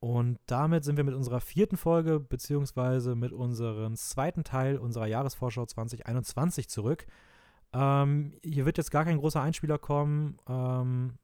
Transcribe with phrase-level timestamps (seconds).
[0.00, 5.66] Und damit sind wir mit unserer vierten Folge, beziehungsweise mit unserem zweiten Teil unserer Jahresvorschau
[5.66, 7.06] 2021 zurück.
[7.72, 10.38] Ähm, hier wird jetzt gar kein großer Einspieler kommen.
[10.48, 11.18] Ähm,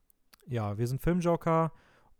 [0.46, 1.72] ja, wir sind Filmjoker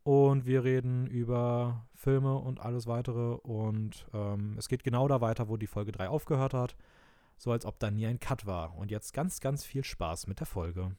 [0.05, 3.35] und wir reden über Filme und alles weitere.
[3.35, 6.77] Und ähm, es geht genau da weiter, wo die Folge 3 aufgehört hat.
[7.37, 8.77] So als ob da nie ein Cut war.
[8.77, 10.95] Und jetzt ganz, ganz viel Spaß mit der Folge.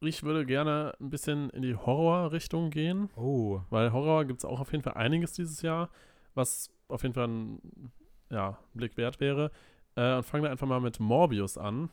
[0.00, 3.10] Ich würde gerne ein bisschen in die Horror-Richtung gehen.
[3.16, 3.60] Oh.
[3.70, 5.90] Weil Horror gibt es auch auf jeden Fall einiges dieses Jahr,
[6.34, 7.90] was auf jeden Fall ein
[8.30, 9.50] ja, Blick wert wäre.
[9.96, 11.90] Äh, und fangen wir einfach mal mit Morbius an.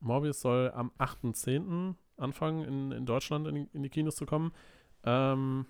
[0.00, 1.94] Morbius soll am 8.10.
[2.16, 4.52] anfangen, in, in Deutschland in, in die Kinos zu kommen.
[5.04, 5.66] Ähm,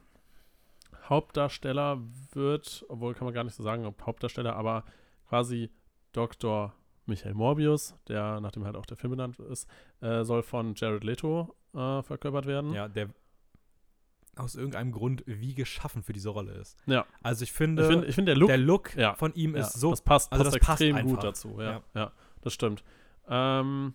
[1.08, 2.00] Hauptdarsteller
[2.32, 4.84] wird, obwohl kann man gar nicht so sagen, ob Hauptdarsteller, aber
[5.28, 5.70] quasi
[6.12, 6.74] Dr.
[7.06, 9.68] Michael Morbius, der nachdem halt auch der Film benannt ist,
[10.00, 12.72] äh, soll von Jared Leto äh, verkörpert werden.
[12.72, 13.08] Ja, der
[14.36, 16.78] aus irgendeinem Grund wie geschaffen für diese Rolle ist.
[16.86, 17.04] Ja.
[17.22, 19.60] Also ich finde, Ich finde, ich find der Look, der Look ja, von ihm ja,
[19.62, 21.10] ist so das passt, also passt das passt extrem einfach.
[21.16, 21.56] gut dazu.
[21.58, 21.82] Ja, Ja.
[21.94, 22.12] ja.
[22.40, 22.82] das stimmt.
[23.28, 23.92] Ähm,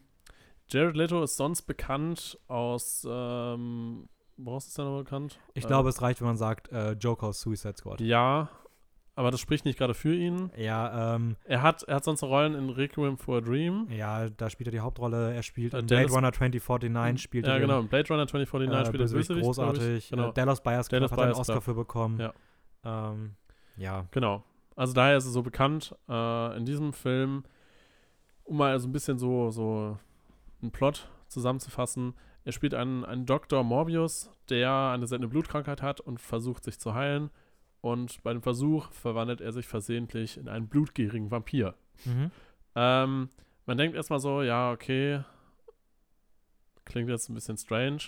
[0.69, 5.39] Jared Leto ist sonst bekannt aus, ähm, woraus ist er noch bekannt?
[5.55, 7.99] Ich Äh, glaube, es reicht, wenn man sagt, äh, Joker aus Suicide Squad.
[8.01, 8.49] Ja,
[9.17, 10.49] aber das spricht nicht gerade für ihn.
[10.55, 13.87] Ja, ähm, Er hat, er hat sonst Rollen in Requiem for a Dream.
[13.89, 15.33] ja, da spielt er die Hauptrolle.
[15.33, 17.79] Er spielt Äh, in Dallas- Blade Runner 2049, spielt ja, er genau.
[17.81, 20.09] In Blade Runner 2049 äh, spielt er Bösewicht großartig.
[20.09, 20.29] Genau.
[20.29, 21.63] Äh, Dallas Buyers Club Dallas hat er einen Oscar Club.
[21.63, 22.19] für bekommen.
[22.19, 22.33] Ja.
[23.11, 23.35] Ähm,
[23.75, 24.05] ja.
[24.11, 24.43] Genau.
[24.75, 25.95] Also daher ist es so bekannt.
[26.07, 27.43] Äh, in diesem Film,
[28.43, 29.97] um mal so ein bisschen so, so
[30.61, 32.13] einen Plot zusammenzufassen,
[32.45, 33.63] er spielt einen, einen Dr.
[33.63, 37.29] Morbius, der eine seltene Blutkrankheit hat und versucht sich zu heilen.
[37.81, 41.75] Und bei dem Versuch verwandelt er sich versehentlich in einen blutgierigen Vampir.
[42.05, 42.31] Mhm.
[42.75, 43.29] Ähm,
[43.65, 45.23] man denkt erstmal so, ja, okay,
[46.85, 47.99] klingt jetzt ein bisschen strange,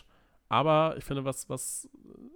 [0.47, 1.89] aber ich finde, was, was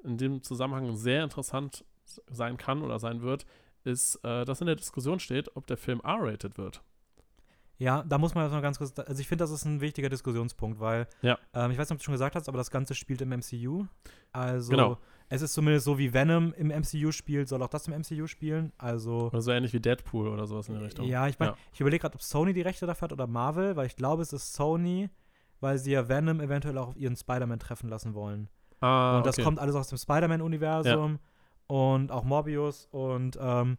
[0.03, 3.45] in dem Zusammenhang sehr interessant sein kann oder sein wird,
[3.83, 6.81] ist, äh, dass in der Diskussion steht, ob der Film R-rated wird.
[7.79, 10.09] Ja, da muss man jetzt noch ganz kurz, also ich finde, das ist ein wichtiger
[10.09, 11.37] Diskussionspunkt, weil, Ja.
[11.53, 13.85] ähm, ich weiß nicht, ob du schon gesagt hast, aber das Ganze spielt im MCU.
[14.31, 14.97] Also, Genau.
[15.29, 18.71] Es ist zumindest so, wie Venom im MCU spielt, soll auch das im MCU spielen.
[18.77, 21.05] Also, Oder so ähnlich wie Deadpool oder sowas in der Richtung.
[21.07, 21.55] ja, ich, mein, Ja.
[21.73, 24.33] ich überlege gerade, ob Sony die Rechte dafür hat oder Marvel, weil ich glaube, es
[24.33, 25.09] ist Sony,
[25.59, 28.49] weil sie ja Venom eventuell auch auf ihren Spider-Man treffen lassen wollen.
[28.81, 29.43] Ah, und das okay.
[29.43, 31.19] kommt alles aus dem Spider-Man-Universum
[31.67, 33.77] und auch Morbius und ähm,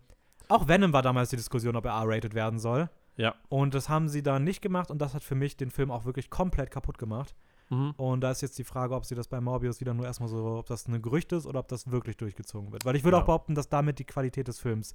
[0.48, 2.88] auch Venom war damals die Diskussion, ob er R-rated werden soll.
[3.16, 3.34] Ja.
[3.48, 6.04] Und das haben sie dann nicht gemacht und das hat für mich den Film auch
[6.04, 7.34] wirklich komplett kaputt gemacht.
[7.74, 7.90] Mhm.
[7.96, 10.36] Und da ist jetzt die Frage, ob sie das bei Morbius wieder nur erstmal so,
[10.58, 12.84] ob das ein Gerücht ist oder ob das wirklich durchgezogen wird.
[12.84, 13.22] Weil ich würde Ja.
[13.22, 14.94] auch behaupten, dass damit die Qualität des Films,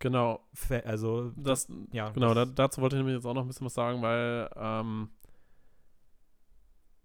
[0.00, 0.40] Genau,
[0.84, 2.10] also, das, ja.
[2.10, 4.50] Genau, da, das, dazu wollte ich nämlich jetzt auch noch ein bisschen was sagen, weil
[4.56, 5.08] ähm,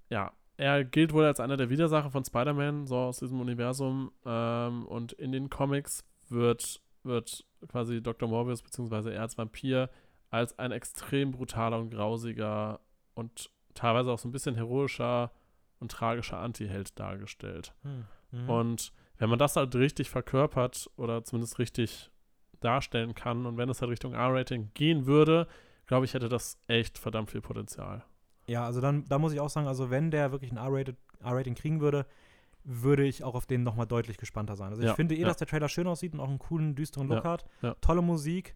[0.09, 4.11] ja, er gilt wohl als einer der Widersacher von Spider-Man, so aus diesem Universum.
[4.25, 8.27] Ähm, und in den Comics wird, wird quasi Dr.
[8.27, 9.89] Morbius beziehungsweise er als Vampir
[10.31, 12.81] als ein extrem brutaler und grausiger
[13.13, 15.31] und teilweise auch so ein bisschen heroischer
[15.79, 17.73] und tragischer Anti-Held dargestellt.
[17.83, 18.49] Hm, mhm.
[18.49, 22.11] Und wenn man das halt richtig verkörpert oder zumindest richtig
[22.59, 25.47] darstellen kann und wenn es halt Richtung R-Rating gehen würde,
[25.87, 28.03] glaube ich, hätte das echt verdammt viel Potenzial.
[28.47, 31.81] Ja, also dann, da muss ich auch sagen, also wenn der wirklich ein R-Rating kriegen
[31.81, 32.05] würde,
[32.63, 34.69] würde ich auch auf den nochmal deutlich gespannter sein.
[34.69, 35.27] Also ich Ja, finde eh, ja.
[35.27, 37.45] dass der Trailer schön aussieht und auch einen coolen, düsteren Look Ja, hat.
[37.81, 38.55] Tolle Musik.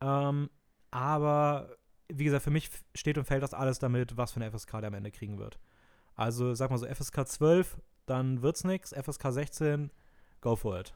[0.00, 0.48] Ähm,
[0.90, 1.70] aber
[2.14, 4.88] wie gesagt, für mich steht und fällt das alles damit, was für eine FSK der
[4.88, 5.58] am Ende kriegen wird.
[6.14, 8.92] Also sag mal so, FSK 12, dann wird's nix.
[8.92, 9.90] FSK 16,
[10.40, 10.94] go for it.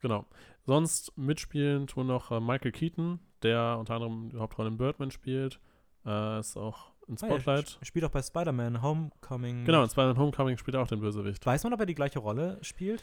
[0.00, 0.26] Genau.
[0.66, 5.60] Sonst mitspielen tun noch äh, Michael Keaton, der unter anderem die Hauptrolle in Birdman spielt.
[6.04, 7.68] Äh, ist auch in Ah ja, Spotlight.
[7.72, 9.64] sp- Spielt auch bei Spider-Man Homecoming.
[9.64, 11.44] genau, in Spider-Man Homecoming spielt er auch den Bösewicht.
[11.46, 13.02] Weiß man, ob er die gleiche Rolle spielt?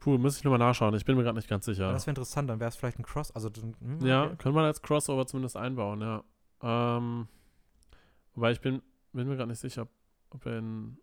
[0.00, 0.94] Puh, müsste ich nochmal nachschauen.
[0.94, 1.90] Ich bin mir gerade nicht ganz sicher.
[1.92, 3.32] Das wäre interessant, dann wäre es vielleicht ein Cross.
[3.32, 4.36] Also, hm, Ja, okay.
[4.36, 6.24] können wir als Crossover zumindest einbauen, ja.
[6.62, 7.28] Ähm,
[8.34, 8.82] wobei ich bin,
[9.12, 9.88] bin mir gerade nicht sicher,
[10.30, 10.98] ob, er in.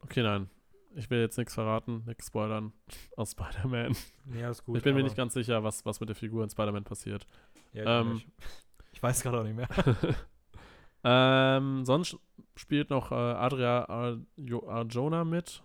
[0.00, 0.50] Okay, nein.
[0.94, 2.72] Ich will jetzt nichts verraten, nichts spoilern
[3.16, 3.94] aus Spider-Man.
[4.24, 4.76] Nee, alles gut.
[4.78, 7.26] Ich bin mir nicht ganz sicher, was, was mit der Figur in Spider-Man passiert.
[7.72, 8.28] Ja, ich, ähm, nicht.
[8.92, 9.68] ich weiß gerade auch nicht mehr.
[11.04, 12.16] ähm, sonst
[12.56, 15.62] spielt noch äh, Adria Arjo Arjona mit.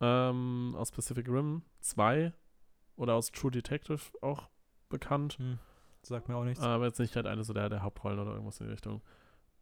[0.00, 2.32] Ähm, aus Pacific Rim 2
[2.96, 4.48] oder aus True Detective auch
[4.88, 5.38] bekannt.
[5.38, 5.58] Hm,
[6.02, 6.62] sagt mir auch nichts.
[6.62, 9.02] Aber jetzt nicht halt eine so der, der Hauptrollen oder irgendwas in die Richtung.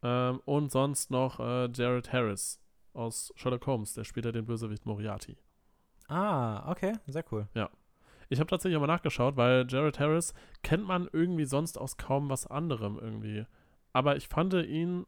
[0.03, 2.61] Ähm, und sonst noch äh, Jared Harris
[2.93, 5.37] aus Sherlock Holmes, der spielt ja den Bösewicht Moriarty.
[6.09, 7.49] Ah, okay, sehr cool.
[8.29, 12.47] Ich habe tatsächlich mal nachgeschaut, weil Jared Harris kennt man irgendwie sonst aus kaum was
[12.47, 13.47] anderem irgendwie.
[13.93, 15.07] Aber ich fand ihn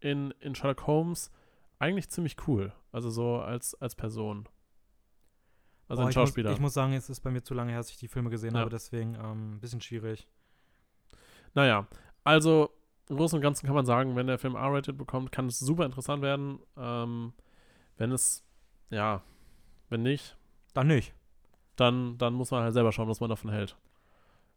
[0.00, 1.30] in, in Sherlock Holmes
[1.78, 2.72] eigentlich ziemlich cool.
[2.92, 4.48] Also so als, als Person.
[5.88, 6.50] Also Oh, ein ich Schauspieler.
[6.50, 8.30] Muss, ich muss sagen, es ist bei mir zu lange her, dass ich die Filme
[8.30, 8.60] gesehen Ja.
[8.60, 10.26] habe, deswegen ähm, ein bisschen schwierig.
[11.54, 11.86] Naja,
[12.24, 12.70] also
[13.08, 15.84] im Großen und Ganzen kann man sagen, wenn der Film R-rated bekommt, kann es super
[15.86, 16.58] interessant werden.
[16.76, 17.32] Ähm,
[17.98, 18.44] wenn es,
[18.90, 19.22] ja,
[19.88, 20.36] wenn nicht,
[20.74, 21.14] Dann nicht.
[21.76, 23.76] dann, dann muss man halt selber schauen, was man davon hält.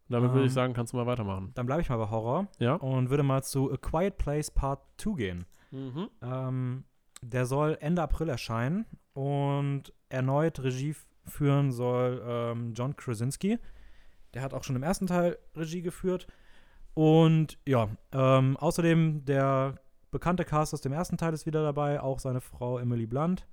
[0.07, 1.51] Und damit würde ich Ähm, sagen, kannst du mal weitermachen.
[1.54, 2.74] Dann bleibe ich mal bei Horror Ja?
[2.75, 5.45] und würde mal zu A Quiet Place Part 2 gehen.
[5.69, 6.10] Mhm.
[6.24, 6.83] Ähm,
[7.21, 10.95] der soll Ende April erscheinen und erneut Regie
[11.25, 13.60] führen soll ähm, John Krasinski.
[14.33, 16.27] Der hat auch schon im ersten Teil Regie geführt.
[16.94, 19.75] Und ja, ähm, außerdem der
[20.12, 23.48] bekannte Cast aus dem ersten Teil ist wieder dabei, auch seine Frau Emily Blunt.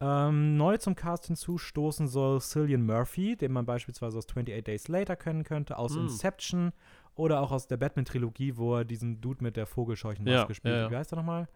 [0.00, 5.16] Ähm, neu zum Cast hinzustoßen soll Cillian Murphy, den man beispielsweise aus 28 Days Later
[5.16, 6.02] kennen könnte, aus Hm.
[6.02, 6.72] Inception
[7.16, 10.74] oder auch aus der Batman-Trilogie, wo er diesen Dude mit der vogelscheuchen Ja, Maske spielt.
[10.74, 10.90] ja, ja.
[10.90, 11.48] Wie heißt er nochmal?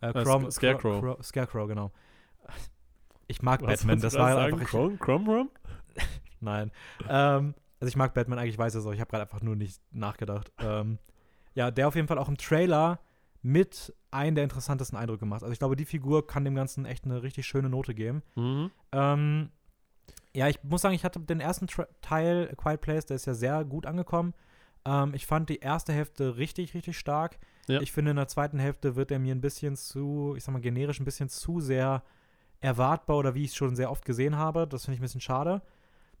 [0.00, 1.00] Äh, Äh, Crom- Sc- Scarecrow.
[1.00, 1.90] Cro- Cro- Scarecrow, genau.
[3.28, 4.64] Ich mag Was Batman, das war einfach.
[5.00, 5.50] Chrome Rum?
[6.40, 6.70] nein.
[7.08, 8.92] Ähm, also ich mag Batman, eigentlich weiß ich es auch.
[8.92, 10.52] Ich habe gerade einfach nur nicht nachgedacht.
[10.60, 10.98] Ähm,
[11.54, 13.00] ja, der auf jeden Fall auch im Trailer
[13.42, 15.42] mit einen der interessantesten Eindrücke gemacht.
[15.42, 18.22] Also ich glaube, die Figur kann dem Ganzen echt eine richtig schöne Note geben.
[18.36, 18.70] Mhm.
[18.92, 19.50] Ähm,
[20.34, 23.26] ja, ich muss sagen, ich hatte den ersten Tra Teil, A Quiet Place, der ist
[23.26, 24.34] ja sehr gut angekommen.
[24.84, 27.38] Ähm, ich fand die erste Hälfte richtig, richtig stark.
[27.68, 27.80] Ja.
[27.80, 30.60] Ich finde, in der zweiten Hälfte wird er mir ein bisschen zu, ich sag mal,
[30.60, 32.02] generisch ein bisschen zu sehr
[32.60, 34.66] erwartbar oder wie ich es schon sehr oft gesehen habe.
[34.66, 35.62] Das finde ich ein bisschen schade.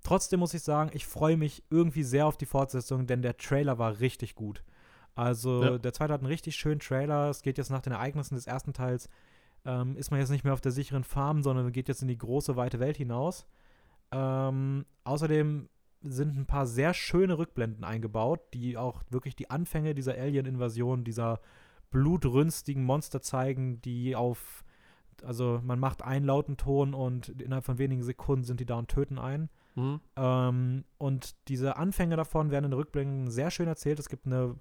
[0.02, 3.78] Trotzdem muss ich sagen, ich freue mich irgendwie sehr auf die Fortsetzung, denn der Trailer
[3.78, 4.62] war richtig gut.
[5.14, 5.78] Also Ja.
[5.78, 7.30] der zweite hat einen richtig schönen Trailer.
[7.30, 9.08] Es geht jetzt nach den Ereignissen des ersten Teils,
[9.64, 12.18] ähm, ist man jetzt nicht mehr auf der sicheren Farm, sondern geht jetzt in die
[12.18, 13.46] große, weite Welt hinaus.
[14.12, 15.68] Ähm, außerdem
[16.02, 21.40] sind ein paar sehr schöne Rückblenden eingebaut, die auch wirklich die Anfänge dieser Alien-Invasion, dieser
[21.90, 24.64] blutrünstigen Monster zeigen, die auf,
[25.22, 28.88] also man macht einen lauten Ton und innerhalb von wenigen Sekunden sind die da und
[28.88, 29.48] töten einen.
[29.74, 30.00] Mhm.
[30.16, 33.98] Ähm, und diese Anfänge davon werden in den Rückblicken sehr schön erzählt.
[33.98, 34.56] Es gibt eine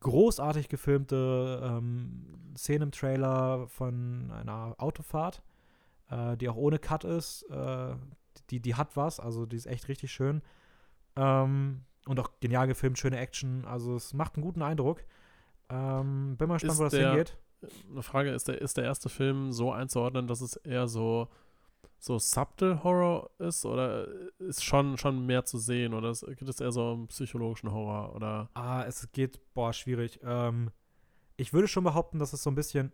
[0.00, 5.42] großartig gefilmte ähm, Szene im Trailer von einer Autofahrt,
[6.10, 7.42] äh, die auch ohne Cut ist.
[7.50, 7.94] Äh,
[8.50, 10.42] die, die hat was, also die ist echt richtig schön.
[11.16, 13.64] Ähm, und auch genial gefilmt, schöne Action.
[13.64, 15.04] Also es macht einen guten Eindruck.
[15.68, 17.36] Ähm, bin mal gespannt, Ist wo das der- hingeht.
[17.90, 21.28] Eine Frage, ist der, ist der erste Film so einzuordnen, dass es eher so,
[21.98, 24.06] so subtle Horror ist oder
[24.38, 28.14] ist schon, schon mehr zu sehen oder ist, gibt es eher so einen psychologischen Horror
[28.14, 30.20] oder Ah, es geht, boah, schwierig.
[30.22, 30.70] Ähm,
[31.38, 32.92] ich würde schon behaupten, dass es so ein bisschen,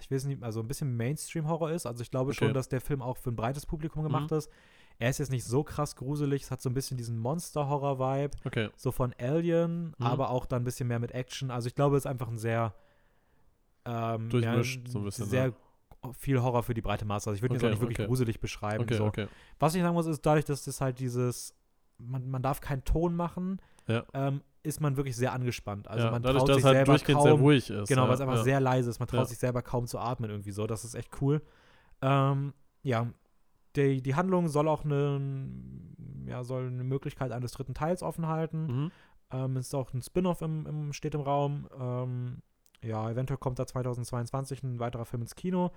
[0.00, 1.86] ich weiß nicht, also ein bisschen Mainstream-Horror ist.
[1.86, 2.38] Also ich glaube Okay.
[2.46, 4.38] schon, dass der Film auch für ein breites Publikum gemacht Mhm.
[4.38, 4.50] ist.
[4.98, 8.70] Er ist jetzt nicht so krass gruselig, es hat so ein bisschen diesen Monster-Horror-Vibe, okay.
[8.76, 10.06] so von Alien, Mhm.
[10.06, 11.50] aber auch dann ein bisschen mehr mit Action.
[11.50, 12.74] Also ich glaube, es ist einfach ein sehr
[13.86, 15.54] ähm, Durchmischt, ja, so ein bisschen, Sehr ne?
[16.18, 17.28] viel Horror für die breite Masse.
[17.30, 18.06] Also ich würde ihn jetzt Okay, auch nicht wirklich okay.
[18.06, 18.84] gruselig beschreiben.
[18.84, 19.04] Okay, so.
[19.04, 19.26] okay.
[19.58, 21.54] Was ich sagen muss, ist dadurch, dass das halt dieses,
[21.98, 24.04] man, man darf keinen Ton machen, Ja.
[24.14, 25.88] ähm, ist man wirklich sehr angespannt.
[25.88, 27.88] Also ja, man dadurch, traut dass sich es halt selber durchgehend kaum, sehr ruhig ist.
[27.88, 28.98] genau, weil es einfach sehr leise ist.
[28.98, 30.66] Man traut sich selber kaum zu atmen irgendwie so.
[30.66, 31.42] Das ist echt cool.
[32.00, 33.08] Ähm, ja,
[33.76, 35.20] die, die Handlung soll auch eine,
[36.26, 38.66] ja, soll eine Möglichkeit eines dritten Teils offen halten.
[38.66, 38.90] Mhm.
[39.32, 41.68] Ähm, es ist auch ein Spin-off im, im, steht im Raum.
[41.78, 42.38] Ähm,
[42.82, 45.72] ja, eventuell kommt da 2022 ein weiterer Film ins Kino.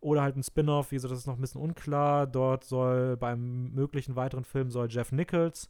[0.00, 2.26] Oder halt ein Spin-off, wie gesagt, das ist noch ein bisschen unklar.
[2.26, 5.68] Dort soll beim möglichen weiteren Film soll Jeff Nichols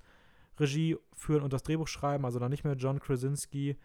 [0.58, 3.76] Regie führen und das Drehbuch schreiben, also dann nicht mehr John Krasinski.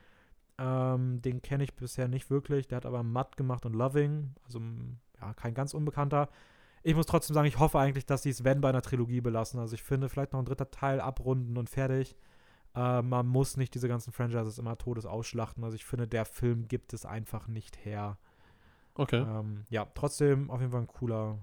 [0.57, 2.67] Ähm, den kenne ich bisher nicht wirklich.
[2.67, 6.29] Der hat aber Matt gemacht und Loving, also m, ja, kein ganz unbekannter.
[6.83, 9.59] Ich muss trotzdem sagen, ich hoffe eigentlich, dass sie es, wenn, bei einer Trilogie belassen.
[9.59, 12.15] Also ich finde, vielleicht noch ein dritter Teil abrunden und fertig.
[12.75, 15.63] Äh, man muss nicht diese ganzen Franchises immer todes ausschlachten.
[15.63, 18.17] Also ich finde, der Film gibt es einfach nicht her.
[18.95, 19.21] Okay.
[19.21, 21.39] Ähm, ja, trotzdem auf jeden Fall ein cooler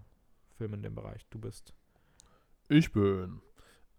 [0.57, 1.26] Film in dem Bereich.
[1.31, 1.75] Du bist.
[2.69, 3.40] Ich bin.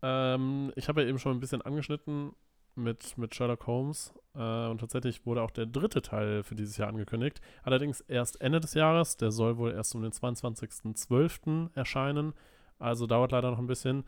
[0.02, 2.34] Ähm, ich habe ja eben schon ein bisschen angeschnitten
[2.76, 6.90] mit, mit Sherlock Holmes äh, und tatsächlich wurde auch der dritte Teil für dieses Jahr
[6.90, 7.40] angekündigt.
[7.64, 9.18] Allerdings erst Ende des Jahres.
[9.18, 11.70] Der soll wohl erst um den 22.12.
[11.76, 12.34] erscheinen.
[12.80, 14.04] Also dauert leider noch ein bisschen.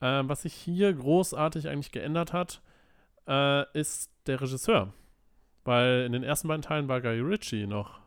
[0.00, 2.62] Ähm, was sich hier großartig eigentlich geändert hat,
[3.26, 4.92] äh, ist der Regisseur.
[5.64, 8.00] Weil in den ersten beiden Teilen war Guy Ritchie noch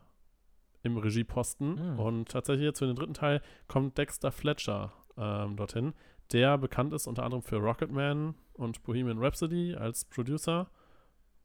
[0.84, 1.98] im Regieposten Mhm.
[1.98, 5.92] und tatsächlich jetzt für den dritten Teil kommt Dexter Fletcher ähm, dorthin,
[6.32, 10.68] der bekannt ist unter anderem für Rocketman und Bohemian Rhapsody als Producer.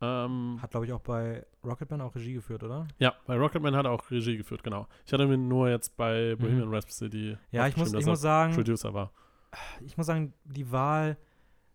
[0.02, 2.88] Ähm, Hat, glaube ich, auch bei Rocketman auch Regie geführt, oder?
[3.00, 4.88] ja, bei Rocketman hat er auch Regie geführt, genau.
[5.06, 7.38] Ich hatte mir nur jetzt bei Bohemian Rhapsody Mhm.
[7.52, 9.12] Ja, ich muss, ich muss sagen, Producer war.
[9.86, 11.16] ich muss sagen, die Wahl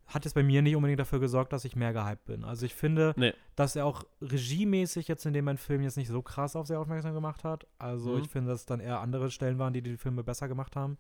[0.07, 2.45] hat jetzt bei mir nicht unbedingt dafür gesorgt, dass ich mehr gehypt bin.
[2.45, 3.33] Also ich finde, Nee.
[3.57, 6.81] dass er auch regiemäßig jetzt in dem mein Film jetzt nicht so krass auf sehr
[6.81, 7.67] aufmerksam gemacht hat.
[7.79, 8.19] Also Mhm.
[8.23, 10.99] ich finde, dass es dann eher andere Stellen waren, die die Filme besser gemacht haben.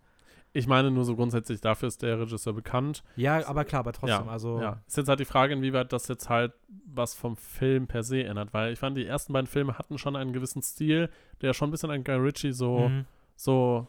[0.52, 3.02] Ich meine nur so grundsätzlich, dafür ist der Regisseur bekannt.
[3.16, 4.60] Ja, aber klar, aber trotzdem, ja, also.
[4.60, 6.52] Ja, ist jetzt halt die Frage, inwieweit das jetzt halt
[6.86, 10.16] was vom Film per se ändert, weil ich fand, die ersten beiden Filme hatten schon
[10.16, 11.10] einen gewissen Stil,
[11.42, 13.04] der schon ein bisschen an Guy Ritchie so, Mhm.
[13.36, 13.86] so,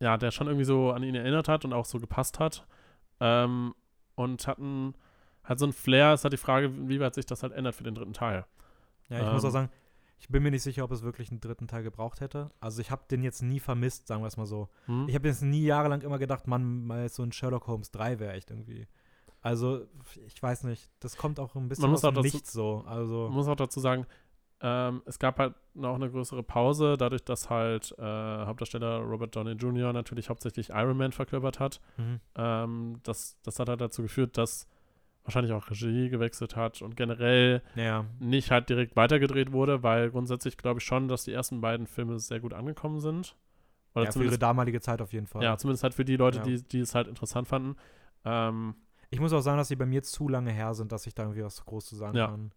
[0.00, 2.66] ja, der schon irgendwie so an ihn erinnert hat und auch so gepasst hat.
[3.20, 3.74] Ähm,
[4.14, 4.94] und hatten
[5.44, 7.94] halt so ein Flair, ist halt die Frage, inwieweit sich das halt ändert für den
[7.94, 8.46] dritten Teil.
[9.10, 9.52] Ja, ich muss auch Ähm.
[9.52, 9.68] sagen,
[10.20, 12.50] ich bin mir nicht sicher, ob es wirklich einen dritten Teil gebraucht hätte.
[12.60, 14.68] Also ich habe den jetzt nie vermisst, sagen wir es mal so.
[14.86, 15.08] Hm?
[15.08, 18.34] Ich habe jetzt nie jahrelang immer gedacht, Mann, mal so ein Sherlock Holmes 3 wäre
[18.34, 18.86] echt irgendwie.
[19.42, 19.86] Also,
[20.26, 22.84] ich weiß nicht, das kommt auch ein bisschen Man muss aus dem dazu- Nichts so.
[22.86, 24.04] Also, Man muss auch dazu sagen,
[24.60, 29.52] ähm, es gab halt noch eine größere Pause, dadurch, dass halt äh, Hauptdarsteller Robert Downey
[29.52, 29.94] Jr.
[29.94, 31.80] natürlich hauptsächlich Iron Man verkörpert hat.
[31.96, 32.20] mhm.
[32.36, 34.66] Ähm, das, das hat halt dazu geführt, dass
[35.24, 40.56] wahrscheinlich auch Regie gewechselt hat und generell ja, nicht halt direkt weitergedreht wurde, weil grundsätzlich
[40.56, 43.36] glaube ich schon, dass die ersten beiden Filme sehr gut angekommen sind.
[43.94, 45.42] Oder ja, für ihre damalige Zeit auf jeden Fall.
[45.42, 46.44] ja, zumindest halt für die Leute, Ja.
[46.44, 47.76] die, die es halt interessant fanden.
[48.24, 48.74] Ähm,
[49.10, 51.24] Ich muss auch sagen, dass sie bei mir zu lange her sind, dass ich da
[51.24, 52.26] irgendwie was groß zu sagen Ja.
[52.28, 52.52] kann.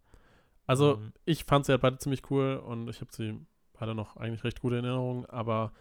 [0.68, 3.40] also Ähm, ich fand sie halt beide ziemlich cool und ich habe sie
[3.74, 5.72] beide noch eigentlich recht gute Erinnerungen, aber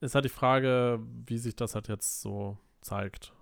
[0.00, 3.32] ist halt die Frage, wie sich das halt jetzt so zeigt.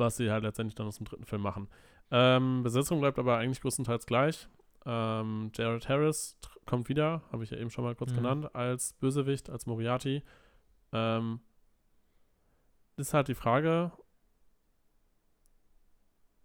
[0.00, 1.68] Was sie halt letztendlich dann aus dem dritten Film machen.
[2.10, 4.48] Ähm, Besetzung bleibt aber eigentlich größtenteils gleich.
[4.86, 8.16] Ähm, Jared Harris kommt wieder, habe ich ja eben schon mal kurz Mhm.
[8.16, 10.22] genannt, als Bösewicht, als Moriarty.
[10.92, 11.40] Ähm,
[12.96, 13.92] ist halt die Frage,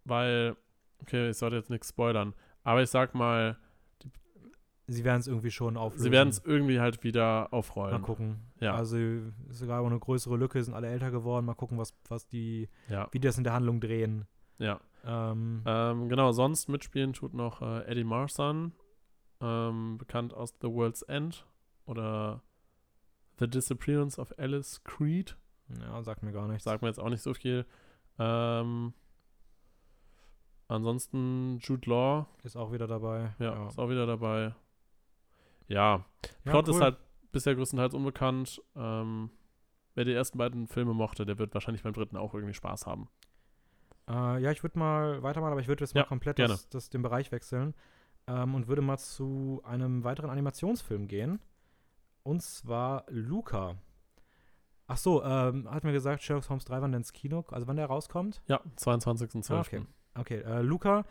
[0.04, 0.56] weil,
[1.00, 3.56] okay, ich sollte jetzt nichts spoilern, aber ich sag mal,
[4.88, 6.04] sie werden es irgendwie schon auflösen.
[6.04, 8.02] sie werden es irgendwie halt wieder Mal aufrollen.
[8.02, 8.40] gucken.
[8.60, 8.74] Ja.
[8.74, 11.44] Also, ist sogar eine größere Lücke, sind alle älter geworden.
[11.46, 14.24] Mal gucken, was, was die, Ja, wie die das in der Handlung drehen.
[14.58, 14.80] ja.
[15.04, 18.72] Ähm, Ähm, genau, sonst mitspielen tut noch äh, Eddie Marsan,
[19.40, 21.46] ähm, bekannt aus The World's End
[21.84, 22.42] oder
[23.38, 25.36] The Disappearance of Alice Creed.
[25.80, 26.64] ja, sagt mir gar nichts.
[26.64, 27.66] Sagt mir jetzt auch nicht so viel.
[28.18, 28.94] Ähm,
[30.68, 33.34] ansonsten Jude Law, Ist auch wieder dabei.
[33.38, 34.54] ja, ist auch wieder dabei.
[35.68, 36.04] Ja,
[36.44, 36.82] Ja, Plot ist cool.
[36.82, 36.96] halt
[37.32, 38.62] bisher größtenteils unbekannt.
[38.76, 39.30] Ähm,
[39.94, 43.08] wer die ersten beiden Filme mochte, der wird wahrscheinlich beim dritten auch irgendwie Spaß haben.
[44.08, 46.54] Äh, ja, ich würde mal weitermachen, aber ich würde jetzt Ja, mal komplett gerne.
[46.54, 47.74] das, das, den Bereich wechseln
[48.28, 51.40] ähm, und würde mal zu einem weiteren Animationsfilm gehen.
[52.22, 53.76] Und zwar Luca.
[54.88, 57.76] Ach so, ähm, hat mir gesagt, Sherlock Holmes 3 wann der ins Kino, also wann
[57.76, 58.40] der rauskommt.
[58.46, 59.52] Ja, 22.12.
[59.52, 59.82] Ah, okay.
[60.14, 61.04] Okay, äh, Luca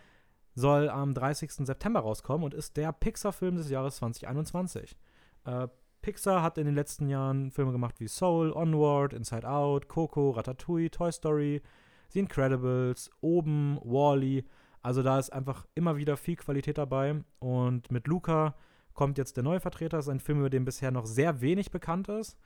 [0.56, 1.52] soll am 30.
[1.52, 4.98] September rauskommen und ist der Pixar-Film des Jahres 2021.
[5.46, 5.68] Äh,
[6.02, 10.92] Pixar hat in den letzten Jahren Filme gemacht wie Soul, Onward, Inside Out, Coco, Ratatouille,
[10.92, 11.62] Toy Story,
[12.10, 14.44] The Incredibles, Oben, Wall-E.
[14.82, 17.24] Also da ist einfach immer wieder viel Qualität dabei.
[17.40, 18.56] Und mit Luca
[18.94, 19.98] kommt jetzt der neue Vertreter.
[19.98, 22.38] Das ist ein Film, über den bisher noch sehr wenig bekannt ist.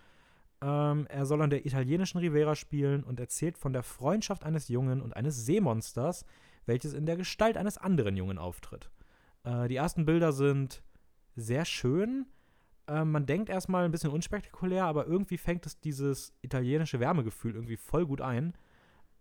[0.61, 5.01] Ähm, er soll an der italienischen Riviera spielen und erzählt von der Freundschaft eines Jungen
[5.01, 6.25] und eines Seemonsters,
[6.65, 8.89] welches in der Gestalt eines anderen Jungen auftritt.
[9.43, 10.83] Äh, die ersten Bilder sind
[11.35, 12.25] sehr schön.
[12.87, 17.77] Äh, man denkt erstmal ein bisschen unspektakulär, aber irgendwie fängt es dieses italienische Wärmegefühl irgendwie
[17.77, 18.53] voll gut ein.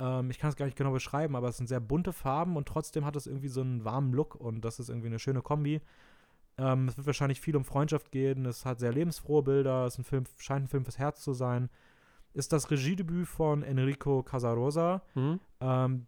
[0.00, 2.66] Ähm, ich kann es gar nicht genau beschreiben, aber es sind sehr bunte Farben und
[2.68, 5.80] trotzdem hat es irgendwie so einen warmen Look und das ist irgendwie eine schöne Kombi.
[6.56, 8.44] Ähm, es wird wahrscheinlich viel um Freundschaft gehen.
[8.46, 9.86] Es hat sehr lebensfrohe Bilder.
[9.86, 11.70] Es ist ein Film, scheint ein Film fürs Herz zu sein.
[12.34, 15.40] Ist das Regiedebüt von Enrico Casarosa, Mhm.
[15.60, 16.06] ähm,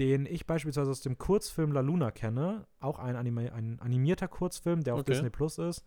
[0.00, 2.66] den ich beispielsweise aus dem Kurzfilm La Luna kenne.
[2.80, 5.12] Auch ein, Anima ein animierter Kurzfilm, der auf Okay.
[5.12, 5.84] Disney Plus ist.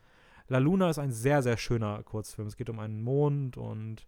[0.47, 2.47] La Luna ist ein sehr, sehr schöner Kurzfilm.
[2.47, 4.05] Es geht um einen Mond und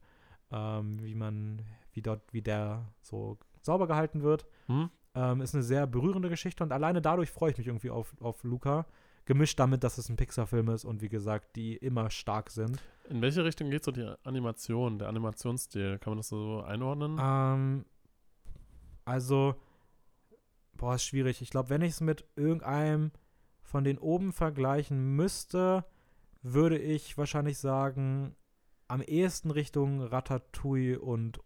[0.52, 4.46] ähm, wie man, wie dort, wie der so sauber gehalten wird.
[4.68, 4.90] Mhm.
[5.16, 8.44] Ähm, ist eine sehr berührende Geschichte und alleine dadurch freue ich mich irgendwie auf, auf
[8.44, 8.86] Luca.
[9.26, 12.78] Gemischt damit, dass es ein Pixar-Film ist und wie gesagt, die immer stark sind.
[13.10, 15.98] In welche Richtung geht so die Animation, der Animationsstil?
[15.98, 17.18] Kann man das so einordnen?
[17.20, 17.86] Ähm,
[19.04, 19.56] also,
[20.78, 21.42] boah, ist schwierig.
[21.42, 23.12] Ich glaube, wenn ich es mit irgendeinem
[23.62, 25.86] von den oben vergleichen müsste,
[26.42, 28.36] würde ich wahrscheinlich sagen,
[28.88, 31.40] am ehesten Richtung Ratatouille und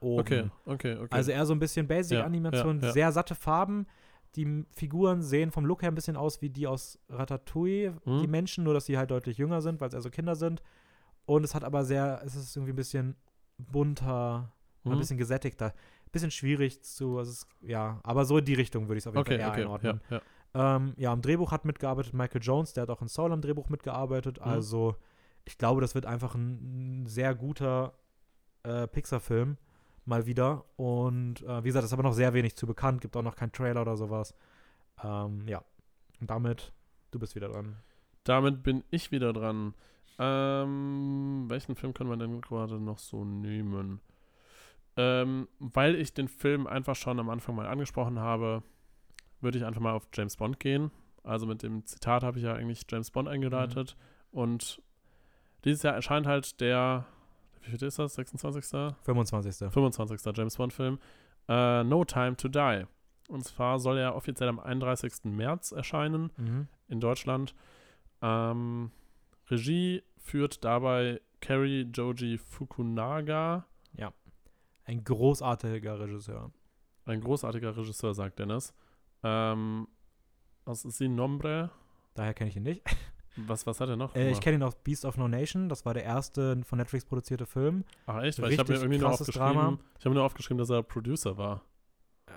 [0.00, 0.20] oben.
[0.20, 1.08] okay, okay, okay.
[1.10, 3.86] Also eher so ein bisschen Basic-Animation, Ja, ja, sehr satte Farben.
[4.36, 8.20] Die Figuren sehen vom Look her ein bisschen aus wie die aus Ratatouille, Mhm.
[8.20, 10.62] die Menschen, nur dass sie halt deutlich jünger sind, weil es eher so Kinder sind.
[11.26, 13.16] Und es hat aber sehr, es ist irgendwie ein bisschen
[13.58, 14.52] bunter,
[14.84, 15.00] und ein Mhm.
[15.00, 15.74] bisschen gesättigter.
[16.10, 19.14] Bisschen schwierig zu, also es, ja, aber so in die Richtung würde ich es auf
[19.14, 20.00] jeden okay, Fall eher okay, einordnen.
[20.10, 20.22] ja, ja.
[20.76, 23.68] Ähm, ja, am Drehbuch hat mitgearbeitet Michael Jones, der hat auch in Soul am Drehbuch
[23.68, 24.38] mitgearbeitet.
[24.38, 24.44] Mhm.
[24.44, 24.96] Also,
[25.44, 27.94] ich glaube, das wird einfach ein, ein sehr guter
[28.62, 29.58] äh, Pixar-Film
[30.04, 30.64] mal wieder.
[30.76, 33.52] Und äh, wie gesagt, ist aber noch sehr wenig zu bekannt, gibt auch noch keinen
[33.52, 34.34] Trailer oder sowas.
[35.04, 35.62] Ähm, ja,
[36.20, 36.72] und damit,
[37.10, 37.76] du bist wieder dran.
[38.24, 39.74] Damit bin ich wieder dran.
[40.18, 44.00] Ähm, welchen Film können wir denn gerade noch so nehmen?
[45.00, 48.64] Ähm, weil ich den Film einfach schon am Anfang mal angesprochen habe,
[49.40, 50.90] würde ich einfach mal auf James Bond gehen.
[51.22, 53.96] Also mit dem Zitat habe ich ja eigentlich James Bond eingeleitet.
[54.32, 54.38] Mhm.
[54.40, 54.82] Und
[55.64, 57.06] dieses Jahr erscheint halt der,
[57.62, 58.14] wie viel ist das?
[58.14, 58.64] 26.
[59.02, 59.70] 25.
[59.70, 60.36] 25.
[60.36, 60.98] James Bond-Film.
[61.48, 62.84] Uh, no Time to Die.
[63.28, 65.24] Und zwar soll er offiziell am 31.
[65.24, 66.68] März erscheinen mhm.
[66.88, 67.54] in Deutschland.
[68.20, 68.90] Ähm,
[69.48, 73.66] Regie führt dabei Kerry Joji Fukunaga.
[74.88, 76.50] Ein großartiger Regisseur.
[77.04, 78.72] Ein großartiger Regisseur, sagt Dennis.
[79.22, 79.86] Ähm,
[80.64, 81.70] was ist Sin Nombre?
[82.14, 82.82] Daher kenne ich ihn nicht.
[83.36, 84.16] Was, was hat er noch?
[84.16, 85.68] Äh, ich kenne ihn aus Beast of No Nation.
[85.68, 87.84] Das war der erste von Netflix produzierte Film.
[88.06, 88.40] Ach echt?
[88.40, 89.78] Weil ich habe mir irgendwie nur aufgeschrieben, Drama.
[89.98, 91.62] ich habe nur aufgeschrieben, dass er Producer war.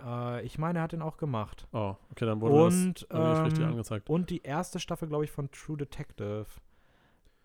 [0.05, 1.69] Äh, ich meine, er hat ihn auch gemacht.
[1.71, 4.09] Oh, okay, dann wurde und, das ähm, richtig angezeigt.
[4.09, 6.47] Und die erste Staffel, glaube ich, von True Detective.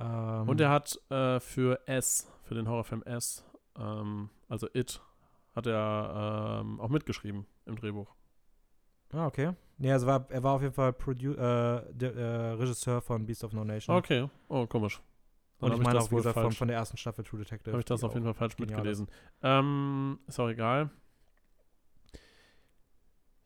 [0.00, 3.44] Ähm, und er hat äh, für S, für den Horrorfilm S,
[3.78, 5.00] ähm, also It,
[5.54, 8.14] hat er ähm, auch mitgeschrieben im Drehbuch.
[9.12, 9.52] Ah, okay.
[9.78, 13.44] Nee, also war, er war auf jeden Fall Produ äh, der, äh, Regisseur von Beast
[13.44, 13.96] of No Nation.
[13.96, 14.28] Okay.
[14.48, 15.00] Oh, komisch.
[15.58, 17.72] Dann und ich meine auch, wie gesagt, von, von, der ersten Staffel True Detective.
[17.72, 19.08] Habe ich das auf jeden Fall falsch mitgelesen.
[19.42, 20.90] Ähm, ist auch egal.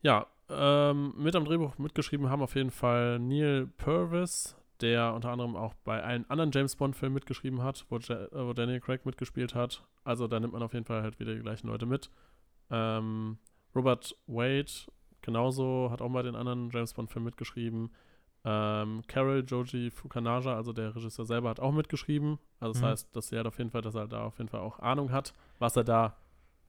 [0.03, 5.57] Ja, ähm, mit am Drehbuch mitgeschrieben haben auf jeden Fall Neil Purvis, der unter anderem
[5.57, 9.85] auch bei allen anderen James Bond-Filmen mitgeschrieben hat, wo, äh, wo, Daniel Craig mitgespielt hat.
[10.05, 12.11] Also da nimmt man auf jeden Fall halt wieder die gleichen Leute mit.
[12.71, 13.39] Ähm,
[13.75, 14.71] Robert Wade
[15.23, 17.91] genauso hat auch mal den anderen James Bond-Film mitgeschrieben.
[18.45, 22.39] Ähm, Carol Joji Fukanaja, also der Regisseur selber, hat auch mitgeschrieben.
[22.59, 22.87] Also das mhm.
[22.87, 25.35] heißt, dass er auf jeden Fall, dass er da auf jeden Fall auch Ahnung hat,
[25.59, 26.17] was er da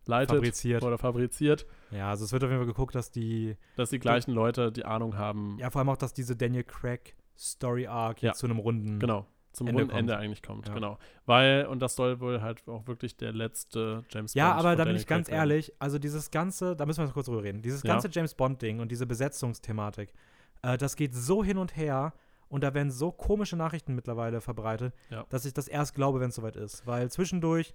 [0.06, 0.84] leitet fabriziert.
[0.84, 1.66] oder fabriziert.
[1.92, 4.84] Ja, also es wird auf jeden Fall geguckt, dass die dass die gleichen Leute die
[4.84, 5.58] Ahnung haben.
[5.60, 8.34] Ja, vor allem auch, dass diese Daniel Craig Story Arc ja.
[8.34, 10.74] zu einem runden genau zum Ende runden Ende eigentlich kommt, ja.
[10.74, 10.98] genau.
[11.26, 14.56] Weil, und das soll wohl halt auch wirklich der letzte James ja, Bond.
[14.56, 17.44] Ja, aber da bin ich ganz ehrlich, also dieses ganze, da müssen wir kurz drüber
[17.44, 18.14] reden, dieses ganze ja.
[18.14, 20.14] James Bond-Ding und diese Besetzungsthematik,
[20.62, 22.14] äh, das geht so hin und her
[22.48, 25.26] und da werden so komische Nachrichten mittlerweile verbreitet, ja.
[25.30, 26.86] dass ich das erst glaube, wenn es soweit ist.
[26.88, 27.74] Weil zwischendurch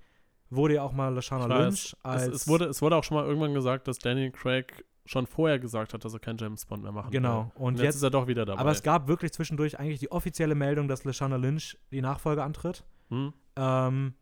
[0.48, 2.22] wurde ja auch mal Lashana Lynch als.
[2.22, 5.58] Es, es, wurde, es wurde auch schon mal irgendwann gesagt, dass Daniel Craig schon vorher
[5.58, 7.28] gesagt hat, dass er keinen James Bond mehr machen genau.
[7.28, 7.50] will.
[7.54, 7.66] Genau.
[7.66, 8.60] Und, jetzt, jetzt, ist er doch wieder dabei.
[8.60, 12.84] Aber es gab wirklich zwischendurch eigentlich die offizielle Meldung, dass Lashana Lynch die Nachfolge antritt.
[13.08, 13.32] Hm.
[13.56, 14.14] Ähm,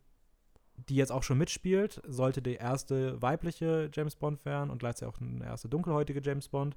[0.89, 5.21] die jetzt auch schon mitspielt, sollte die erste weibliche James Bond werden und gleichzeitig auch
[5.21, 6.77] eine erste dunkelhäutige James Bond.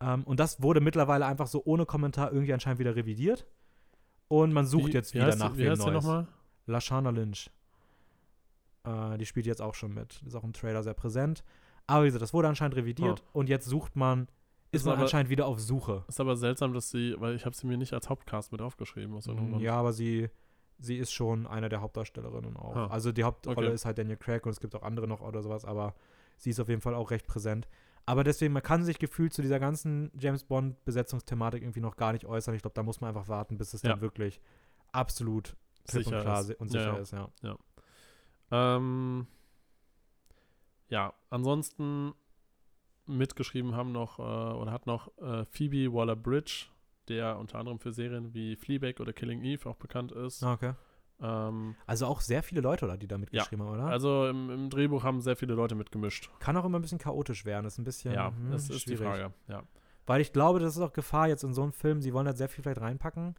[0.00, 3.46] Ähm, und das wurde mittlerweile einfach so ohne Kommentar irgendwie anscheinend wieder revidiert.
[4.28, 6.04] Und man sucht wie, jetzt wieder nach wie wem heißt Neues.
[6.04, 6.26] nochmal?
[6.66, 7.50] Lashana Lynch.
[8.84, 10.22] Äh, die spielt jetzt auch schon mit.
[10.26, 11.44] Ist auch im Trailer sehr präsent.
[11.90, 13.38] Aber wie gesagt, das wurde anscheinend revidiert oh.
[13.40, 14.28] und jetzt sucht man,
[14.70, 16.04] ist, ist man aber, anscheinend wieder auf Suche.
[16.06, 19.14] Ist aber seltsam, dass sie, weil ich habe sie mir nicht als Hauptcast mit aufgeschrieben.
[19.16, 20.28] Aus mm, ja, aber sie,
[20.78, 22.76] sie ist schon eine der Hauptdarstellerinnen auch.
[22.76, 22.86] Ah.
[22.86, 23.74] Also die Hauptrolle okay.
[23.74, 25.94] ist halt Daniel Craig und es gibt auch andere noch oder sowas, aber
[26.36, 27.66] sie ist auf jeden Fall auch recht präsent.
[28.06, 32.24] Aber deswegen, man kann sich gefühlt zu dieser ganzen James Bond-Besetzungsthematik irgendwie noch gar nicht
[32.24, 32.54] äußern.
[32.54, 33.90] Ich glaube, da muss man einfach warten, bis es ja.
[33.90, 34.40] dann wirklich
[34.92, 36.54] absolut sicher und klar ist.
[36.60, 37.28] und sicher ja, ist, ja.
[37.42, 37.56] ja.
[38.52, 39.26] Ähm,
[40.90, 42.12] ja, ansonsten
[43.06, 46.66] mitgeschrieben haben noch äh, oder hat noch äh, Phoebe Waller-Bridge,
[47.08, 50.42] der unter anderem für Serien wie Fleabag oder Killing Eve auch bekannt ist.
[50.42, 50.74] Ah, okay.
[51.22, 53.90] Ähm, also auch sehr viele Leute, oder, die da mitgeschrieben ja, haben, oder?
[53.90, 56.30] Also im, im, Drehbuch haben sehr viele Leute mitgemischt.
[56.38, 58.14] Kann auch immer ein bisschen chaotisch werden, ist ein bisschen.
[58.14, 59.00] Ja, hm, das ist schwierig.
[59.00, 59.62] die Frage, ja.
[60.06, 62.38] Weil ich glaube, das ist auch Gefahr jetzt in so einem Film, sie wollen halt
[62.38, 63.36] sehr viel vielleicht reinpacken.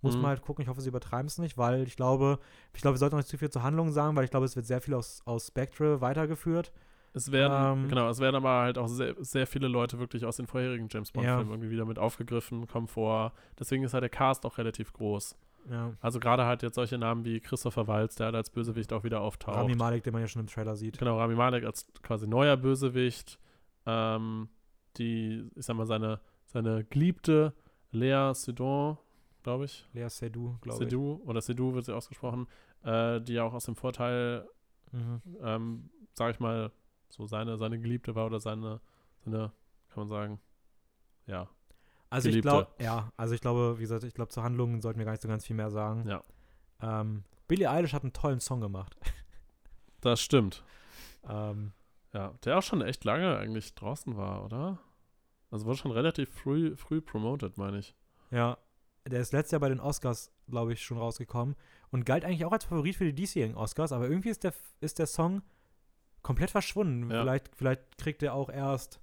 [0.00, 0.22] Muss mhm.
[0.22, 0.62] man halt gucken.
[0.62, 2.38] Ich hoffe, sie übertreiben es nicht, weil ich glaube,
[2.74, 4.54] ich glaube, wir sollten noch nicht zu viel zur Handlung sagen, weil ich glaube, es
[4.54, 6.72] wird sehr viel aus, aus Spectre weitergeführt.
[7.16, 10.36] Es werden, ähm, genau, es werden aber halt auch sehr, sehr viele Leute wirklich aus
[10.36, 11.52] den vorherigen James Bond-Filmen ja.
[11.52, 13.32] irgendwie wieder mit aufgegriffen, kommen vor.
[13.58, 15.36] Deswegen ist halt der Cast auch relativ groß.
[15.70, 15.92] Ja.
[16.00, 19.20] Also gerade halt jetzt solche Namen wie Christopher Waltz, der halt als Bösewicht auch wieder
[19.20, 19.56] auftaucht.
[19.56, 20.98] Rami Malek, den man ja schon im Trailer sieht.
[20.98, 23.38] Genau, Rami Malek als quasi neuer Bösewicht.
[23.86, 24.48] Ähm,
[24.96, 27.54] die, ich sag mal, seine, seine geliebte
[27.92, 28.98] Lea Sedon,
[29.42, 29.86] glaube ich.
[29.92, 30.90] Lea Seydoux, glaube ich.
[30.90, 32.48] Seydoux, oder Seydoux wird sie ausgesprochen,
[32.82, 34.48] äh, die ja auch aus dem Vorteil,
[34.92, 35.20] mhm.
[35.40, 36.72] ähm, sag ich mal,
[37.14, 38.80] so seine, seine Geliebte war oder seine,
[39.24, 39.52] seine,
[39.88, 40.40] kann man sagen,
[41.26, 41.48] ja.
[42.10, 42.48] Also Geliebte.
[42.48, 45.12] ich glaube, ja, also ich glaube, wie gesagt, ich glaube, zur Handlung sollten wir gar
[45.12, 46.08] nicht so ganz viel mehr sagen.
[46.08, 46.22] Ja.
[46.80, 48.96] Ähm, Billie Eilish hat einen tollen Song gemacht.
[50.00, 50.62] Das stimmt.
[51.26, 51.72] ähm,
[52.12, 54.78] ja, der auch schon echt lange eigentlich draußen war, oder?
[55.50, 57.94] Also wurde schon relativ früh, früh promoted, meine ich.
[58.30, 58.58] Ja,
[59.06, 61.56] der ist letztes Jahr bei den Oscars, glaube ich, schon rausgekommen
[61.90, 64.98] und galt eigentlich auch als Favorit für die diesjährigen Oscars, aber irgendwie ist der, ist
[64.98, 65.40] der Song
[66.24, 67.08] komplett verschwunden.
[67.10, 67.20] Ja.
[67.22, 68.98] Vielleicht, vielleicht kriegt er auch erst.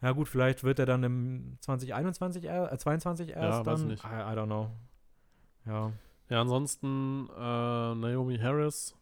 [0.00, 3.66] Ja gut, vielleicht wird er dann im 2021 äh, 22 erst ja, dann.
[3.66, 4.04] Weiß nicht.
[4.04, 4.70] I, I don't know.
[5.66, 5.92] Ja.
[6.28, 8.94] Ja, ansonsten äh, Naomi Harris,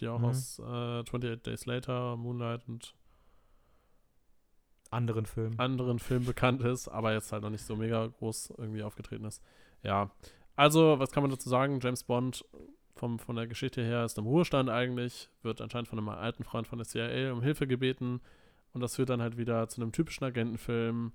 [0.00, 0.24] die auch Mhm.
[0.26, 0.62] aus äh,
[1.00, 2.94] 28 Days Later, Moonlight und
[4.90, 5.52] Anderen Film.
[5.58, 9.40] anderen Filmen bekannt ist, aber jetzt halt noch nicht so mega groß irgendwie aufgetreten ist.
[9.84, 10.10] Ja,
[10.56, 11.78] also, was kann man dazu sagen?
[11.80, 12.44] James Bond
[13.00, 16.66] vom, von der Geschichte her ist im Ruhestand eigentlich, wird anscheinend von einem alten Freund
[16.68, 18.20] von der CIA um Hilfe gebeten
[18.72, 21.12] und das führt dann halt wieder zu einem typischen Agentenfilm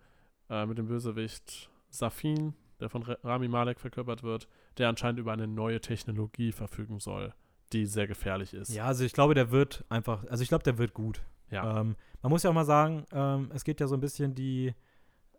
[0.50, 4.48] äh, mit dem Bösewicht Safin, der von Ra- Rami Malek verkörpert wird,
[4.80, 7.34] der anscheinend über eine neue Technologie verfügen soll,
[7.71, 8.74] die sehr gefährlich ist.
[8.74, 11.21] Ja, also ich glaube, der wird einfach, also ich glaube, der wird gut.
[11.52, 11.82] Ja.
[11.82, 14.74] Ähm, man muss ja auch mal sagen, ähm, es geht ja so ein bisschen die,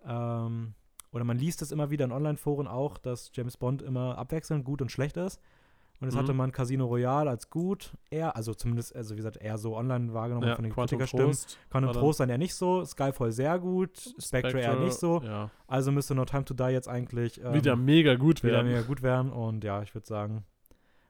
[0.07, 0.75] ähm,
[1.11, 4.81] oder man liest es immer wieder in Online-Foren auch, dass James Bond immer abwechselnd gut
[4.81, 5.41] und schlecht ist.
[5.99, 6.19] Und jetzt Mhm.
[6.19, 10.13] hatte man Casino Royale als gut, eher, also zumindest, also wie gesagt, eher so online
[10.13, 11.27] wahrgenommen ja, von den Kritikerstimmen.
[11.29, 15.23] Trost Quantum Trost dann eher nicht so, Skyfall sehr gut, Spectre, eher nicht so.
[15.23, 15.51] Ja.
[15.67, 18.67] Also müsste No Time to Die jetzt eigentlich ähm, wieder mega gut wieder werden.
[18.69, 19.33] mega gut werden.
[19.33, 20.45] Und ja, ich würde sagen,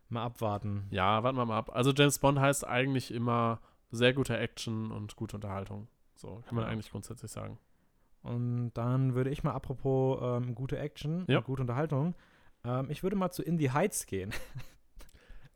[0.08, 0.84] mal abwarten.
[0.90, 1.70] Ja, warten wir mal ab.
[1.74, 3.58] Also James Bond heißt eigentlich immer
[3.90, 5.88] sehr gute Action und gute Unterhaltung.
[6.14, 6.70] So kann man Ja.
[6.70, 7.58] eigentlich grundsätzlich sagen.
[8.22, 11.38] Und dann würde ich mal, apropos ähm, gute Action Ja.
[11.38, 12.14] und gute Unterhaltung,
[12.64, 14.30] ähm, ich würde mal zu In the Heights gehen.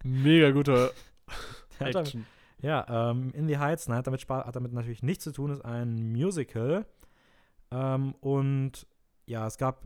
[0.05, 0.93] Mega gute
[1.79, 2.27] Hat damit- Action.
[2.63, 5.65] ja, ähm, In the Heights, nein, hat damit, hat damit natürlich nichts zu tun, ist
[5.65, 6.87] ein Musical.
[7.71, 8.87] Ähm, und
[9.27, 9.83] ja, es gab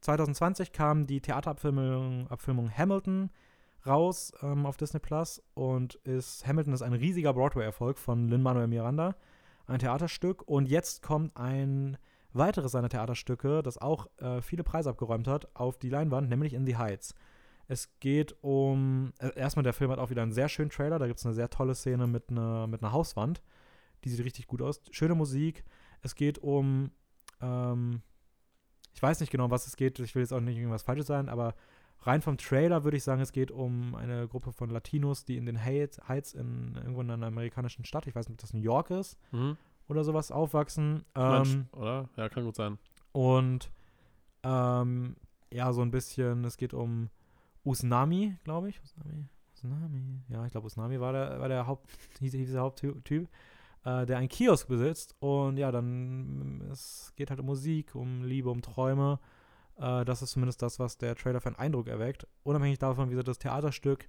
[0.00, 3.30] 2020 kam die Theaterabfilmung Abfilmung Hamilton
[3.86, 9.14] raus ähm, auf Disney Plus und ist Hamilton ist ein riesiger Broadway-Erfolg von Lin-Manuel Miranda,
[9.66, 10.42] ein Theaterstück.
[10.48, 11.96] Und jetzt kommt ein
[12.32, 16.66] weiteres seiner Theaterstücke, das auch äh, viele Preise abgeräumt hat, auf die Leinwand, nämlich In
[16.66, 17.14] the Heights.
[17.68, 21.06] Es geht um, äh, erstmal der Film hat auch wieder einen sehr schönen Trailer, da
[21.06, 23.42] gibt es eine sehr tolle Szene mit einer mit einer Hauswand,
[24.04, 24.82] die sieht richtig gut aus.
[24.90, 25.64] Schöne Musik.
[26.02, 26.90] Es geht um,
[27.40, 28.02] ähm,
[28.94, 31.06] ich weiß nicht genau, um was es geht, ich will jetzt auch nicht irgendwas Falsches
[31.06, 31.54] sein, aber
[32.00, 35.46] rein vom Trailer würde ich sagen, es geht um eine Gruppe von Latinos, die in
[35.46, 38.60] den Heights, Heights in irgendwo in einer amerikanischen Stadt, ich weiß nicht, ob das New
[38.60, 39.56] York ist Mhm.
[39.88, 41.04] oder sowas, aufwachsen.
[41.16, 42.08] Mensch, Ähm, oder?
[42.16, 42.78] Ja, kann gut sein.
[43.12, 43.70] und
[44.42, 45.14] ähm,
[45.52, 47.08] ja, so ein bisschen, es geht um
[47.64, 48.82] Usnami, glaube ich.
[48.82, 50.22] Usnami, Usnami.
[50.28, 53.28] Ja, ich glaube, Usnami war der, war der Haupt, hieß, hieß der Haupttyp,
[53.84, 55.14] äh, der einen Kiosk besitzt.
[55.20, 59.20] Und ja, dann, es geht halt um Musik, um Liebe, um Träume.
[59.76, 62.26] Äh, das ist zumindest das, was der Trailer für einen Eindruck erweckt.
[62.42, 64.08] Unabhängig davon, wie gesagt, das Theaterstück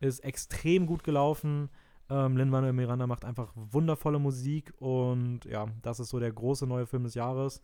[0.00, 1.70] ist extrem gut gelaufen.
[2.08, 6.86] Ähm, Lin-Manuel Miranda macht einfach wundervolle Musik und ja, das ist so der große neue
[6.86, 7.62] Film des Jahres.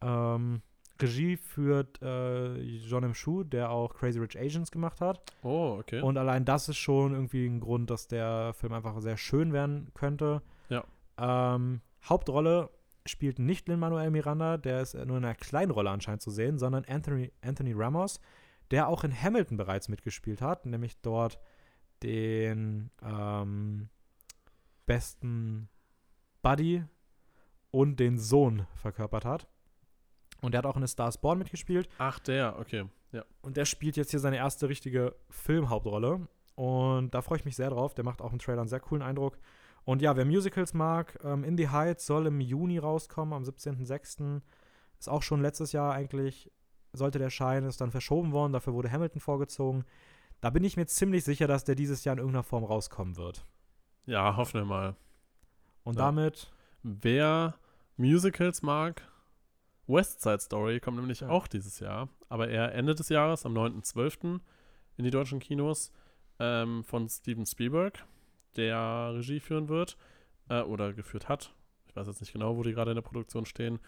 [0.00, 0.62] Ähm,
[1.00, 3.14] Regie führt äh, John M.
[3.14, 5.20] Shu, der auch Crazy Rich Asians gemacht hat.
[5.42, 6.00] Oh, okay.
[6.00, 9.88] Und allein das ist schon irgendwie ein Grund, dass der Film einfach sehr schön werden
[9.94, 10.42] könnte.
[10.68, 10.84] Ja.
[11.18, 12.70] Ähm, Hauptrolle
[13.04, 16.84] spielt nicht Lin-Manuel Miranda, der ist nur in einer kleinen Rolle anscheinend zu sehen, sondern
[16.86, 18.20] Anthony, Anthony Ramos,
[18.70, 21.38] der auch in Hamilton bereits mitgespielt hat, nämlich dort
[22.02, 23.88] den ähm,
[24.86, 25.68] besten
[26.42, 26.84] Buddy
[27.70, 29.48] und den Sohn verkörpert hat.
[30.42, 31.88] Und der hat auch in A Stars Born mitgespielt.
[31.98, 32.84] Ach, der, okay.
[33.12, 33.24] Ja.
[33.42, 36.28] Und der spielt jetzt hier seine erste richtige Filmhauptrolle.
[36.54, 37.94] Und da freue ich mich sehr drauf.
[37.94, 39.38] Der macht auch im Trailer einen sehr coolen Eindruck.
[39.84, 44.40] Und ja, wer Musicals mag, ähm, In the Heights soll im Juni rauskommen, am 17.06.
[44.98, 46.50] Ist auch schon letztes Jahr eigentlich,
[46.92, 48.52] sollte der erscheinen, ist dann verschoben worden.
[48.52, 49.84] Dafür wurde Hamilton vorgezogen.
[50.40, 53.44] Da bin ich mir ziemlich sicher, dass der dieses Jahr in irgendeiner Form rauskommen wird.
[54.06, 54.96] Ja, hoffen wir mal.
[55.84, 56.06] Und Ja.
[56.06, 57.54] damit, Wer
[57.96, 59.02] Musicals mag,
[59.86, 61.28] West Side Story kommt nämlich Ja.
[61.28, 64.40] auch dieses Jahr, aber eher Ende des Jahres, am 9.12.
[64.96, 65.92] in die deutschen Kinos
[66.38, 68.04] ähm, von Steven Spielberg,
[68.56, 69.96] der Regie führen wird
[70.48, 71.52] äh, oder geführt hat.
[71.88, 73.78] Ich weiß jetzt nicht genau, wo die gerade in der Produktion stehen.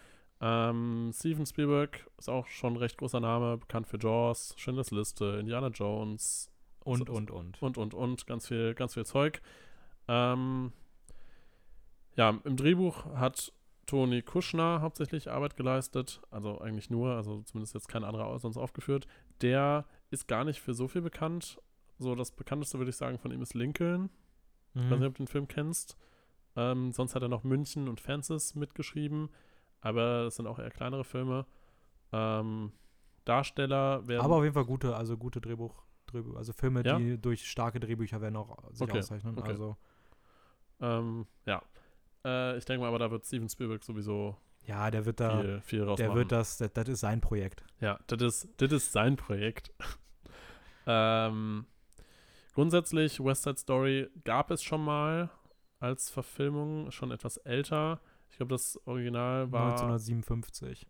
[0.41, 5.37] Ähm, Steven Spielberg ist auch schon ein recht großer Name, bekannt für Jaws, Schindlers Liste,
[5.39, 6.49] Indiana Jones
[6.85, 7.61] und, So- und, und.
[7.61, 9.41] und, und, und, ganz viel, ganz viel Zeug.
[10.07, 10.71] Ähm,
[12.15, 13.51] ja, im Drehbuch hat
[13.89, 19.07] Toni Kuschner hauptsächlich Arbeit geleistet, also eigentlich nur, also zumindest jetzt kein anderer sonst aufgeführt.
[19.41, 21.59] Der ist gar nicht für so viel bekannt.
[21.97, 24.09] So, das bekannteste würde ich sagen von ihm ist Lincoln.
[24.75, 25.05] Ich weiß nicht, Mhm.
[25.07, 25.97] ob du den Film kennst.
[26.55, 29.29] Ähm, sonst hat er noch München und Fences mitgeschrieben,
[29.81, 31.45] aber das sind auch eher kleinere Filme.
[32.11, 32.71] Ähm,
[33.25, 34.23] Darsteller werden.
[34.23, 36.97] Aber auf jeden Fall gute, also gute Drehbuch, Drehbuch also Filme, Ja?
[36.97, 39.37] die durch starke Drehbücher werden auch sich Okay, auszeichnen.
[39.37, 39.49] okay.
[39.49, 39.77] Also
[40.79, 41.61] ähm, ja.
[42.25, 44.37] Äh, ich denke mal, aber da wird Steven Spielberg sowieso
[44.69, 47.63] ja, der wird da, viel, viel der wird das, das, das ist sein Projekt.
[47.79, 49.73] Ja, das ist, das ist sein Projekt.
[50.85, 51.65] ähm,
[52.53, 55.31] grundsätzlich, West Side Story gab es schon mal
[55.79, 57.99] als Verfilmung, schon etwas älter.
[58.29, 59.71] Ich glaube, das Original war.
[59.71, 60.85] 1957.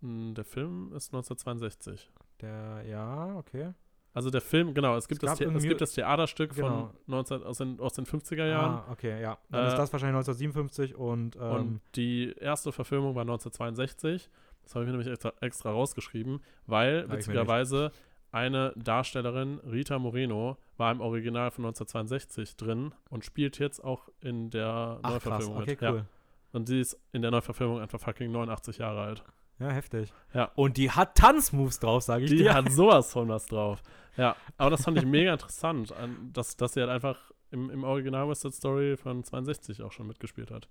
[0.00, 2.10] Mh, Der Film ist 1962.
[2.40, 3.74] Der, ja, okay.
[4.16, 6.68] Also der Film, genau, es gibt, Es das, The es gibt das Theaterstück Genau.
[6.68, 8.76] von 19, aus, den, aus den 50er Jahren.
[8.76, 9.36] Ah, okay, ja.
[9.50, 14.30] Dann Äh, ist das wahrscheinlich 1957 und, ähm, Und die erste Verfilmung war 1962.
[14.64, 17.92] Das habe ich mir nämlich extra, extra rausgeschrieben, weil witzigerweise
[18.32, 24.50] eine Darstellerin, Rita Moreno, war im Original von 1962 drin und spielt jetzt auch in
[24.50, 25.82] der ach krass, Neuverfilmung okay, mit.
[25.82, 25.96] cool.
[25.98, 26.06] Ja.
[26.52, 29.24] Und sie ist in der Neuverfilmung einfach fucking 89 Jahre alt.
[29.58, 30.12] Ja, heftig.
[30.34, 30.50] Ja.
[30.54, 32.54] Und die hat Tanzmoves drauf, sage ich Die dir.
[32.54, 33.82] hat sowas von was drauf.
[34.18, 37.84] Ja, aber das fand ich mega interessant, an- dass, dass sie halt einfach im, im
[37.84, 40.70] Original West Side Story von 62 auch schon mitgespielt hat.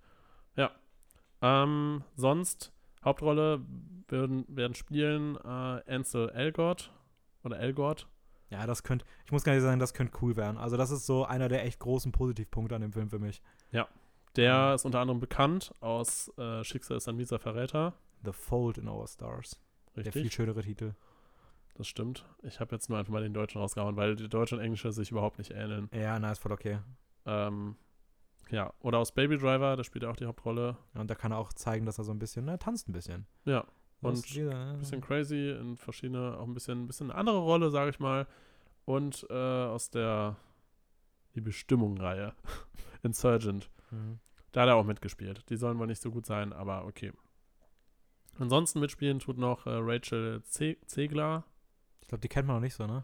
[0.55, 0.71] Ja.
[1.43, 2.71] Ähm, sonst,
[3.03, 3.61] Hauptrolle
[4.07, 5.47] werden, werden spielen äh,
[5.93, 6.91] Ansel Elgort
[7.43, 8.07] oder Elgort.
[8.49, 10.57] Ja, das könnte, ich muss gar nicht sagen, das könnte cool werden.
[10.57, 13.43] Also das ist so einer der echt großen Positivpunkte an dem Film für mich.
[14.35, 17.93] Der ist unter anderem bekannt aus äh, Schicksal ist ein mieser Verräter.
[18.25, 19.61] The Fold in Our Stars.
[19.95, 20.93] Der viel Richtig, schönere Titel.
[21.75, 22.25] das stimmt.
[22.43, 25.11] Ich habe jetzt nur einfach mal den Deutschen rausgehauen, weil die Deutsche und Englische sich
[25.11, 25.89] überhaupt nicht ähneln.
[25.93, 26.79] Ja, na, ist voll okay.
[27.25, 27.75] Ähm,
[28.49, 30.77] ja, oder aus Baby Driver, da spielt er auch die Hauptrolle.
[30.93, 32.93] Ja, Und da kann er auch zeigen, dass er so ein bisschen, ne, tanzt ein
[32.93, 33.25] bisschen.
[33.45, 33.65] Ja,
[34.01, 37.89] Und dieser, ein bisschen crazy, in verschiedene, auch ein bisschen, ein bisschen andere Rolle, sage
[37.89, 38.27] ich mal.
[38.85, 40.35] Und äh, aus der
[41.35, 42.33] Die Bestimmung-Reihe,
[43.01, 43.69] Insurgent.
[43.91, 44.19] Mhm.
[44.51, 45.43] Da hat er auch mitgespielt.
[45.49, 47.11] Die sollen wohl nicht so gut sein, aber okay.
[48.37, 51.43] Ansonsten mitspielen tut noch äh, Rachel Ze Zegler.
[52.01, 53.03] Ich glaube, die kennt man noch nicht so, ne?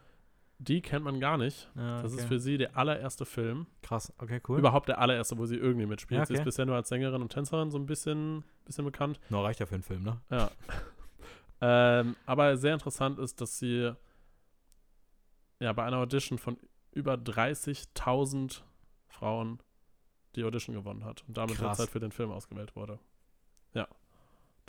[0.59, 1.71] Die kennt man gar nicht.
[1.75, 2.21] Ja, Das okay.
[2.21, 3.65] ist für sie der allererste Film.
[3.81, 4.59] Krass, okay, cool.
[4.59, 6.19] Überhaupt der allererste, wo sie irgendwie mitspielt.
[6.19, 6.45] Ja, Sie ist okay.
[6.45, 9.19] bisher nur als Sängerin und Tänzerin so ein bisschen, bisschen bekannt.
[9.29, 10.21] No, reicht ja für einen Film, ne?
[10.29, 10.51] Ja.
[11.61, 13.91] ähm, aber sehr interessant ist, dass sie
[15.59, 16.57] ja bei einer Audition von
[16.91, 18.61] über 30.000
[19.07, 19.59] Frauen
[20.35, 21.77] die Audition gewonnen hat und damit Krass.
[21.77, 22.99] derzeit für den Film ausgewählt wurde.
[23.73, 23.87] Ja.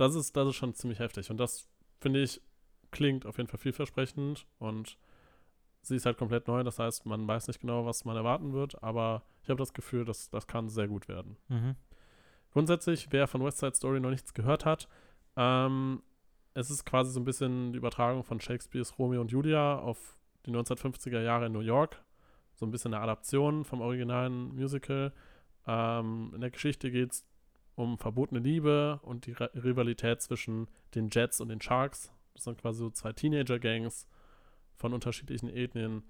[0.03, 1.31] Das ist, das ist schon ziemlich heftig.
[1.31, 1.69] Und das,
[2.01, 2.41] finde ich,
[2.91, 4.99] klingt auf jeden Fall vielversprechend und
[5.81, 6.65] sie ist halt komplett neu.
[6.65, 10.05] Das heißt, man weiß nicht genau, was man erwarten wird, aber ich habe das Gefühl,
[10.05, 11.37] dass das kann sehr gut werden.
[11.47, 11.77] Mhm.
[12.53, 14.89] Grundsätzlich, wer von West Side Story noch nichts gehört hat,
[15.37, 16.03] ähm,
[16.55, 20.51] es ist quasi so ein bisschen die Übertragung von Shakespeares Romeo und Julia auf die
[20.51, 22.03] 1950er Jahre in New York.
[22.55, 25.13] So ein bisschen eine Adaption vom originalen Musical.
[25.65, 27.25] Ähm, in der Geschichte geht es
[27.75, 32.13] um verbotene Liebe und die Rivalität zwischen den Jets und den Sharks.
[32.35, 34.07] Das sind quasi so zwei Teenager-Gangs
[34.77, 36.05] von unterschiedlichen Ethnien.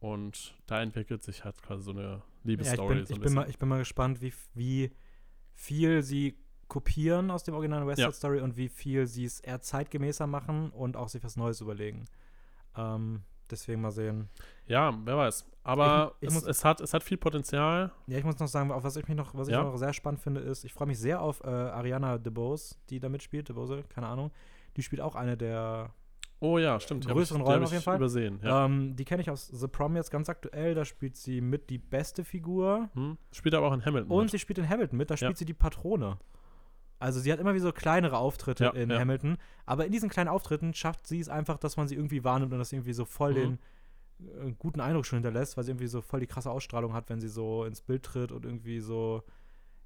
[0.00, 2.94] Und da entwickelt sich halt quasi so eine Ja, ich Liebesstory.
[2.96, 4.90] bin, so ein ich, bin mal, ich bin mal gespannt, wie, wie
[5.54, 6.36] viel sie
[6.68, 8.06] kopieren aus dem originalen West Ja.
[8.10, 11.60] Side Story und wie viel sie es eher zeitgemäßer machen und auch sich was Neues
[11.60, 12.06] überlegen.
[12.76, 14.28] Ähm, deswegen mal sehen.
[14.66, 15.50] Ja, wer weiß.
[15.62, 17.90] Aber Ich- ich es, muss- es, hat, es hat viel Potenzial.
[18.06, 19.62] Ja, ich muss noch sagen, auf was ich mich noch, was ich Ja.
[19.62, 23.08] noch sehr spannend finde, ist, ich freue mich sehr auf äh, Ariana DeBose, die da
[23.08, 24.30] mitspielt, DeBose, keine Ahnung.
[24.76, 25.90] Die spielt auch eine der
[26.40, 27.06] Oh ja, stimmt.
[27.08, 27.96] Größeren ich, Rollen auf ich jeden Fall.
[27.96, 28.66] Übersehen, ja.
[28.66, 30.74] Ähm, die kenne ich aus The Prom jetzt ganz aktuell.
[30.74, 32.90] Da spielt sie mit die beste Figur.
[32.92, 33.16] hm?
[33.32, 34.10] Spielt aber auch in Hamilton.
[34.10, 34.30] Und mit.
[34.32, 35.10] sie spielt in Hamilton mit.
[35.10, 35.36] Da spielt Ja.
[35.36, 36.18] sie die Patrone.
[37.04, 38.98] Also sie hat immer wie so kleinere Auftritte Ja, in ja.
[38.98, 39.36] Hamilton.
[39.66, 42.58] Aber in diesen kleinen Auftritten schafft sie es einfach, dass man sie irgendwie wahrnimmt und
[42.58, 43.36] dass sie irgendwie so voll Mhm.
[43.36, 43.58] den
[44.50, 47.20] äh, guten Eindruck schon hinterlässt, weil sie irgendwie so voll die krasse Ausstrahlung hat, wenn
[47.20, 49.22] sie so ins Bild tritt und irgendwie so.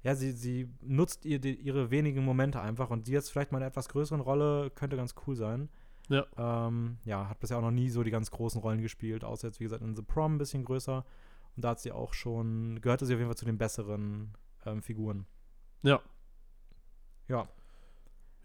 [0.01, 3.57] Ja, sie, sie nutzt ihr, die, ihre wenigen Momente einfach und die jetzt vielleicht mal
[3.57, 5.67] in einer etwas größeren Rolle könnte ganz cool sein.
[6.07, 6.25] Ja.
[6.37, 9.59] Ähm, ja, hat bisher auch noch nie so die ganz großen Rollen gespielt, außer jetzt,
[9.59, 11.03] wie gesagt, in The Prom ein bisschen größer.
[11.55, 14.33] Und da hat sie auch schon, gehörte sie auf jeden Fall zu den besseren
[14.65, 15.25] ähm, Figuren.
[15.83, 15.99] Ja.
[17.29, 17.47] Ja.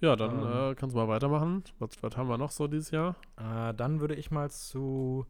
[0.00, 0.72] Ja, dann Ähm.
[0.72, 1.64] äh, kannst du mal weitermachen.
[1.78, 3.16] Was, was haben wir noch so dieses Jahr?
[3.36, 5.26] Äh, dann würde ich mal zu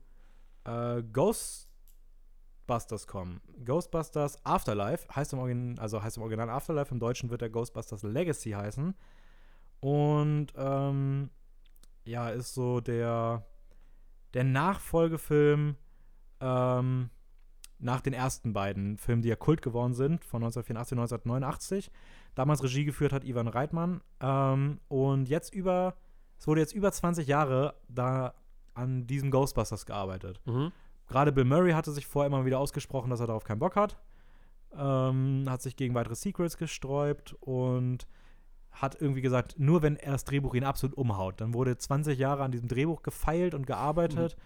[0.65, 3.41] äh, Ghostbusters kommen.
[3.65, 8.03] Ghostbusters Afterlife heißt im, Origin also heißt im Original Afterlife, im Deutschen wird der Ghostbusters
[8.03, 8.95] Legacy heißen.
[9.81, 11.31] Und ähm,
[12.05, 13.45] ja, ist so der,
[14.33, 15.77] der Nachfolgefilm
[16.41, 17.11] ähm,
[17.79, 21.91] nach den ersten beiden Filmen, die ja Kult geworden sind, von 1984 und 1989.
[22.35, 24.01] Damals Regie geführt hat Ivan Reitman.
[24.21, 25.95] Ähm, und jetzt über,
[26.39, 28.35] es wurde jetzt über 20 Jahre da
[28.75, 30.41] an diesem Ghostbusters gearbeitet.
[30.47, 30.73] Mhm.
[31.09, 33.99] Gerade Bill Murray hatte sich vorher immer wieder ausgesprochen, dass er darauf keinen Bock hat.
[34.77, 38.09] Ähm, hat sich gegen weitere Sequels gesträubt und
[38.73, 41.41] hat irgendwie gesagt, nur wenn er das Drehbuch ihn absolut umhaut.
[41.41, 44.37] Dann wurde 20 Jahre an diesem Drehbuch gefeilt und gearbeitet.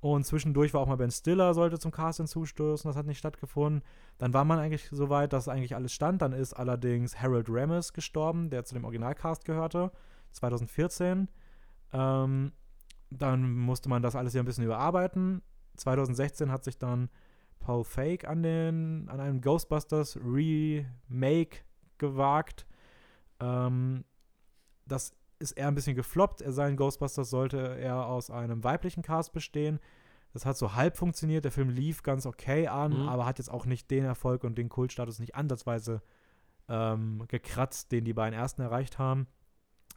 [0.00, 3.82] Und zwischendurch war auch mal Ben Stiller, sollte zum Cast hinzustoßen, das hat nicht stattgefunden.
[4.16, 6.22] Dann war man eigentlich so weit, dass eigentlich alles stand.
[6.22, 9.92] Dann ist allerdings Harold Ramis gestorben, der zu dem Originalcast gehörte,
[10.32, 11.28] 2014.
[11.92, 12.52] Ähm,
[13.10, 15.42] dann musste man das alles ja ein bisschen überarbeiten.
[15.76, 17.10] 2016 hat sich dann
[17.58, 21.58] Paul Fake an, den, an einem Ghostbusters Remake
[21.98, 22.66] gewagt.
[23.38, 24.04] Ähm,
[24.86, 26.40] das ist eher ein bisschen gefloppt.
[26.42, 29.80] Er sein Ghostbusters sollte eher aus einem weiblichen Cast bestehen.
[30.32, 31.44] Das hat so halb funktioniert.
[31.44, 33.08] Der Film lief ganz okay an, Mhm.
[33.08, 36.02] aber hat jetzt auch nicht den Erfolg und den Kultstatus nicht ansatzweise
[36.68, 39.26] ähm, gekratzt, den die beiden ersten erreicht haben.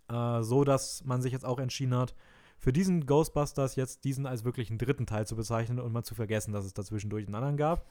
[0.09, 2.15] Äh, so dass man sich jetzt auch entschieden hat,
[2.57, 6.15] für diesen Ghostbusters jetzt diesen als wirklich einen dritten Teil zu bezeichnen und mal zu
[6.15, 7.85] vergessen, dass es dazwischendurch einen anderen gab.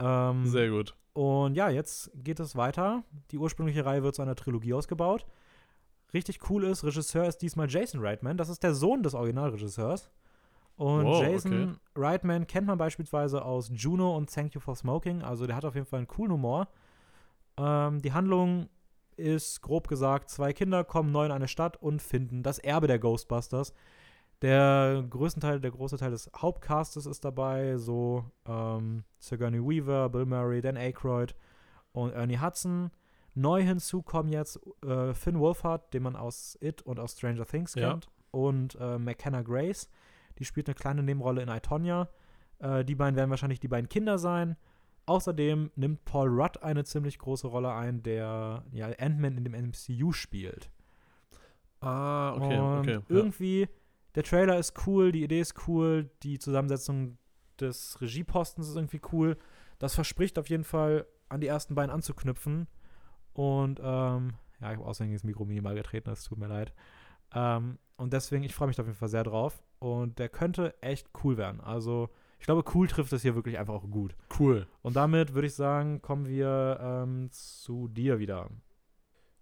[0.00, 0.96] Ähm, Sehr gut.
[1.12, 3.04] und ja, jetzt geht es weiter.
[3.30, 5.24] Die ursprüngliche Reihe wird zu einer Trilogie ausgebaut.
[6.14, 8.36] Richtig cool ist, Regisseur ist diesmal Jason Reitman.
[8.36, 10.10] Das ist der Sohn des Originalregisseurs.
[10.76, 15.22] Und Wow, Jason Reitman kennt man beispielsweise aus Juno und Thank You for Smoking.
[15.22, 16.68] Also der hat auf jeden Fall einen coolen Humor.
[17.56, 18.68] Ähm, die Handlung
[19.16, 22.98] ist grob gesagt, zwei Kinder kommen neu in eine Stadt und finden das Erbe der
[22.98, 23.72] Ghostbusters.
[24.42, 30.26] Der größte Teil, der große Teil des Hauptcastes ist dabei, so ähm, Sigourney Weaver, Bill
[30.26, 31.34] Murray, Dan Aykroyd
[31.92, 32.90] und Ernie Hudson.
[33.34, 37.74] Neu hinzu kommen jetzt äh, Finn Wolfhard, den man aus It und aus Stranger Things
[37.74, 37.90] Ja.
[37.90, 39.88] kennt, und äh, McKenna Grace.
[40.38, 42.08] Die spielt eine kleine Nebenrolle in I, Tonya.
[42.58, 44.56] Äh, die beiden werden wahrscheinlich die beiden Kinder sein.
[45.06, 50.12] Außerdem nimmt Paul Rudd eine ziemlich große Rolle ein, der ja, Ant-Man in dem MCU
[50.12, 50.70] spielt.
[51.80, 52.92] Ah, okay, und okay.
[52.94, 53.02] Ja.
[53.08, 53.68] irgendwie,
[54.14, 57.18] der Trailer ist cool, die Idee ist cool, die Zusammensetzung
[57.60, 59.36] des Regiepostens ist irgendwie cool.
[59.78, 62.66] Das verspricht auf jeden Fall, an die ersten beiden anzuknüpfen.
[63.34, 66.72] Und ähm, ja, ich habe außerdem das Mikro minimal getreten, das tut mir leid.
[67.34, 69.62] Ähm, und deswegen, ich freue mich da auf jeden Fall sehr drauf.
[69.78, 71.60] Und der könnte echt cool werden.
[71.60, 74.16] Also, ich glaube, cool trifft es hier wirklich einfach auch gut.
[74.38, 74.66] Cool.
[74.82, 78.50] Und damit würde ich sagen, kommen wir ähm, zu dir wieder.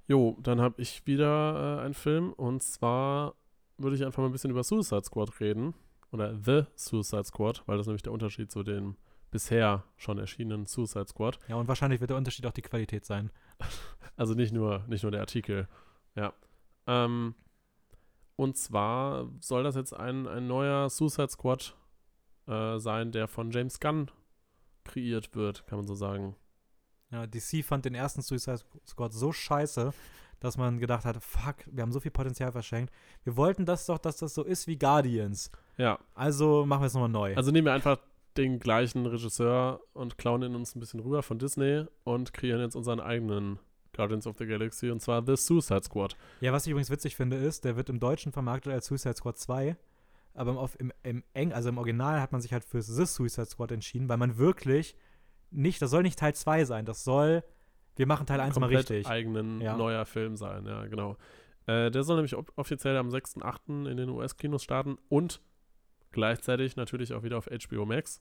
[0.09, 3.35] Jo, dann habe ich wieder äh, einen Film und zwar
[3.79, 5.75] würde ich einfach mal ein bisschen über Suicide Squad reden.
[6.11, 8.97] Oder The Suicide Squad, weil das nämlich der Unterschied zu den
[9.31, 11.39] bisher schon erschienenen Suicide Squad.
[11.49, 13.31] Ja, und wahrscheinlich wird der Unterschied auch die Qualität sein.
[14.17, 15.69] Also nicht nur, nicht nur der Artikel.
[16.15, 16.35] Ja.
[16.87, 17.35] Ähm,
[18.37, 21.75] und zwar soll das jetzt ein, ein neuer Suicide Squad
[22.47, 24.11] äh, sein, der von James Gunn
[24.85, 26.37] kreiert wird, kann man so sagen.
[27.11, 29.93] Ja, DC fand den ersten Suicide Squad so scheiße,
[30.41, 32.93] dass man gedacht hat, fuck, wir haben so viel Potenzial verschenkt.
[33.25, 35.51] Wir wollten das doch, dass das so ist wie Guardians.
[35.79, 37.35] Ja, Also machen wir es nochmal neu.
[37.35, 37.99] also nehmen wir einfach
[38.37, 42.77] den gleichen Regisseur und klauen ihn uns ein bisschen rüber von Disney und kreieren jetzt
[42.77, 43.59] unseren eigenen
[43.95, 46.17] Guardians of the Galaxy und zwar The Suicide Squad.
[46.41, 49.37] ja, was ich übrigens witzig finde, ist, der wird im Deutschen vermarktet als Suicide Squad
[49.39, 49.77] 2.
[50.35, 53.71] Aber im, im, Eng, also im Original hat man sich halt für The Suicide Squad
[53.71, 54.97] entschieden, weil man wirklich
[55.51, 57.45] nicht, das soll nicht Teil 2 sein, das soll,
[57.97, 59.07] wir machen Teil 1 mal richtig.
[59.07, 59.77] eigenen Ja.
[59.77, 61.19] neuer Film sein, ja, genau.
[61.67, 63.87] Äh, der soll nämlich offiziell am 6.8.
[63.91, 65.43] in den US-Kinos starten und
[66.13, 68.21] gleichzeitig natürlich auch wieder auf HBO Max.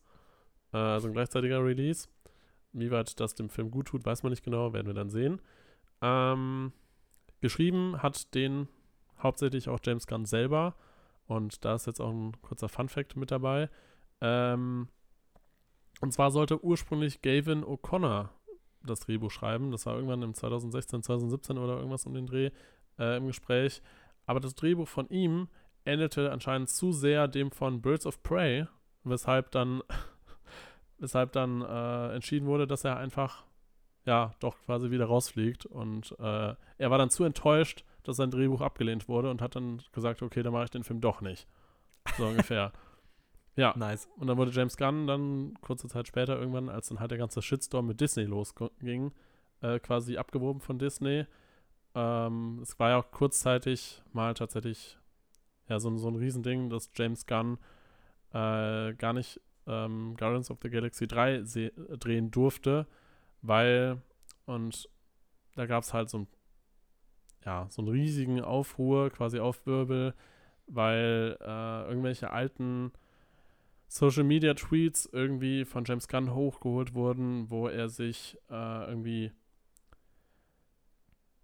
[0.72, 2.08] Also ein gleichzeitiger Release.
[2.74, 5.42] Wie weit das dem Film gut tut, weiß man nicht genau, werden wir dann sehen.
[6.02, 6.72] Ähm,
[7.42, 8.68] geschrieben hat den
[9.22, 10.76] hauptsächlich auch James Gunn selber.
[11.28, 13.70] Und da ist jetzt auch ein kurzer Fun-Fact mit dabei.
[14.22, 14.88] Ähm,
[16.02, 18.30] und zwar sollte ursprünglich Gavin O'Connor
[18.84, 19.72] das Drehbuch schreiben.
[19.72, 22.52] Das war irgendwann im 2016, 2017 oder irgendwas um den Dreh
[22.98, 23.82] äh, im Gespräch.
[24.26, 25.48] Aber das Drehbuch von ihm
[25.86, 28.65] ähnelte anscheinend zu sehr dem von Birds of Prey,
[29.04, 29.82] weshalb dann,
[30.98, 33.44] weshalb dann äh, entschieden wurde, dass er einfach
[34.06, 35.65] ja doch quasi wieder rausfliegt.
[35.65, 39.82] Und äh, er war dann zu enttäuscht, dass sein Drehbuch abgelehnt wurde und hat dann
[39.91, 41.48] gesagt, okay, dann mache ich den Film doch nicht.
[42.17, 42.72] So ungefähr.
[43.58, 44.08] Ja, Nice.
[44.15, 47.41] und dann wurde James Gunn dann kurze Zeit später irgendwann, als dann halt der ganze
[47.41, 49.12] Shitstorm mit Disney losging,
[49.60, 51.26] äh, quasi abgeworben von Disney.
[51.94, 54.98] Ähm, es war ja auch kurzzeitig mal tatsächlich
[55.72, 57.58] ja so, so ein Riesending, dass James Gunn
[58.34, 62.88] äh, gar nicht ähm, Guardians of the Galaxy 3 se- drehen durfte,
[63.42, 64.02] weil
[64.46, 64.90] und
[65.56, 66.28] da gab es halt so ein
[67.46, 70.14] ja, so einen riesigen Aufruhr, quasi Aufwirbel,
[70.68, 72.92] weil äh, irgendwelche alten
[73.88, 79.32] Social Media Tweets irgendwie von James Gunn hochgeholt wurden, wo er sich äh, irgendwie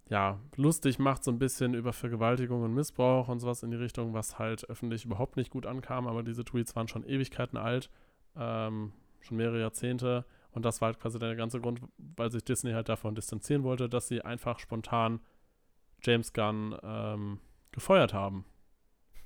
[0.10, 4.14] ja, lustig macht, so ein bisschen über Vergewaltigung und Missbrauch und sowas in die Richtung,
[4.14, 7.90] was halt öffentlich überhaupt nicht gut ankam, aber diese Tweets waren schon Ewigkeiten alt,
[8.36, 12.72] ähm, schon mehrere Jahrzehnte und das war halt quasi der ganze Grund, weil sich Disney
[12.72, 15.20] halt davon distanzieren wollte, dass sie einfach spontan
[16.02, 17.40] James Gunn ähm,
[17.72, 18.46] gefeuert haben.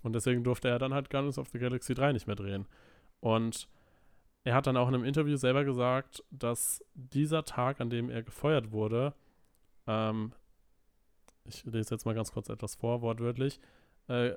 [0.03, 2.65] Und deswegen durfte er dann halt Guardians of the Galaxy 3 nicht mehr drehen.
[3.19, 3.69] Und
[4.43, 8.23] er hat dann auch in einem Interview selber gesagt, dass dieser Tag, an dem er
[8.23, 9.13] gefeuert wurde,
[9.88, 10.34] ähm,
[11.45, 13.59] ich lese jetzt mal ganz kurz etwas vor, wortwörtlich,
[14.07, 14.35] äh,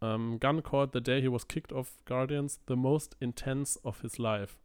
[0.00, 4.18] ähm, Gunn called the day he was kicked off Guardians the most intense of his
[4.18, 4.58] life.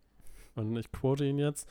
[0.55, 1.69] Und ich quote ihn jetzt.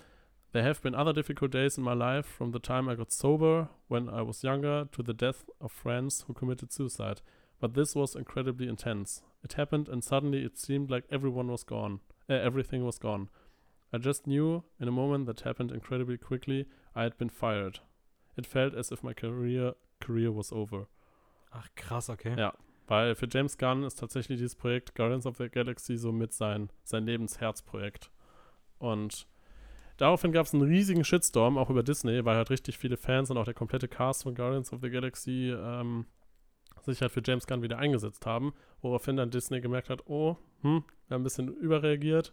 [0.53, 3.69] There have been other difficult days in my life, from the time I got sober
[3.89, 7.21] when I was younger to the death of friends who committed suicide.
[7.61, 9.23] But this was incredibly intense.
[9.43, 12.01] It happened and suddenly it seemed like everyone was gone.
[12.29, 13.29] Uh, everything was gone.
[13.93, 17.81] I just knew in a moment that happened incredibly quickly I had been fired.
[18.37, 20.89] It felt as if my career career was over.
[21.51, 22.35] Ach, krass, okay.
[22.39, 22.53] Ja.
[22.87, 26.71] Weil für James Gunn ist tatsächlich dieses Projekt Guardians of the Galaxy so mit sein,
[26.85, 28.11] sein Lebensherzprojekt.
[28.79, 29.27] Und
[29.97, 33.39] daraufhin gab es einen riesigen Shitstorm, auch über Disney, weil halt richtig viele Fans und
[33.39, 36.07] auch der komplette Cast von Guardians of the Galaxy ähm,
[36.85, 40.85] sich halt für James Gunn wieder eingesetzt haben, woraufhin dann Disney gemerkt hat, oh, hm,
[41.09, 42.33] wir haben ein bisschen überreagiert.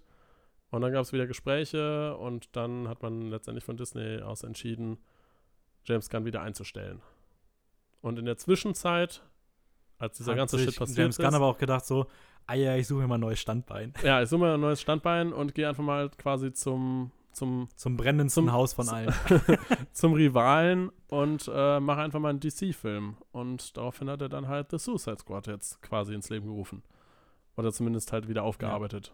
[0.69, 4.97] Und dann gab es wieder Gespräche und dann hat man letztendlich von Disney aus entschieden,
[5.85, 7.01] James Gunn wieder einzustellen.
[8.03, 9.23] Und in der Zwischenzeit,
[9.97, 12.07] als dieser Hat ganze Shit passiert James ist, Gunn aber auch gedacht so,
[12.47, 13.93] ah ja, ich suche mir mal ein neues Standbein.
[14.03, 17.95] ja, ich suche mal ein neues Standbein und gehe einfach mal quasi zum, zum, Zum
[17.95, 19.13] brennendsten Zum- Haus von allen.
[19.93, 23.15] zum Rivalen und äh, mache einfach mal einen DC-Film.
[23.31, 26.83] Und daraufhin hat er dann halt The Suicide Squad jetzt quasi ins Leben gerufen.
[27.55, 29.13] Oder zumindest halt wieder aufgearbeitet.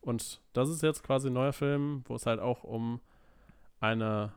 [0.00, 3.02] Und das ist jetzt quasi ein neuer Film, wo es halt auch um
[3.80, 4.32] eine,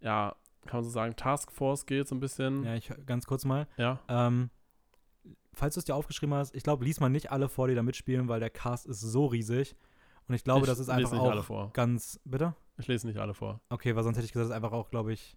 [0.00, 0.36] ja,
[0.66, 2.64] kann man so sagen, Taskforce geht, so ein bisschen.
[2.64, 3.66] ja, ich ganz kurz mal.
[3.76, 4.00] ja.
[4.08, 4.50] Ähm,
[5.52, 7.82] falls du es dir aufgeschrieben hast, ich glaube, lies mal nicht alle vor, die da
[7.82, 9.74] mitspielen, weil der Cast ist so riesig.
[10.28, 11.70] Und ich glaube, ich das ist lese einfach nicht auch alle vor.
[11.72, 12.20] ganz.
[12.24, 12.54] Bitte?
[12.78, 13.60] Ich lese nicht alle vor.
[13.70, 15.36] Okay, weil sonst hätte ich gesagt, das ist einfach auch, glaube ich,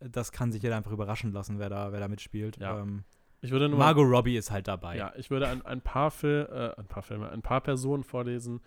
[0.00, 2.56] das kann sich jeder einfach überraschen lassen, wer da, wer da mitspielt.
[2.56, 2.80] Ja.
[2.80, 3.04] Ähm,
[3.40, 4.96] Ich würde nur Margot Robbie ist halt dabei.
[4.96, 8.60] Ja, ich würde ein, ein, paar Fil äh, ein paar Filme, ein paar Personen vorlesen.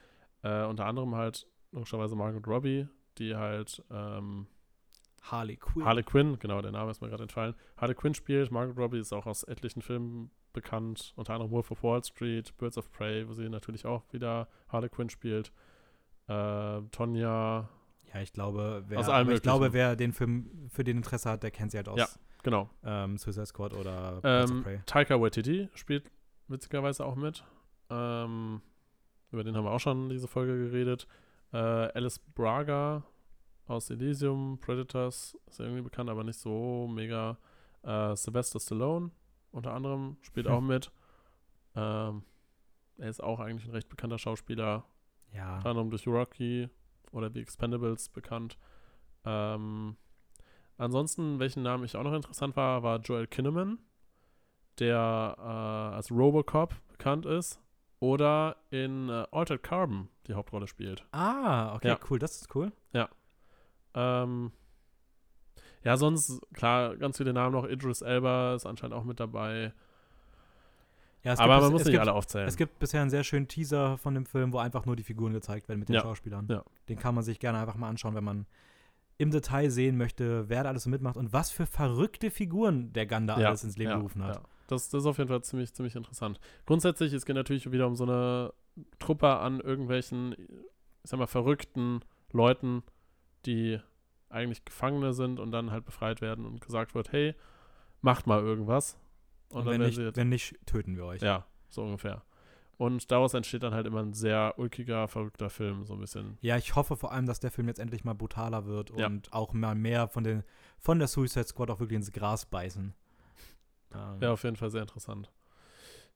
[0.43, 2.87] Äh, unter anderem halt logischerweise Margot Robbie,
[3.17, 4.47] die halt ähm,
[5.31, 5.85] Harley Quinn.
[5.85, 7.55] Harley Quinn, genau, der Name ist mir gerade entfallen.
[7.77, 8.51] Harley Quinn spielt.
[8.51, 12.77] Margot Robbie ist auch aus etlichen Filmen bekannt, unter anderem Wolf of Wall Street, Birds
[12.77, 15.51] of Prey, wo sie natürlich auch wieder Harley Quinn spielt.
[16.27, 17.69] Äh, Tonja,
[18.13, 21.43] Ja, ich glaube, wer, Aus allem ich glaube, wer den Film für den Interesse hat,
[21.43, 22.07] der kennt sie halt aus Ja,
[22.43, 22.69] genau.
[22.83, 24.79] ähm, Suicide Squad oder Birds of Ähm, Prey.
[24.85, 26.09] Taika Waititi spielt
[26.47, 27.43] witzigerweise auch mit.
[27.89, 28.61] Ähm,
[29.31, 31.07] über den haben wir auch schon in dieser Folge geredet.
[31.51, 33.03] Äh, Alice Braga
[33.67, 37.37] aus Elysium, Predators, ist irgendwie bekannt, aber nicht so mega.
[37.83, 39.11] Äh, Sylvester Stallone
[39.51, 40.53] unter anderem spielt Hm.
[40.53, 40.91] auch mit.
[41.75, 42.23] Ähm,
[42.97, 44.85] er ist auch eigentlich ein recht bekannter Schauspieler,
[45.33, 45.57] Ja.
[45.57, 46.69] unter anderem durch Rocky
[47.11, 48.57] oder The Expendables bekannt.
[49.25, 49.97] Ähm,
[50.77, 53.79] ansonsten, welchen Namen ich auch noch interessant war, war Joel Kinnaman,
[54.79, 57.59] der äh, als Robocop bekannt ist
[57.99, 61.05] oder in äh, Altered Carbon die Hauptrolle spielt.
[61.11, 61.99] Ah, okay, Ja.
[62.09, 62.71] cool, das ist cool.
[63.95, 64.51] Ähm,
[65.83, 67.67] ja, sonst, klar, ganz viele Namen noch.
[67.67, 69.73] Idris Elba ist anscheinend auch mit dabei.
[71.23, 72.47] Ja, Aber man muss es nicht gibt, alle aufzählen.
[72.47, 75.33] Es gibt bisher einen sehr schönen Teaser von dem Film, wo einfach nur die Figuren
[75.33, 76.47] gezeigt werden mit den Ja, Schauspielern.
[76.49, 76.63] ja.
[76.87, 78.45] Den kann man sich gerne einfach mal anschauen, wenn man
[79.17, 83.07] im Detail sehen möchte, wer da alles so mitmacht und was für verrückte Figuren der
[83.07, 84.35] Gun da Ja, alles ins Leben gerufen hat.
[84.35, 84.41] Ja.
[84.67, 86.39] Das, das ist auf jeden Fall ziemlich, ziemlich interessant.
[86.65, 88.53] Grundsätzlich, es geht natürlich wieder um so eine
[88.99, 90.33] Truppe an irgendwelchen,
[91.03, 92.83] ich sag mal, verrückten Leuten,
[93.45, 93.79] die
[94.29, 97.35] eigentlich Gefangene sind und dann halt befreit werden und gesagt wird, hey,
[98.01, 98.97] macht mal irgendwas.
[99.49, 101.21] Und, Und, dann wenn, werden nicht, sie jetzt, wenn nicht, töten wir euch.
[101.21, 102.23] ja, so ungefähr.
[102.77, 106.37] Und daraus entsteht dann halt immer ein sehr ulkiger, verrückter Film, so ein bisschen.
[106.41, 109.07] Ja, ich hoffe vor allem, dass der Film jetzt endlich mal brutaler wird Ja.
[109.07, 110.43] und auch mal mehr von, den,
[110.79, 112.93] von der Suicide Squad auch wirklich ins Gras beißen.
[114.19, 115.31] Wäre auf jeden Fall sehr interessant.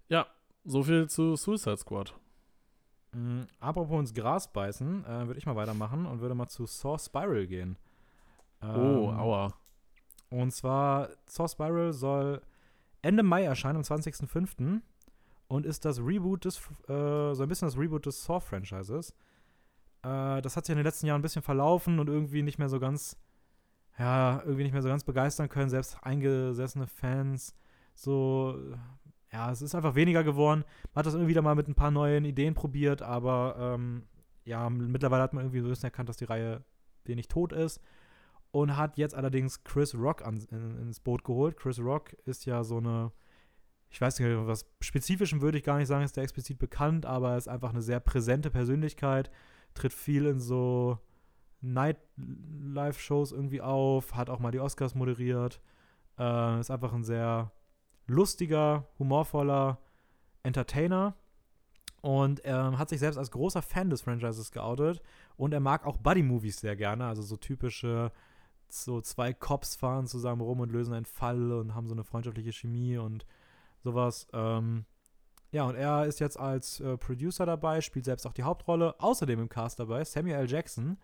[0.09, 0.27] Ja,
[0.65, 2.13] so viel zu Suicide Squad.
[3.14, 6.97] Mh, apropos ins Gras beißen, äh, würde ich mal weitermachen und würde mal zu Saw
[6.97, 7.78] Spiral gehen.
[8.62, 9.53] Oh, Ähm, aua.
[10.30, 12.41] Und zwar, Saw Spiral soll
[13.01, 14.82] Ende Mai erscheinen, am 20.05.
[15.47, 16.57] Und ist das Reboot des,
[16.88, 19.16] äh, so ein bisschen das Reboot des Saw-Franchises.
[20.03, 22.70] Äh, das hat sich in den letzten Jahren ein bisschen verlaufen und irgendwie nicht mehr
[22.70, 23.18] so ganz,
[23.97, 25.72] ja, irgendwie nicht mehr so ganz begeistern können.
[25.72, 27.55] Selbst eingesessene Fans,
[27.95, 28.60] so,
[29.32, 30.63] ja, es ist einfach weniger geworden.
[30.93, 34.03] Man hat das irgendwie wieder mal mit ein paar neuen Ideen probiert, aber ähm,
[34.43, 36.63] ja, mittlerweile hat man irgendwie so ein bisschen erkannt, dass die Reihe
[37.05, 37.80] wenig tot ist
[38.51, 41.57] und hat jetzt allerdings Chris Rock an, in, ins Boot geholt.
[41.57, 43.11] Chris Rock ist ja so eine,
[43.89, 47.32] ich weiß nicht, was Spezifischen würde ich gar nicht sagen, ist der explizit bekannt, aber
[47.32, 49.30] er ist einfach eine sehr präsente Persönlichkeit,
[49.75, 50.97] tritt viel in so
[51.61, 55.61] Nightlife-Shows irgendwie auf, hat auch mal die Oscars moderiert,
[56.17, 57.51] äh, ist einfach ein sehr
[58.10, 59.80] lustiger, humorvoller
[60.43, 61.16] Entertainer
[62.01, 65.01] und er hat sich selbst als großer Fan des Franchises geoutet
[65.38, 68.12] und er mag auch Buddy-Movies sehr gerne, also so typische,
[68.70, 72.53] so zwei Cops fahren zusammen rum und lösen einen Fall und haben so eine freundschaftliche
[72.53, 73.26] Chemie und
[73.84, 74.28] sowas.
[74.34, 74.86] Ähm,
[75.51, 78.95] ja, und er ist jetzt als äh, Producer dabei, spielt selbst auch die Hauptrolle.
[78.99, 80.49] Außerdem im Cast dabei Samuel L.
[80.49, 80.97] Jackson,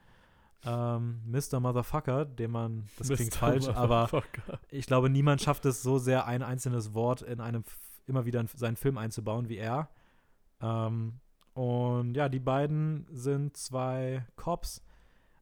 [0.64, 1.60] ähm, Mr.
[1.60, 3.38] Motherfucker, den man, das klingt Mr.
[3.38, 4.24] falsch, aber
[4.70, 7.64] ich glaube, niemand schafft es so sehr, ein einzelnes Wort in einem,
[8.08, 9.90] immer wieder in seinen Film einzubauen, wie er.
[10.62, 11.20] Ähm,
[11.54, 14.84] und ja, die beiden sind zwei Cops.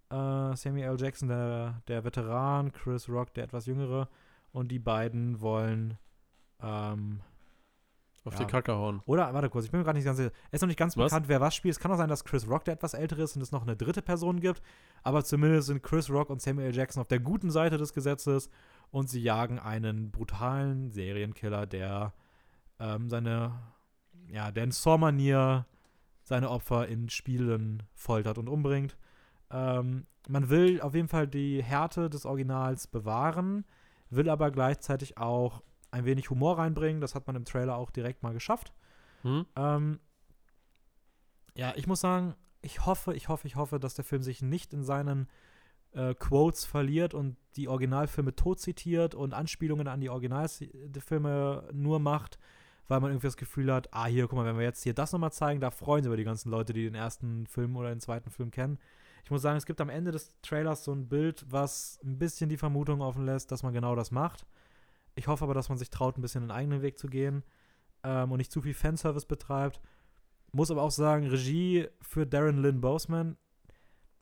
[0.09, 0.97] Äh, Samuel L.
[0.99, 4.09] Jackson, der, der Veteran, Chris Rock, der etwas jüngere.
[4.51, 5.97] Und die beiden wollen
[6.61, 7.21] ähm,
[8.25, 8.39] Auf Ja.
[8.39, 9.01] die Kacke hauen.
[9.05, 10.31] oder, warte kurz, ich bin mir gerade nicht ganz sicher.
[10.49, 11.11] Es ist noch nicht ganz Was?
[11.11, 11.73] bekannt, wer was spielt.
[11.73, 13.75] Es kann auch sein, dass Chris Rock der etwas ältere ist und es noch eine
[13.75, 14.61] dritte Person gibt.
[15.03, 16.75] Aber zumindest sind Chris Rock und Samuel L.
[16.75, 18.49] Jackson auf der guten Seite des Gesetzes
[18.91, 22.13] und sie jagen einen brutalen Serienkiller, der
[22.79, 23.51] ähm, seine,
[24.29, 25.65] ja, der in Saw-Manier
[26.21, 28.95] seine Opfer in Spielen foltert und umbringt.
[29.51, 33.65] Ähm, man will auf jeden Fall die Härte des Originals bewahren,
[34.09, 35.61] will aber gleichzeitig auch
[35.93, 37.01] ein wenig Humor reinbringen.
[37.01, 38.73] Das hat man im Trailer auch direkt mal geschafft.
[39.21, 39.45] Hm?
[39.55, 39.99] Ähm,
[41.55, 44.73] ja, ich muss sagen, ich hoffe, ich hoffe, ich hoffe, dass der Film sich nicht
[44.73, 45.29] in seinen
[45.91, 52.39] äh, Quotes verliert und die Originalfilme tot zitiert und Anspielungen an die Originalfilme nur macht,
[52.87, 55.11] weil man irgendwie das Gefühl hat, ah, hier, guck mal, wenn wir jetzt hier das
[55.11, 58.01] nochmal zeigen, da freuen sich aber die ganzen Leute, die den ersten Film oder den
[58.01, 58.79] zweiten Film kennen.
[59.23, 62.49] Ich muss sagen, es gibt am Ende des Trailers so ein Bild, was ein bisschen
[62.49, 64.45] die Vermutung offen lässt, dass man genau das macht.
[65.15, 67.43] Ich hoffe aber, dass man sich traut, ein bisschen einen eigenen Weg zu gehen
[68.03, 69.81] ähm, und nicht zu viel Fanservice betreibt.
[70.51, 73.37] Muss aber auch sagen, Regie für Darren Lynn Boseman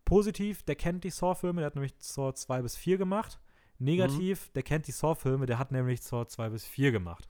[0.06, 3.39] positiv, der kennt die Saw-Filme, der hat nämlich Saw 2 bis 4 gemacht.
[3.80, 7.28] Negativ, der kennt die Saw-Filme, der hat nämlich Saw 2 bis 4 gemacht.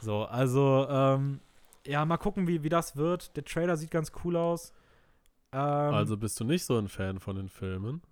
[0.00, 1.40] So, also, ähm,
[1.86, 3.36] ja, mal gucken, wie, wie das wird.
[3.36, 4.72] Der Trailer sieht ganz cool aus.
[5.52, 8.02] Ähm, Also bist du nicht so ein Fan von den Filmen?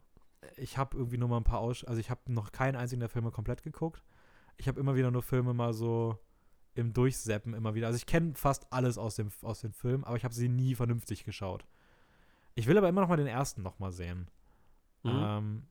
[0.57, 3.09] ich habe irgendwie nur mal ein paar Aus also ich habe noch keinen einzigen der
[3.09, 4.03] Filme komplett geguckt.
[4.57, 6.18] Ich habe immer wieder nur Filme mal so
[6.74, 7.86] im Durchseppen immer wieder.
[7.88, 10.74] Also ich kenne fast alles aus dem aus den Filmen, aber ich habe sie nie
[10.74, 11.66] vernünftig geschaut.
[12.55, 14.28] Ich will aber immer noch mal den ersten noch mal sehen.
[15.03, 15.11] Mhm.
[15.22, 15.62] Ähm,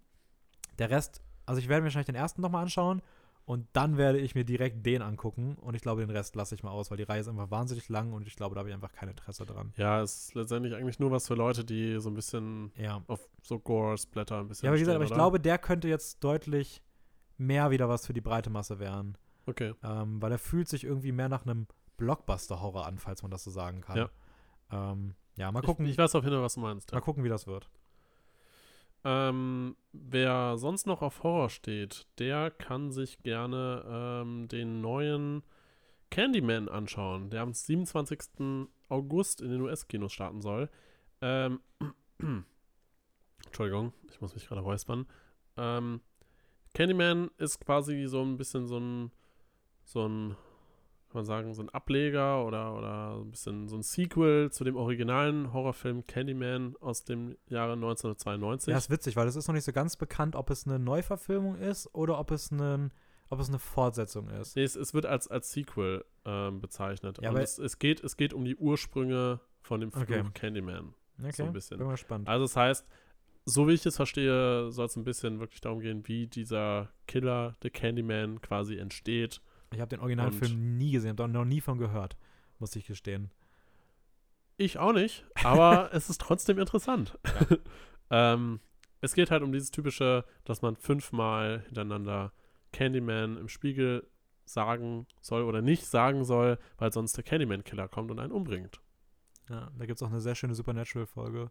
[0.79, 3.01] der Rest, also ich werde mir wahrscheinlich den ersten noch mal anschauen
[3.45, 6.63] und dann werde ich mir direkt den angucken und ich glaube, den Rest lasse ich
[6.63, 8.75] mal aus, weil die Reihe ist einfach wahnsinnig lang und ich glaube, da habe ich
[8.75, 9.73] einfach kein Interesse dran.
[9.77, 13.01] Ja, es ist letztendlich eigentlich nur was für Leute, die so ein bisschen Ja.
[13.07, 16.23] auf so Gore-Splatter ein bisschen Ja, aber wie gesagt, aber ich glaube, der könnte jetzt
[16.23, 16.81] deutlich
[17.41, 19.17] mehr wieder was für die breite Masse werden.
[19.45, 19.73] Okay.
[19.83, 21.67] Ähm, weil er fühlt sich irgendwie mehr nach einem
[21.97, 23.97] Blockbuster-Horror an, falls man das so sagen kann.
[23.97, 24.09] Ja.
[24.71, 26.91] Ähm, ja, mal gucken, Ich, ich weiß auf jeden Fall, was du meinst.
[26.91, 26.97] Ja.
[26.97, 27.69] mal gucken, wie das wird.
[29.03, 35.43] Ähm, wer sonst noch auf Horror steht, der kann sich gerne ähm, den neuen
[36.11, 38.67] Candyman anschauen, der am 27.
[38.89, 40.69] August in den US-Kinos starten soll.
[41.21, 41.61] Ähm,
[43.45, 45.07] Entschuldigung, ich muss mich gerade räuspern.
[45.57, 46.01] Ähm,
[46.73, 49.11] Candyman ist quasi so ein bisschen so ein,
[49.83, 50.29] so ein,
[51.09, 54.63] kann man sagen, so ein Ableger oder, oder so ein bisschen so ein Sequel zu
[54.63, 58.71] dem originalen Horrorfilm Candyman aus dem Jahre 1992.
[58.71, 61.55] Ja, ist witzig, weil es ist noch nicht so ganz bekannt, ob es eine Neuverfilmung
[61.57, 62.91] ist oder ob es, einen,
[63.29, 64.55] ob es eine Fortsetzung ist.
[64.55, 67.17] Nee, es, es wird als, als Sequel ähm, bezeichnet.
[67.21, 70.23] Ja, Und aber- es, es, geht, es geht um die Ursprünge von dem Fluch Okay.
[70.33, 70.93] Candyman.
[71.19, 71.77] Okay, So ein bisschen.
[71.77, 72.27] bin mal gespannt.
[72.29, 72.87] Also das heißt,
[73.45, 77.55] so wie ich es verstehe, soll es ein bisschen wirklich darum gehen, wie dieser Killer,
[77.63, 79.41] der Candyman, quasi entsteht.
[79.73, 82.17] Ich habe den Originalfilm nie gesehen, habe noch nie von gehört,
[82.59, 83.31] muss ich gestehen.
[84.57, 87.17] Ich auch nicht, aber es ist trotzdem interessant.
[88.11, 88.59] ähm,
[88.99, 92.33] es geht halt um dieses typische, dass man fünfmal hintereinander
[92.71, 94.07] Candyman im Spiegel
[94.45, 98.81] sagen soll oder nicht sagen soll, weil sonst der Candyman-Killer kommt und einen umbringt.
[99.49, 101.49] Ja, da gibt es auch eine sehr schöne Supernatural-Folge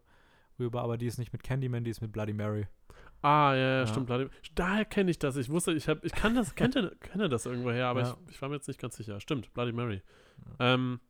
[0.60, 2.66] rüber, aber die ist nicht mit Candyman, die ist mit Bloody Mary.
[3.22, 4.06] Ah, ja, ja, stimmt.
[4.06, 4.30] Vladimir.
[4.54, 5.36] Daher kenne ich das.
[5.36, 8.48] Ich wusste, ich habe, ich kann das, kenne, kenne das irgendwoher, aber ich, ich war
[8.48, 9.20] mir jetzt nicht ganz sicher.
[9.20, 10.02] Stimmt, Bloody Mary.
[10.58, 11.00] Ähm,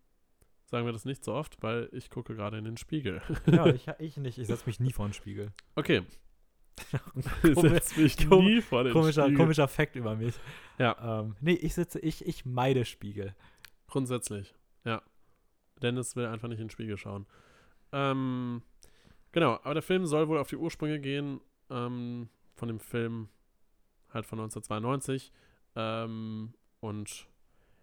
[0.65, 3.23] sagen wir das nicht so oft, weil ich gucke gerade in den Spiegel.
[3.47, 5.53] Ja, ich, ich nicht, ich setze mich nie vor den Spiegel.
[5.77, 6.03] Okay.
[7.43, 9.37] Ich Komisch- setz mich kom- nie vor den Komischer, Spiegel.
[9.39, 10.35] komischer Fakt über mich.
[10.79, 11.21] Ja.
[11.21, 13.35] Ähm, nee, ich sitze, ich, ich meide Spiegel.
[13.87, 15.03] Grundsätzlich, ja.
[15.83, 17.27] Dennis will einfach nicht in den Spiegel schauen.
[17.93, 18.63] Ähm,
[19.33, 23.29] genau, aber der Film soll wohl auf die Ursprünge gehen ähm, von dem Film
[24.13, 25.33] halt von 1992.
[25.77, 27.27] Ähm, und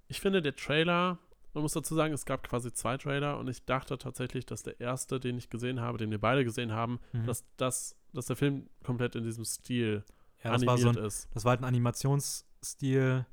[0.08, 1.20] ich finde, der Trailer,
[1.54, 4.80] man muss dazu sagen, es gab quasi zwei Trailer und ich dachte tatsächlich, dass der
[4.80, 7.26] erste, den ich gesehen habe, den wir beide gesehen haben, Mhm.
[7.26, 10.04] dass, dass, dass der Film komplett in diesem Stil
[10.44, 11.30] ja, das war, animiert so ein, ist.
[11.34, 13.26] das war halt ein Animationsstil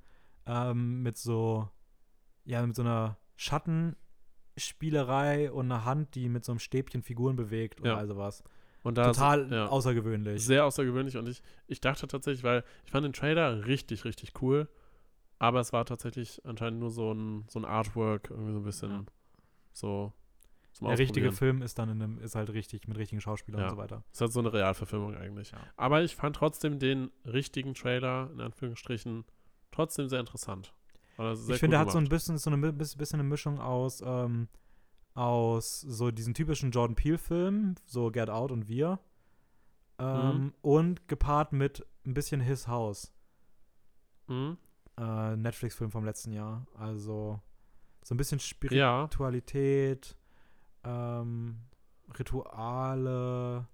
[0.46, 1.68] ähm, mit so,
[2.44, 3.18] ja, mit so einer
[4.57, 7.96] Schattenspielerei und einer Hand, die mit so einem Stäbchen Figuren bewegt und Ja.
[7.96, 8.42] all sowas.
[8.82, 9.66] Und da Total ja.
[9.68, 10.44] außergewöhnlich.
[10.44, 14.68] Sehr außergewöhnlich und ich, ich dachte tatsächlich, weil ich fand den Trailer richtig, richtig cool,
[15.38, 18.90] aber es war tatsächlich anscheinend nur so ein, so ein Artwork, irgendwie so ein bisschen
[18.90, 19.05] Ja.
[19.72, 20.12] so
[20.72, 21.32] zum Der richtige.
[21.32, 23.66] Film ist dann in einem, ist halt richtig mit richtigen Schauspielern Ja.
[23.68, 24.05] und so weiter.
[24.12, 25.52] Ist halt so eine Realverfilmung eigentlich.
[25.52, 25.59] Ja.
[25.76, 29.24] Aber ich fand trotzdem den richtigen Trailer, in Anführungsstrichen,
[29.70, 30.74] trotzdem sehr interessant.
[31.18, 34.48] Ich finde, er hat so ein bisschen so eine bisschen eine Mischung aus ähm,
[35.14, 38.98] aus so diesen typischen Jordan Peele-Filmen, so Get Out und Wir,
[39.98, 40.54] ähm, mhm.
[40.60, 43.12] und gepaart mit ein bisschen His House.
[44.26, 44.58] Mhm.
[44.98, 46.66] Äh, Netflix-Film vom letzten Jahr.
[46.74, 47.40] Also
[48.02, 50.16] so ein bisschen Spiritualität,
[50.84, 51.20] ja.
[51.20, 51.60] ähm,
[52.18, 53.66] Rituale,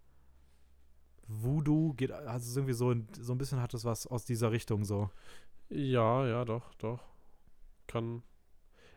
[1.26, 5.10] Voodoo geht, also irgendwie so, so ein bisschen hat es was aus dieser Richtung so.
[5.68, 7.09] Ja, ja, doch, doch.
[7.90, 8.22] Kann.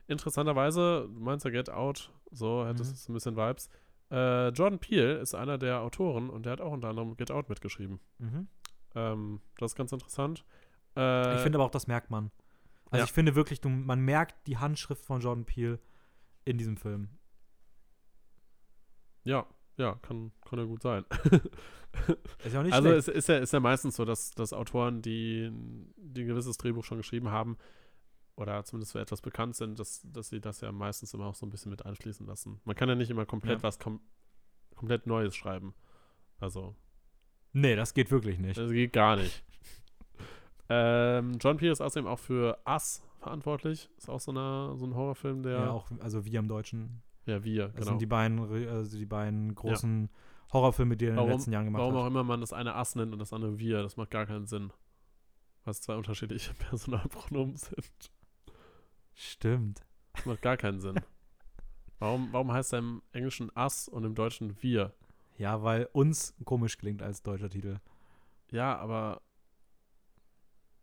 [0.07, 2.95] Interessanterweise, du meinst ja Get Out, so hättest mhm.
[2.95, 3.69] es ein bisschen Vibes.
[4.11, 7.49] Äh, Jordan Peele ist einer der Autoren und der hat auch unter anderem Get Out
[7.49, 7.99] mitgeschrieben.
[8.19, 8.47] Mhm.
[8.95, 10.45] Ähm, das ist ganz interessant.
[10.95, 12.31] Äh, ich finde aber auch, das merkt man.
[12.91, 13.05] Also ja.
[13.05, 15.79] ich finde wirklich, du, man merkt die Handschrift von Jordan Peele
[16.45, 17.09] in diesem Film.
[19.23, 21.05] Ja, ja, kann, kann ja gut sein.
[22.43, 25.01] ist ja auch nicht also es ist ja, ist ja meistens so, dass, dass Autoren,
[25.01, 25.49] die,
[25.97, 27.57] die ein gewisses Drehbuch schon geschrieben haben,
[28.35, 31.45] oder zumindest für etwas bekannt sind, dass, dass sie das ja meistens immer auch so
[31.45, 32.59] ein bisschen mit einschließen lassen.
[32.65, 33.63] Man kann ja nicht immer komplett ja.
[33.63, 33.99] was kom
[34.75, 35.75] komplett Neues schreiben.
[36.39, 36.75] Also.
[37.53, 38.57] Nee, das geht wirklich nicht.
[38.57, 39.43] Das geht gar nicht.
[40.69, 43.89] ähm, John Peele ist außerdem auch für Us verantwortlich.
[43.97, 45.59] Ist auch so, eine, so ein Horrorfilm, der.
[45.59, 47.03] Ja, auch, also wie am Deutschen.
[47.25, 47.77] Ja, wir, genau.
[47.77, 50.53] Das sind die beiden, also die beiden großen ja.
[50.53, 51.99] Horrorfilme, die er in den letzten Jahren gemacht warum hat.
[52.01, 54.25] Warum auch immer man das eine Ass nennt und das andere wir, das macht gar
[54.25, 54.73] keinen Sinn.
[55.63, 58.11] Weil es zwei unterschiedliche Personalpronomen sind.
[59.15, 59.81] Stimmt.
[60.13, 60.99] Das macht gar keinen Sinn.
[61.99, 64.93] warum, warum heißt er im Englischen Us und im Deutschen wir?
[65.37, 67.79] Ja, weil uns komisch klingt als deutscher Titel.
[68.51, 69.21] Ja, aber.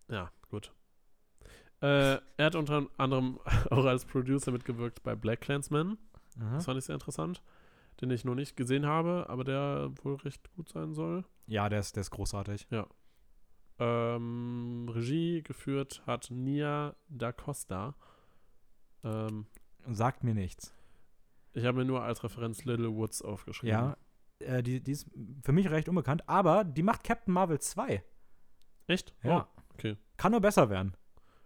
[0.08, 0.72] Ja, gut.
[1.80, 3.38] Äh, er hat unter anderem
[3.70, 5.98] auch als Producer mitgewirkt bei Black Clansman.
[6.38, 6.54] Aha.
[6.54, 7.42] Das fand ich sehr interessant.
[8.00, 11.24] Den ich noch nicht gesehen habe, aber der wohl recht gut sein soll.
[11.46, 12.66] Ja, der ist, der ist großartig.
[12.70, 12.86] Ja.
[13.78, 17.94] Ähm, Regie geführt hat Nia da Costa.
[19.04, 19.46] Ähm,
[19.88, 20.74] Sagt mir nichts.
[21.52, 23.70] Ich habe mir nur als Referenz Little Woods aufgeschrieben.
[23.70, 23.96] Ja,
[24.40, 25.06] äh, die, die ist
[25.42, 28.04] für mich recht unbekannt, aber die macht Captain Marvel 2.
[28.86, 29.14] Echt?
[29.22, 29.48] Ja.
[29.48, 29.96] Oh, okay.
[30.16, 30.94] Kann nur besser werden.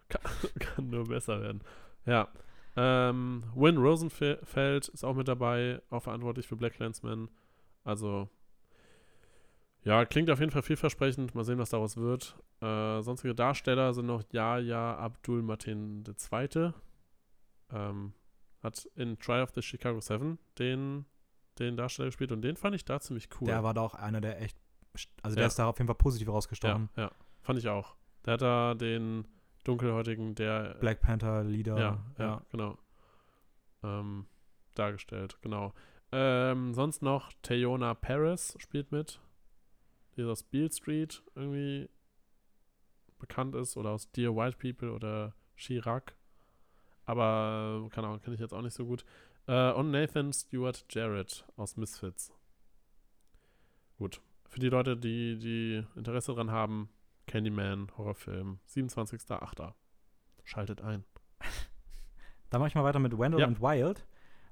[0.09, 0.23] Kann,
[0.59, 1.63] kann nur besser werden.
[2.07, 2.29] Ja.
[2.77, 7.31] Ähm, Win Rosenfeld ist auch mit dabei, auch verantwortlich für Black Landsman.
[7.85, 8.29] Also,
[9.85, 11.35] ja, klingt auf jeden Fall vielversprechend.
[11.35, 12.37] Mal sehen, was daraus wird.
[12.61, 16.03] Äh, sonstige Darsteller sind noch Yahya Abdul Martin
[16.33, 16.73] II.
[17.75, 18.15] Ähm,
[18.63, 21.05] hat in Try of the Chicago Seven den,
[21.59, 23.47] den Darsteller gespielt und den fand ich da ziemlich cool.
[23.47, 24.57] Der war da auch einer, der echt,
[25.23, 25.49] also der ja.
[25.49, 26.89] ist da auf jeden Fall positiv rausgestochen.
[26.97, 27.11] Ja, ja,
[27.43, 27.95] fand ich auch.
[28.25, 29.27] Der hat da den
[29.65, 31.79] dunkelhäutigen, der Black Panther Leader.
[31.79, 32.43] Ja, ja, ja.
[32.51, 32.79] genau.
[33.83, 34.27] Ähm,
[34.75, 35.75] dargestellt, genau.
[36.13, 39.21] Ähm, sonst noch Tayona Paris spielt mit,
[40.17, 41.91] die aus Beale Street irgendwie
[43.19, 46.15] bekannt ist oder aus Dear White People oder Chirac.
[47.07, 49.05] Aber, keine Ahnung, kenne ich jetzt auch nicht so gut.
[49.47, 52.33] Äh, und Nathan Stewart Jarrett aus Misfits.
[53.99, 54.21] Gut.
[54.49, 56.89] Für die Leute, die, die Interesse daran haben,
[57.27, 59.73] Candyman, Horrorfilm, 27.08.
[60.45, 61.05] Schaltet ein.
[62.51, 63.47] Da mache ich mal weiter mit Wendell ja.
[63.49, 64.07] and Wild,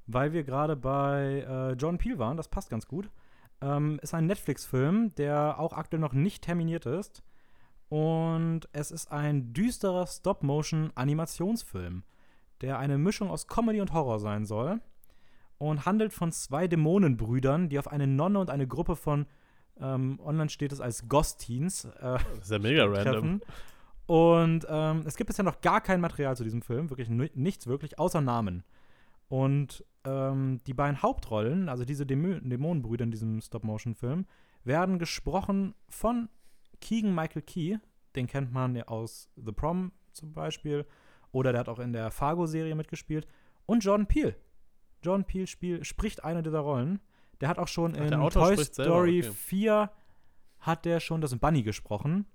[0.09, 2.37] weil wir gerade bei äh, John Peel waren.
[2.37, 3.09] Das passt ganz gut.
[3.61, 7.23] Ähm, ist ein Netflix-Film, der auch aktuell noch nicht terminiert ist.
[7.89, 12.03] Und es ist ein düsterer Stop-Motion-Animationsfilm,
[12.63, 14.81] der eine Mischung aus Comedy und Horror sein soll.
[15.59, 19.27] Und handelt von zwei Dämonenbrüdern, die auf eine Nonne und eine Gruppe von
[19.81, 21.85] ähm, online steht es als Ghost-Teens.
[21.85, 23.41] Äh, das ist ja mega random.
[24.07, 27.99] Und ähm, es gibt bisher noch gar kein Material zu diesem Film, wirklich nichts wirklich,
[27.99, 28.65] außer Namen.
[29.29, 34.27] Und ähm, die beiden Hauptrollen, also diese Dämo Dämonenbrüder in diesem Stop-Motion-Film,
[34.65, 36.29] werden gesprochen von
[36.81, 37.79] Keegan Michael Key.
[38.15, 40.85] Den kennt man ja aus The Prom zum Beispiel.
[41.33, 43.27] Oder der hat auch in der Fargo-Serie mitgespielt.
[43.67, 44.37] Und Jordan Peele.
[45.03, 47.01] Jordan Peele spiel, spricht eine dieser Rollen.
[47.41, 49.33] Der hat auch schon Ach, in Toy Story okay.
[49.33, 49.91] 4
[50.61, 52.27] hat der schon das Bunny gesprochen.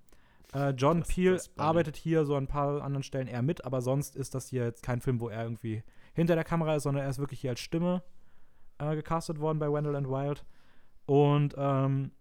[0.54, 3.64] Äh, John das, Peel das arbeitet hier so an ein paar anderen Stellen eher mit,
[3.64, 5.82] aber sonst ist das hier jetzt kein Film, wo er irgendwie
[6.14, 8.02] hinter der Kamera ist, sondern er ist wirklich hier als Stimme
[8.78, 10.44] äh, gecastet worden bei Wendell and Wild.
[11.06, 12.12] Und ähm,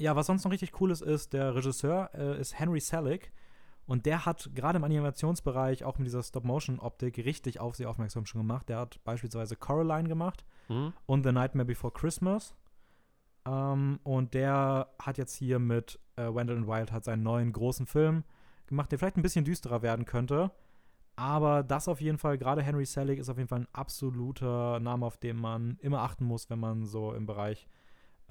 [0.00, 3.32] ja, was sonst noch richtig cool ist, ist, der Regisseur äh, ist Henry Selick.
[3.88, 8.42] Und der hat gerade im Animationsbereich auch mit dieser Stop-Motion-Optik richtig auf sie aufmerksam schon
[8.42, 8.68] gemacht.
[8.68, 10.92] Der hat beispielsweise Coraline gemacht mhm.
[11.06, 12.54] und The Nightmare Before Christmas.
[13.46, 18.24] Ähm, und der hat jetzt hier mit äh, Wendell Wild hat seinen neuen großen Film
[18.66, 20.50] gemacht, der vielleicht ein bisschen düsterer werden könnte.
[21.16, 25.06] Aber das auf jeden Fall, gerade Henry Selick ist auf jeden Fall ein absoluter Name,
[25.06, 27.66] auf den man immer achten muss, wenn man so im Bereich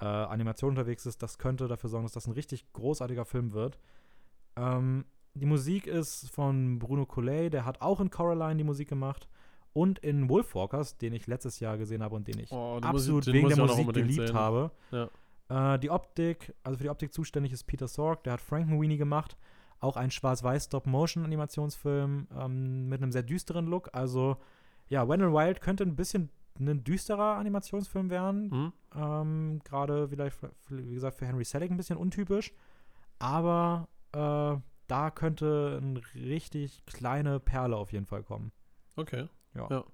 [0.00, 1.20] äh, Animation unterwegs ist.
[1.20, 3.80] Das könnte dafür sorgen, dass das ein richtig großartiger Film wird.
[4.54, 5.04] Ähm,
[5.34, 9.28] Die Musik ist von Bruno Collet, der hat auch in Coraline die Musik gemacht
[9.72, 13.34] und in Wolfwalkers, den ich letztes Jahr gesehen habe und den ich Oh, absolut den
[13.34, 14.34] wegen der Musik geliebt sehen.
[14.36, 14.70] habe.
[14.90, 15.74] Ja.
[15.74, 19.36] Äh, die Optik, also für die Optik zuständig ist Peter Sorg, der hat Frankenweenie gemacht.
[19.80, 23.90] Auch ein schwarz-weiß Stop-Motion-Animationsfilm ähm, mit einem sehr düsteren Look.
[23.92, 24.38] Also,
[24.88, 28.50] ja, When and Wild könnte ein bisschen ein düsterer Animationsfilm werden.
[28.50, 28.72] Hm?
[28.96, 30.36] Ähm, Gerade vielleicht,
[30.70, 32.52] wie gesagt, für Henry Selick ein bisschen untypisch.
[33.20, 34.56] Aber äh,
[34.88, 38.52] da könnte eine richtig kleine Perle auf jeden Fall kommen.
[38.96, 39.28] Okay.
[39.54, 39.84] Ja.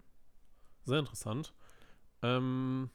[0.84, 1.54] Sehr interessant.
[2.22, 2.90] Ähm,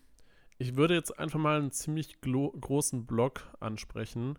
[0.58, 4.38] ich würde jetzt einfach mal einen ziemlich großen Block ansprechen.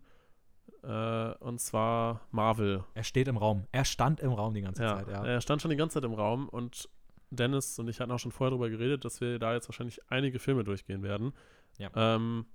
[0.83, 2.85] Äh, und zwar Marvel.
[2.95, 3.67] Er steht im Raum.
[3.73, 5.25] Er stand im Raum die ganze Ja, Zeit, ja.
[5.25, 6.89] er stand schon die ganze Zeit im Raum und
[7.31, 10.39] Dennis und ich hatten auch schon vorher darüber geredet, dass wir da jetzt wahrscheinlich einige
[10.39, 11.33] Filme durchgehen werden.
[11.79, 11.91] Ja.
[11.95, 12.47] Ähm,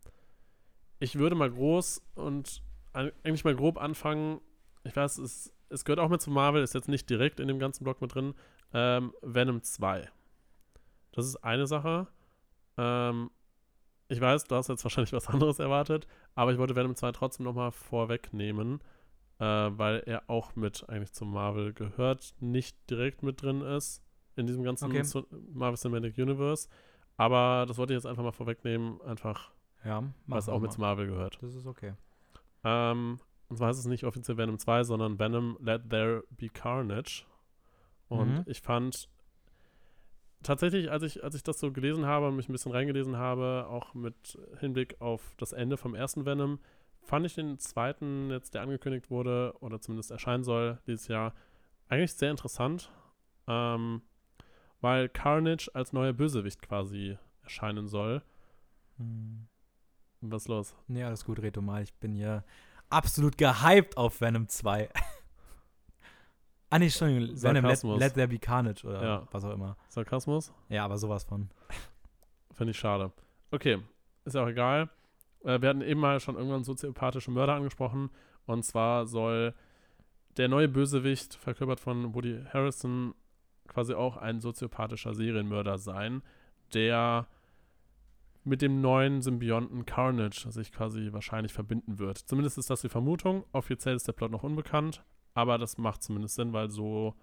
[0.99, 4.39] ich würde mal groß und eigentlich mal grob anfangen.
[4.85, 7.59] Ich weiß, es, es gehört auch mit zu Marvel, ist jetzt nicht direkt in dem
[7.59, 8.33] ganzen Block mit drin.
[8.73, 10.09] Ähm, Venom 2.
[11.11, 12.07] Das ist eine Sache.
[12.77, 13.31] Ähm,
[14.07, 17.45] ich weiß, du hast jetzt wahrscheinlich was anderes erwartet, aber ich wollte Venom 2 trotzdem
[17.45, 18.81] nochmal vorwegnehmen,
[19.39, 24.01] äh, weil er auch mit eigentlich zum Marvel gehört, nicht direkt mit drin ist
[24.35, 25.03] in diesem ganzen Okay.
[25.53, 26.69] Marvel Cinematic Universe.
[27.17, 29.51] Aber das wollte ich jetzt einfach mal vorwegnehmen, einfach
[29.83, 30.03] Ja,
[30.35, 31.37] es auch mit Marvel gehört.
[31.41, 31.93] Das ist okay.
[32.63, 33.19] Ähm,
[33.49, 37.25] und zwar heißt es nicht offiziell Venom 2, sondern Venom Let There Be Carnage.
[38.07, 38.43] Und Mhm.
[38.45, 39.09] ich fand
[40.43, 43.67] tatsächlich, als ich, als ich das so gelesen habe und mich ein bisschen reingelesen habe,
[43.69, 46.59] auch mit Hinblick auf das Ende vom ersten Venom,
[47.01, 51.33] fand ich den zweiten jetzt, der angekündigt wurde oder zumindest erscheinen soll dieses Jahr,
[51.87, 52.91] eigentlich sehr interessant,
[53.47, 54.01] ähm,
[54.81, 58.23] weil Carnage als neuer Bösewicht quasi erscheinen soll.
[58.97, 59.47] Hm.
[60.21, 60.75] Was ist los?
[60.87, 61.83] Nee, alles gut, du mal.
[61.83, 62.43] Ich bin hier
[62.95, 64.89] absolut gehypt auf Venom 2.
[66.69, 67.41] ah, nee, Entschuldigung.
[67.41, 67.83] Venom Let.
[67.83, 69.27] Let There Be Carnage oder Ja.
[69.31, 69.77] was auch immer.
[69.89, 70.53] Sarkasmus?
[70.69, 71.49] Ja, aber sowas von.
[72.53, 73.11] Finde ich schade.
[73.51, 73.79] Okay,
[74.23, 74.89] ist auch egal.
[75.43, 78.09] Äh, wir hatten eben mal schon irgendwann soziopathische Mörder angesprochen.
[78.45, 79.53] Und zwar soll
[80.37, 83.13] der neue Bösewicht, verkörpert von Woody Harrison,
[83.67, 86.21] quasi auch ein soziopathischer Serienmörder sein,
[86.73, 87.27] der
[88.45, 92.17] mit dem neuen Symbionten Carnage sich quasi wahrscheinlich verbinden wird.
[92.19, 93.43] Zumindest ist das die Vermutung.
[93.51, 97.15] Offiziell ist der Plot noch unbekannt, aber das macht zumindest Sinn, weil so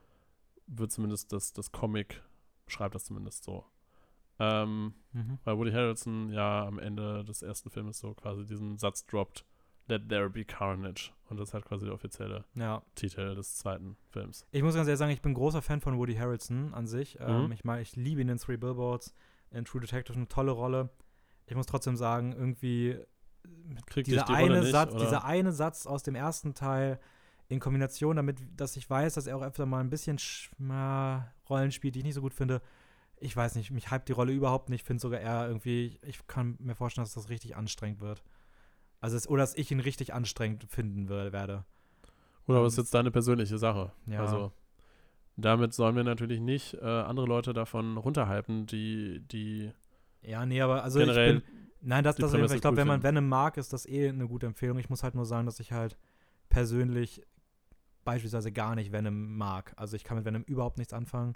[0.67, 2.23] wird zumindest das, das Comic,
[2.67, 3.65] schreibt das zumindest so.
[4.39, 5.39] Ähm, Mhm.
[5.45, 9.45] weil Woody Harrelson ja am Ende des ersten Filmes so quasi diesen Satz droppt,
[9.89, 11.11] Let there be carnage.
[11.29, 12.83] Und das ist halt quasi der offizielle Ja.
[12.95, 14.47] Titel des zweiten Films.
[14.53, 17.19] Ich muss ganz ehrlich sagen, ich bin großer Fan von Woody Harrelson an sich.
[17.21, 17.53] Ähm, Mhm.
[17.53, 19.13] ich mag, ich liebe ihn in Three Billboards,
[19.51, 20.91] in True Detective, eine tolle Rolle.
[21.47, 22.99] Ich muss trotzdem sagen, irgendwie
[23.87, 25.01] Kriegt dieser die eine nicht, Satz, oder?
[25.05, 27.01] dieser eine Satz aus dem ersten Teil
[27.49, 30.19] in Kombination damit, dass ich weiß, dass er auch öfter mal ein bisschen
[31.51, 32.63] Rollen spielt, die ich nicht so gut finde.
[33.19, 34.83] Ich weiß nicht, mich hypt die Rolle überhaupt nicht.
[34.83, 38.23] Ich finde sogar eher irgendwie, ich kann mir vorstellen, dass das richtig anstrengend wird.
[39.01, 41.65] Also es, oder dass ich ihn richtig anstrengend finden wür- werde.
[42.47, 43.93] Oder aber es ist jetzt deine persönliche Sache.
[44.07, 44.21] Ja.
[44.21, 44.53] Also
[45.37, 49.73] damit sollen wir natürlich nicht äh, andere Leute davon runterhalten, die, die
[50.23, 53.03] Ja, nee, aber also generell ich bin, nein, das, das Ich glaube, wenn man.
[53.03, 54.79] Venom mag, ist das eh eine gute Empfehlung.
[54.79, 55.97] Ich muss halt nur sagen, dass ich halt
[56.49, 57.23] persönlich
[58.05, 59.73] beispielsweise gar nicht Venom mag.
[59.77, 61.35] Also ich kann mit Venom überhaupt nichts anfangen.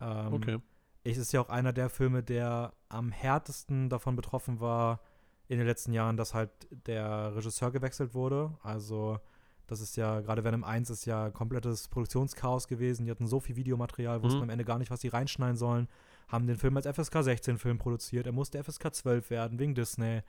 [0.00, 0.58] Ähm, Okay.
[1.04, 5.00] Es ist ja auch einer der Filme, der am härtesten davon betroffen war
[5.46, 6.50] in den letzten Jahren, dass halt
[6.88, 8.52] der Regisseur gewechselt wurde.
[8.62, 9.20] Also
[9.68, 13.04] das ist ja, gerade Venom 1 ist ja komplettes Produktionschaos gewesen.
[13.04, 14.44] Die hatten so viel Videomaterial, wussten Mhm.
[14.44, 15.86] am Ende gar nicht, was sie reinschneiden sollen.
[16.28, 18.26] Haben den Film als FSK 16 Film produziert.
[18.26, 20.22] Er musste FSK 12 werden, wegen Disney.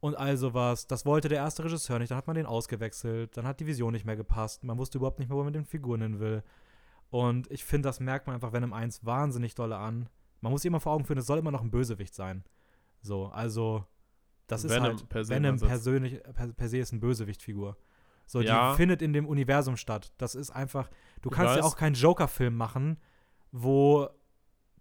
[0.00, 0.86] Und all sowas.
[0.86, 2.10] Das wollte der erste Regisseur nicht.
[2.10, 3.36] Dann hat man den ausgewechselt.
[3.36, 4.62] Dann hat die Vision nicht mehr gepasst.
[4.64, 6.42] Man wusste überhaupt nicht mehr, wo man mit den Figuren hin will.
[7.10, 10.08] Und ich finde, das merkt man einfach Venom 1 wahnsinnig dolle an.
[10.40, 12.44] Man muss sich immer vor Augen führen, es soll immer noch ein Bösewicht sein.
[13.00, 13.84] So, also,
[14.46, 17.76] das ist Venom halt, per se, Venom persönlich, per, per se ist eine Bösewichtfigur.
[18.26, 18.70] So, Ja.
[18.70, 20.12] die findet in dem Universum statt.
[20.18, 20.90] Das ist einfach,
[21.22, 22.98] du Ich kannst ja auch keinen Joker-Film machen,
[23.50, 24.08] wo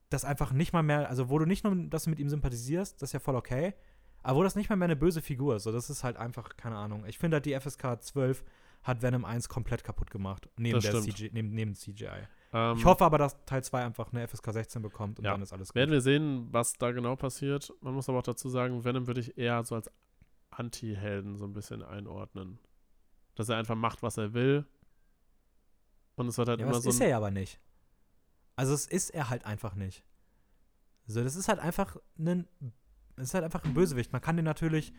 [0.10, 3.02] das einfach nicht mal mehr, also wo du nicht nur, dass du mit ihm sympathisierst,
[3.02, 3.74] das ist ja voll okay,
[4.24, 5.64] aber wo das nicht mal mehr eine böse Figur ist.
[5.64, 7.06] So, das ist halt einfach, keine Ahnung.
[7.06, 8.44] Ich finde halt, die FSK 12
[8.84, 10.50] hat Venom 1 komplett kaputt gemacht.
[10.58, 11.02] Neben, Das der.
[11.02, 12.28] CGI, neben, neben CGI.
[12.54, 15.32] Ähm, Ich hoffe aber, dass Teil 2 einfach eine FSK 16 bekommt und Ja.
[15.32, 15.76] dann ist alles gut.
[15.76, 17.74] Werden wir sehen, was da genau passiert.
[17.82, 19.90] Man muss aber auch dazu sagen, Venom würde ich eher so als
[20.52, 22.60] Anti-Helden so ein bisschen einordnen.
[23.36, 24.66] Dass er einfach macht, was er will.
[26.16, 27.60] Und es wird halt ja, immer das so ist ein, er ja aber nicht.
[28.58, 30.04] Also es ist er halt einfach nicht.
[31.06, 32.48] So, das ist halt einfach ein,
[33.16, 34.12] es ist halt einfach ein Bösewicht.
[34.12, 34.94] Man kann dem natürlich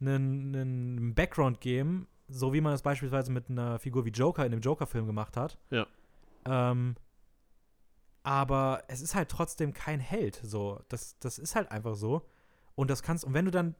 [0.00, 4.52] einen, einen Background geben, so wie man es beispielsweise mit einer Figur wie Joker in
[4.52, 5.58] dem Joker-Film gemacht hat.
[5.70, 5.86] Ja.
[6.46, 6.96] Ähm,
[8.22, 10.40] aber es ist halt trotzdem kein Held.
[10.42, 12.26] So, das, das ist halt einfach so.
[12.74, 13.74] Und das kannst, und wenn du dann,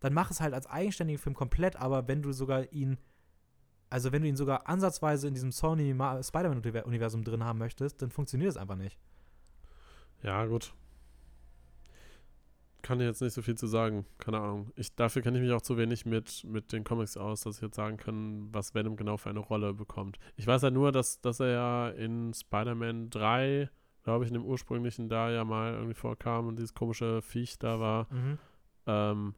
[0.00, 2.98] dann mach es halt als eigenständigen Film komplett, aber wenn du sogar ihn,
[3.94, 8.10] also wenn du ihn sogar ansatzweise in diesem Sony Ma- Spider-Man-Universum drin haben möchtest, dann
[8.10, 8.98] funktioniert es einfach nicht.
[10.24, 10.74] Ja, gut.
[12.82, 14.04] Kann ich jetzt nicht so viel zu sagen.
[14.18, 14.72] Keine Ahnung.
[14.74, 17.62] Ich, dafür kenne ich mich auch zu wenig mit, mit den Comics aus, dass ich
[17.62, 20.18] jetzt sagen kann, was Venom genau für eine Rolle bekommt.
[20.34, 23.70] Ich weiß ja nur, dass, dass er ja in Spider-Man 3,
[24.02, 27.78] glaube ich, in dem ursprünglichen da ja mal irgendwie vorkam und dieses komische Viech da
[27.78, 28.08] war.
[28.88, 29.34] Ähm,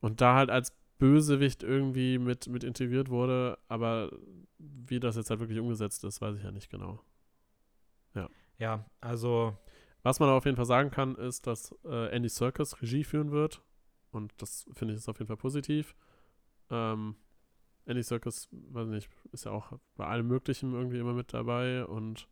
[0.00, 4.10] und da halt als Bösewicht irgendwie mit, mit integriert wurde, aber
[4.58, 7.00] wie das jetzt halt wirklich umgesetzt ist, weiß ich ja nicht genau.
[8.58, 9.56] Ja, also,
[10.02, 13.62] Was man auf jeden Fall sagen kann, ist, dass äh, Andy Serkis Regie führen wird.
[14.12, 15.94] Und das finde ich ist auf jeden Fall positiv.
[16.70, 17.16] Ähm,
[17.84, 21.84] Andy Serkis, weiß nicht, ist ja auch bei allem Möglichen irgendwie immer mit dabei.
[21.84, 22.28] Und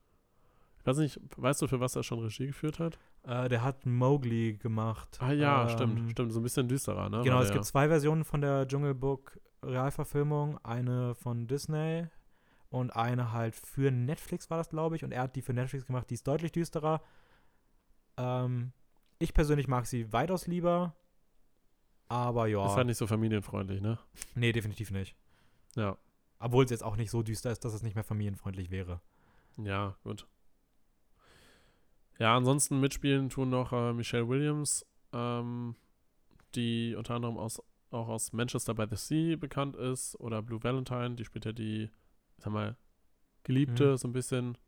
[0.78, 2.98] ich weiß nicht, weißt du, für was er schon Regie geführt hat?
[3.26, 5.18] Äh, der hat Mowgli gemacht.
[5.20, 7.22] Ah ja, Ähm, stimmt, stimmt, so ein bisschen düsterer, ne?
[7.22, 10.58] Genau, War es der- gibt zwei Versionen von der Dschungelbook Realverfilmung.
[10.64, 12.06] Eine von Disney
[12.70, 15.04] und eine halt für Netflix war das, glaube ich.
[15.04, 17.02] Und er hat die für Netflix gemacht, die ist deutlich düsterer.
[18.16, 18.72] Ähm,
[19.18, 20.94] ich persönlich mag sie weitaus lieber.
[22.08, 23.98] Aber ja, Ist halt nicht so familienfreundlich, ne?
[24.36, 25.16] nee, definitiv nicht.
[25.74, 25.96] Ja.
[26.38, 29.00] Obwohl es jetzt auch nicht so düster ist, dass es nicht mehr familienfreundlich wäre.
[29.56, 30.26] Ja, gut.
[32.18, 35.76] Ja, ansonsten mitspielen tun noch äh, Michelle Williams, ähm,
[36.54, 37.60] die unter anderem aus,
[37.90, 41.84] auch aus Manchester by the Sea bekannt ist, oder Blue Valentine, die spielt ja die,
[42.38, 42.76] ich sag mal,
[43.44, 43.96] Geliebte, Mhm.
[43.98, 44.58] so ein bisschen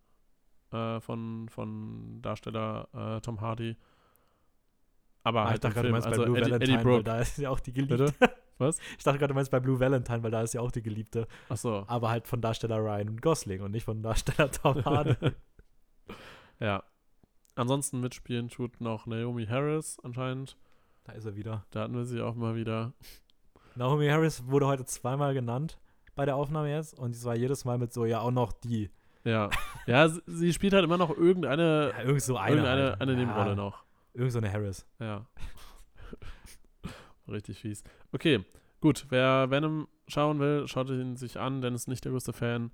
[0.73, 3.77] äh, von, von Darsteller äh, Tom Hardy.
[5.25, 7.05] Aber Ah, ich halt dachte im gerade, also Blue Eddie, Valentine, Eddie weil Brooke.
[7.05, 8.13] da ist ja auch die Geliebte.
[8.19, 8.35] Bitte?
[8.59, 8.79] Was?
[8.99, 11.27] Ich dachte gerade, du meinst bei Blue Valentine, weil da ist ja auch die Geliebte.
[11.49, 15.15] Achso, Aber halt von Darsteller Ryan Gosling und nicht von Darsteller Tom Hardy.
[16.61, 16.83] ja.
[17.59, 20.57] Ansonsten mitspielen tut noch Naomi Harris anscheinend.
[21.03, 21.67] da ist er wieder.
[21.71, 22.93] Da hatten wir sie auch mal wieder.
[23.75, 25.77] Naomi Harris wurde heute zweimal genannt
[26.15, 28.91] bei der Aufnahme jetzt und es war jedes Mal mit so, ja, auch noch die.
[29.25, 29.51] Ja.
[29.87, 32.57] Ja, sie, sie spielt halt immer noch irgendeine, Ja, irgend so eine.
[32.59, 33.01] irgendeine halt.
[33.01, 33.83] eine ja, Nebenrolle noch.
[34.15, 34.87] Irgend so eine Harris.
[35.01, 35.27] Ja.
[37.29, 37.83] Richtig fies.
[38.13, 38.45] Okay,
[38.81, 39.07] gut.
[39.09, 42.71] Wer Venom schauen will, schaut ihn sich an, denn ist nicht der größte Fan.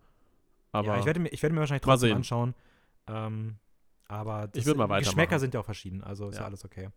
[0.72, 2.54] Aber ja, ich werde mir, ich werde mir wahrscheinlich trotzdem anschauen.
[3.06, 3.56] Ähm,
[4.08, 4.98] aber Ich mal sind- weitermachen.
[5.04, 6.46] Geschmäcker sind ja auch verschieden, also ist ja, Ja.
[6.46, 6.88] alles okay.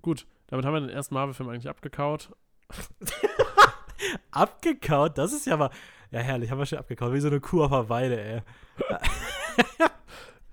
[0.00, 2.30] gut, damit haben wir den ersten Marvel-Film eigentlich abgekaut.
[4.30, 5.70] abgekaut, das ist ja mal.
[6.10, 7.12] Ja, herrlich, haben wir schon abgekaut.
[7.12, 8.42] Wie so eine Kuh auf der Weide, ey.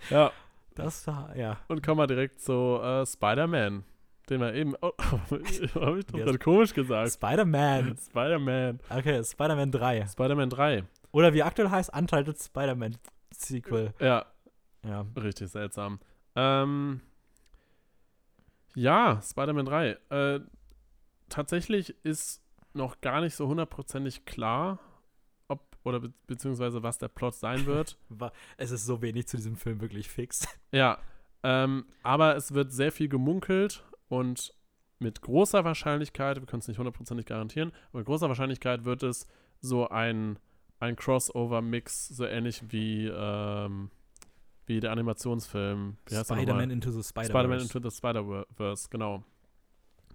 [0.10, 0.32] Ja.
[0.76, 1.58] Das war, ja.
[1.68, 3.84] Und kommen wir direkt zu äh, Spider-Man.
[4.30, 4.76] Den wir eben.
[4.82, 4.92] Oh,
[5.30, 6.26] habe ich doch Yes.
[6.26, 7.12] gerade komisch gesagt.
[7.14, 7.98] Spider-Man.
[7.98, 8.80] Spider-Man.
[8.90, 10.08] Okay, Spider-Man 3.
[10.08, 10.84] Spider-Man 3.
[11.12, 12.98] Oder wie aktuell heißt, Untitled Spider-Man
[13.32, 13.94] Sequel.
[14.00, 14.26] Ja,
[14.84, 15.06] Ja.
[15.16, 16.00] Richtig seltsam.
[16.36, 17.02] Ähm,
[18.76, 19.98] ja, Spider-Man 3.
[20.10, 20.40] Äh,
[21.28, 24.80] tatsächlich ist noch gar nicht so hundertprozentig klar,
[25.48, 27.98] ob oder be beziehungsweise was der Plot sein wird.
[28.58, 30.48] Es ist so wenig zu diesem Film wirklich fix.
[30.72, 31.00] ja,
[31.44, 34.54] ähm, aber es wird sehr viel gemunkelt und
[35.00, 39.28] mit großer Wahrscheinlichkeit, wir können es nicht hundertprozentig garantieren, aber mit großer Wahrscheinlichkeit wird es
[39.62, 40.38] so ein,
[40.80, 43.92] ein Crossover-Mix, so ähnlich wie, ähm,
[44.70, 45.98] wie der Animationsfilm.
[46.08, 47.32] Spider-Man into the Spider-Verse.
[47.32, 49.24] Spider-Man Into the Spider-Verse, genau.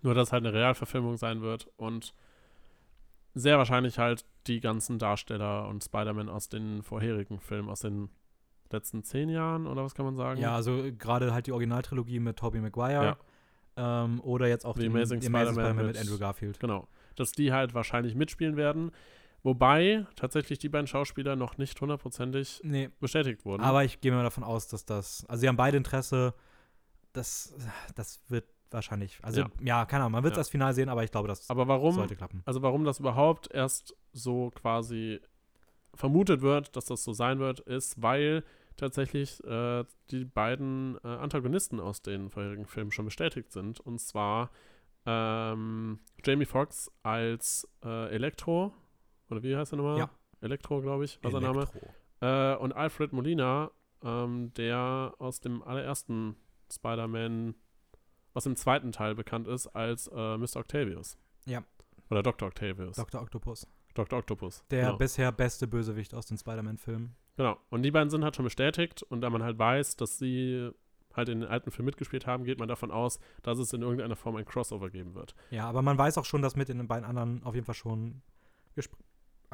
[0.03, 2.15] Nur, dass es halt eine Realverfilmung sein wird und
[3.35, 8.09] sehr wahrscheinlich halt die ganzen Darsteller und Spider-Man aus den vorherigen Filmen, aus den
[8.71, 10.41] letzten zehn Jahren oder was kann man sagen?
[10.41, 13.17] Ja, also gerade halt die Originaltrilogie mit Tobey Maguire.
[13.77, 16.61] Ähm, oder jetzt auch The den Amazing Spider-Man mit, mit- Andrew Garfield.
[16.61, 16.87] Genau.
[17.17, 18.93] Dass die halt wahrscheinlich mitspielen werden.
[19.45, 23.63] Wobei tatsächlich die beiden Schauspieler noch nicht hundertprozentig Nee, bestätigt wurden.
[23.63, 25.25] aber ich gehe mal davon aus, dass das.
[25.29, 26.35] Also, sie haben beide Interesse.
[27.13, 27.55] Das,
[27.95, 29.19] das wird wahrscheinlich.
[29.23, 29.51] Also, Ja.
[29.61, 30.13] ja, keine Ahnung.
[30.13, 30.41] Man wird Ja.
[30.41, 31.95] das Final sehen, aber ich glaube, das Aber warum?
[31.95, 32.43] sollte klappen.
[32.45, 35.21] Also warum das überhaupt erst so quasi
[35.95, 38.43] vermutet wird, dass das so sein wird, ist, weil
[38.77, 43.79] tatsächlich äh, die beiden äh, Antagonisten aus den vorherigen Filmen schon bestätigt sind.
[43.79, 44.51] Und zwar
[45.07, 48.73] ähm, Jamie Foxx als äh, Elektro,
[49.35, 49.99] oder wie heißt er nochmal?
[49.99, 50.11] Ja.
[50.41, 51.67] Elektro, glaube ich, war sein Name.
[52.21, 53.71] Äh, und Alfred Molina,
[54.03, 56.37] ähm, der aus dem allerersten
[56.73, 57.55] Spider-Man,
[58.35, 60.57] aus dem zweiten Teil bekannt ist als äh, Mr.
[60.57, 61.17] Octavius.
[61.47, 61.63] Ja.
[62.11, 62.49] Oder Dr.
[62.49, 62.97] Octavius.
[62.97, 63.23] Dr.
[63.23, 63.67] Octopus.
[63.95, 64.19] Dr.
[64.19, 64.65] Octopus.
[64.71, 64.97] Der genau.
[64.99, 67.15] bisher beste Bösewicht aus den Spider-Man-Filmen.
[67.37, 67.57] genau.
[67.71, 69.03] Und die beiden sind halt schon bestätigt.
[69.03, 70.71] Und da man halt weiß, dass sie
[71.15, 74.17] halt in den alten Filmen mitgespielt haben, geht man davon aus, dass es in irgendeiner
[74.17, 75.35] Form ein Crossover geben wird.
[75.51, 77.77] Ja, aber man weiß auch schon, dass mit in den beiden anderen auf jeden Fall
[77.77, 78.23] schon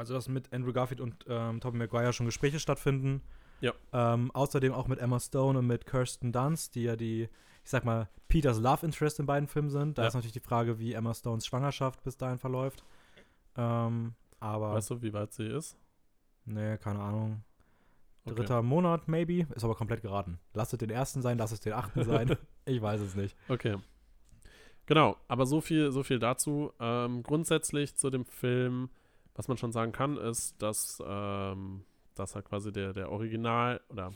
[0.01, 3.23] also dass mit Andrew Garfield und ähm, Tobey Maguire schon Gespräche stattfinden.
[3.61, 3.73] Ja.
[3.93, 7.29] Ähm, außerdem auch mit Emma Stone und mit Kirsten Dunst, die ja die,
[7.63, 9.99] ich sag mal, Peters Love Interest in beiden Filmen sind.
[9.99, 10.09] Da Ja.
[10.09, 12.83] ist natürlich die Frage, wie Emma Stones Schwangerschaft bis dahin verläuft.
[13.57, 15.77] Ähm, aber, Weißt du, wie weit sie ist?
[16.47, 17.43] nee, keine Ahnung.
[18.25, 18.35] Okay.
[18.37, 19.47] Dritter Monat, maybe.
[19.55, 20.39] Ist aber komplett geraten.
[20.55, 22.37] Lass es den ersten sein, lass es den achten sein.
[22.65, 23.37] ich weiß es nicht.
[23.49, 23.77] Okay.
[24.87, 26.73] Genau, aber so viel, so viel dazu.
[26.81, 28.91] Ähm, grundsätzlich zu dem Film,
[29.35, 34.13] was man schon sagen kann, ist, dass, ähm, dass halt quasi der, der Original oder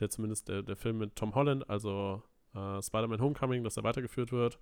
[0.00, 2.22] der zumindest der, der Film mit Tom Holland, also
[2.54, 4.58] äh, Spider-Man Homecoming, dass er weitergeführt wird.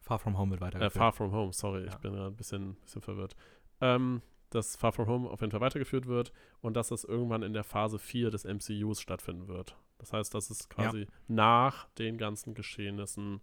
[0.00, 0.92] Far From Home wird Äh, weitergeführt.
[0.92, 1.98] Far From Home, sorry, ich Ja.
[1.98, 3.34] bin gerade ein bisschen, bisschen verwirrt.
[3.80, 7.52] Ähm, dass Far From Home auf jeden Fall weitergeführt wird und dass es irgendwann in
[7.54, 9.76] der Phase 4 des MCUs stattfinden wird.
[9.98, 13.40] Das heißt, dass es quasi nach den ganzen Geschehnissen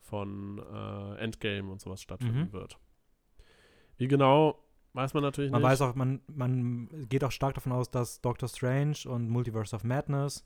[0.00, 2.52] von äh, Endgame und sowas stattfinden Mhm.
[2.52, 2.78] wird.
[3.98, 4.58] Wie genau,
[4.94, 5.70] weiß man natürlich Man nicht.
[5.70, 9.84] weiß auch, man, man geht auch stark davon aus, dass Doctor Strange und Multiverse of
[9.84, 10.44] Madness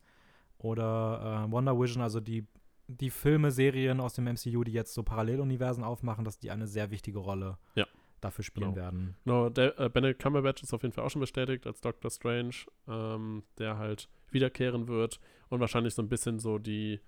[0.58, 2.46] oder äh, Wonder Vision, also die,
[2.88, 6.90] die Filme, Serien aus dem MCU, die jetzt so Paralleluniversen aufmachen, dass die eine sehr
[6.90, 7.86] wichtige Rolle Ja.
[8.20, 8.76] dafür spielen Genau.
[8.76, 9.16] werden.
[9.24, 12.54] Genau, der, äh, Benedict Cumberbatch ist auf jeden Fall auch schon bestätigt als Doctor Strange,
[12.88, 17.00] ähm, der halt wiederkehren wird und wahrscheinlich so ein bisschen so die,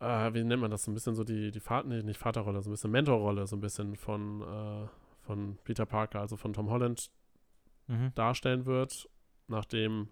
[0.00, 2.62] äh, wie nennt man das, so ein bisschen so die, die Vater, nee, nicht Vaterrolle,
[2.62, 4.88] so ein bisschen Mentorrolle, so ein bisschen von, äh,
[5.22, 7.10] von Peter Parker, also von Tom Holland
[7.88, 8.12] Mhm.
[8.14, 9.08] darstellen wird,
[9.48, 10.08] nachdem,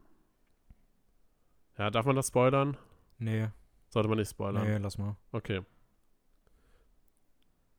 [1.79, 2.77] ja, darf man das spoilern?
[3.19, 3.49] Nee,
[3.91, 4.65] Sollte man nicht spoilern.
[4.67, 5.17] nee, lass mal.
[5.33, 5.63] Okay.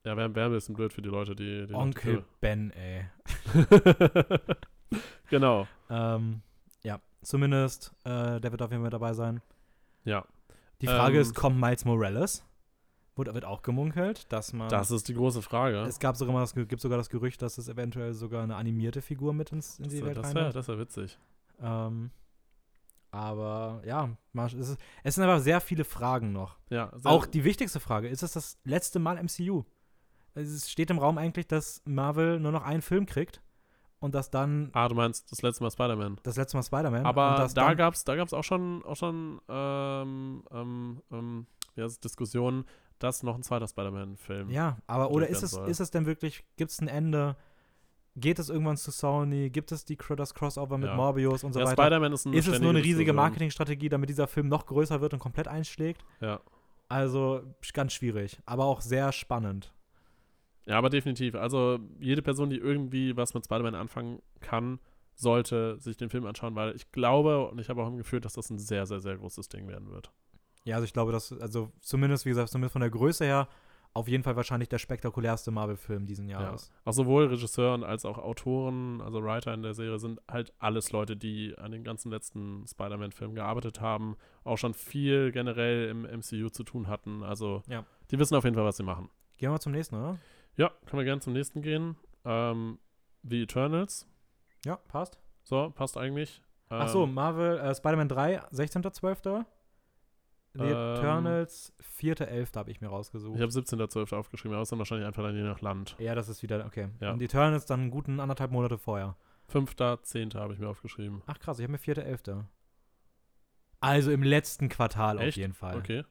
[0.03, 3.05] Ja, wäre wär ein bisschen blöd für die Leute, die, die Onkel Ben, ey.
[5.29, 5.67] Genau.
[5.89, 6.41] Ähm,
[6.83, 9.41] ja, zumindest, äh, der wird auf jeden Fall dabei sein.
[10.03, 10.25] Ja,
[10.81, 12.43] Die Frage Ähm, ist, kommt Miles Morales?
[13.21, 14.67] Wurde, wird auch gemunkelt, dass man.
[14.69, 15.81] das ist die große Frage.
[15.81, 19.03] es gab sogar mal das, gibt sogar das Gerücht, dass es eventuell sogar eine animierte
[19.03, 21.19] Figur mit ins, in die Das, Welt das wäre das wär witzig.
[21.61, 22.09] Ähm,
[23.11, 26.57] aber ja, es, ist, es sind einfach sehr viele Fragen noch.
[26.71, 29.63] Ja, Auch die wichtigste Frage: Ist es das letzte Mal MCU?
[30.33, 33.41] Es steht im Raum eigentlich, dass Marvel nur noch einen Film kriegt
[33.99, 36.19] und dass dann Ah, du meinst das letzte Mal Spider-Man.
[36.23, 37.05] das letzte Mal Spider-Man.
[37.05, 42.65] Aber da gab es da gab's auch schon, auch schon ähm, ähm, ähm, es, Diskussionen,
[43.03, 44.49] dass noch ein zweiter Spider-Man-Film.
[44.49, 45.69] Ja, aber oder ist es, soll.
[45.69, 47.35] ist es denn wirklich, gibt es ein Ende?
[48.17, 49.49] Geht es irgendwann zu Sony?
[49.49, 50.95] Gibt es die, das Crossover mit Ja.
[50.95, 51.81] Morbius und so ja, weiter?
[51.81, 53.13] Spider-Man ist, Ist es nur eine riesige.
[53.13, 56.03] Marketingstrategie, damit dieser Film noch größer wird und komplett einschlägt?
[56.19, 56.41] Ja.
[56.89, 57.41] Also
[57.73, 59.73] ganz schwierig, aber auch sehr spannend.
[60.65, 61.35] ja, aber definitiv.
[61.35, 64.79] Also jede Person, die irgendwie was mit Spider-Man anfangen kann,
[65.15, 68.33] sollte sich den Film anschauen, weil ich glaube und ich habe auch im Gefühl, dass
[68.33, 70.11] das ein sehr, sehr, sehr großes Ding werden wird.
[70.63, 73.47] Ja, also ich glaube, dass, also zumindest, wie gesagt, zumindest von der Größe her,
[73.93, 76.71] auf jeden Fall wahrscheinlich der spektakulärste Marvel-Film diesen Jahres.
[76.85, 81.17] Auch sowohl Regisseuren als auch Autoren, also Writer in der Serie, sind halt alles Leute,
[81.17, 86.63] die an den ganzen letzten Spider-Man-Filmen gearbeitet haben, auch schon viel generell im MCU zu
[86.63, 87.21] tun hatten.
[87.23, 87.83] Also Ja.
[88.11, 89.09] die wissen auf jeden Fall, was sie machen.
[89.37, 90.17] Gehen wir mal zum nächsten, oder?
[90.55, 91.97] Ja, können wir gerne zum nächsten gehen.
[92.23, 92.77] Ähm,
[93.23, 94.07] The Eternals.
[94.63, 95.19] Ja, passt.
[95.43, 96.41] So, passt eigentlich.
[96.69, 99.43] Ach so, Ähm, Marvel, äh, Spider-Man 3, 16.12.
[100.53, 102.55] The Ähm, Eternals, 4.11.
[102.57, 103.35] habe ich mir rausgesucht.
[103.35, 104.13] Ich habe 17.12.
[104.15, 105.95] aufgeschrieben, aber ist dann wahrscheinlich einfach dann je nach Land.
[105.99, 106.89] ja, das ist wieder, okay.
[106.99, 107.11] Ja.
[107.13, 109.15] Und The Eternals dann einen guten anderthalb Monate vorher.
[109.51, 110.35] 5.10.
[110.35, 111.21] habe ich mir aufgeschrieben.
[111.25, 112.43] Ach krass, ich habe mir 4.11.
[113.79, 115.37] Also im letzten Quartal auf Echt?
[115.37, 115.77] jeden Fall.
[115.77, 116.03] Okay.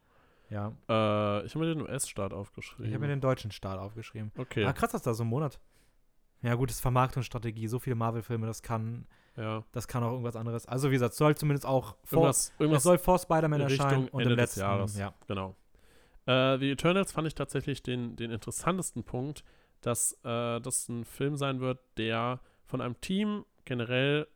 [0.48, 2.86] Ja, Äh, ich habe mir den US-Start aufgeschrieben.
[2.86, 4.32] ich habe mir den deutschen Start aufgeschrieben.
[4.36, 4.64] okay.
[4.64, 5.60] Ah, krass, dass da so ein Monat.
[6.42, 9.06] Ja, gut, das ist Vermarktungsstrategie, so viele Marvel-Filme, das kann,
[9.36, 9.64] ja.
[9.72, 10.66] das kann auch irgendwas anderes.
[10.66, 14.20] Also wie gesagt, soll zumindest auch vor, Irgendwas, es irgendwas soll vor Spider-Man erscheinen und
[14.20, 14.96] Ende im letzten Jahres.
[14.98, 15.14] Ja.
[15.26, 15.56] Genau.
[16.26, 19.44] Äh, The Eternals fand ich tatsächlich den, den interessantesten Punkt,
[19.80, 24.28] dass äh, das ein Film sein wird, der von einem Team generell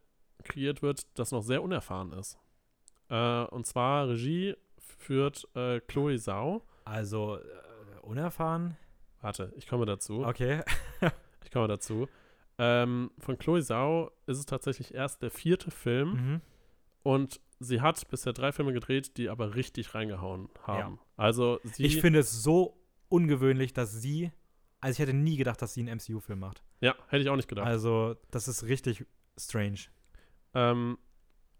[0.42, 2.38] kreiert wird, das noch sehr unerfahren ist.
[3.08, 6.62] Äh, und zwar Regie führt äh, Chloe Zhao.
[6.84, 7.40] Also äh,
[8.02, 8.76] unerfahren.
[9.20, 10.24] Warte, ich komme dazu.
[10.24, 10.62] Okay.
[11.44, 12.08] Ich komme dazu.
[12.58, 16.40] Ähm, von Chloe Zhao ist es tatsächlich erst der vierte Film mhm.
[17.02, 21.00] und sie hat bisher drei Filme gedreht, die aber richtig reingehauen haben.
[21.16, 21.84] Also sie.
[21.84, 24.30] Ich finde es so ungewöhnlich, dass sie,
[24.80, 26.62] also ich hätte nie gedacht, dass sie einen MCU-Film macht.
[26.80, 27.66] ja, hätte ich auch nicht gedacht.
[27.66, 29.04] Also das ist richtig
[29.36, 29.80] strange.
[30.54, 30.98] Ähm,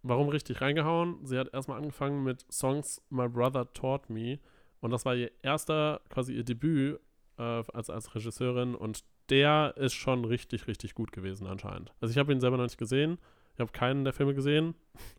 [0.03, 1.25] warum richtig reingehauen?
[1.27, 4.39] Sie hat erstmal angefangen mit Songs My Brother Taught Me
[4.81, 7.01] und das war ihr erster, quasi ihr Debüt
[7.39, 11.93] äh, als, als Regisseurin und der ist schon richtig, richtig gut gewesen anscheinend.
[12.01, 13.19] Also ich habe ihn selber noch nicht gesehen.
[13.55, 14.75] Ich habe keinen der Filme gesehen.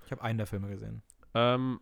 [0.06, 1.02] Ich habe einen der Filme gesehen.
[1.34, 1.80] Ähm,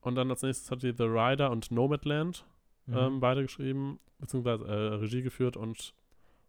[0.00, 2.44] und dann als nächstes hat sie The Rider und Nomadland
[2.86, 2.96] Mhm.
[2.96, 5.94] ähm, beide geschrieben, beziehungsweise äh, Regie geführt und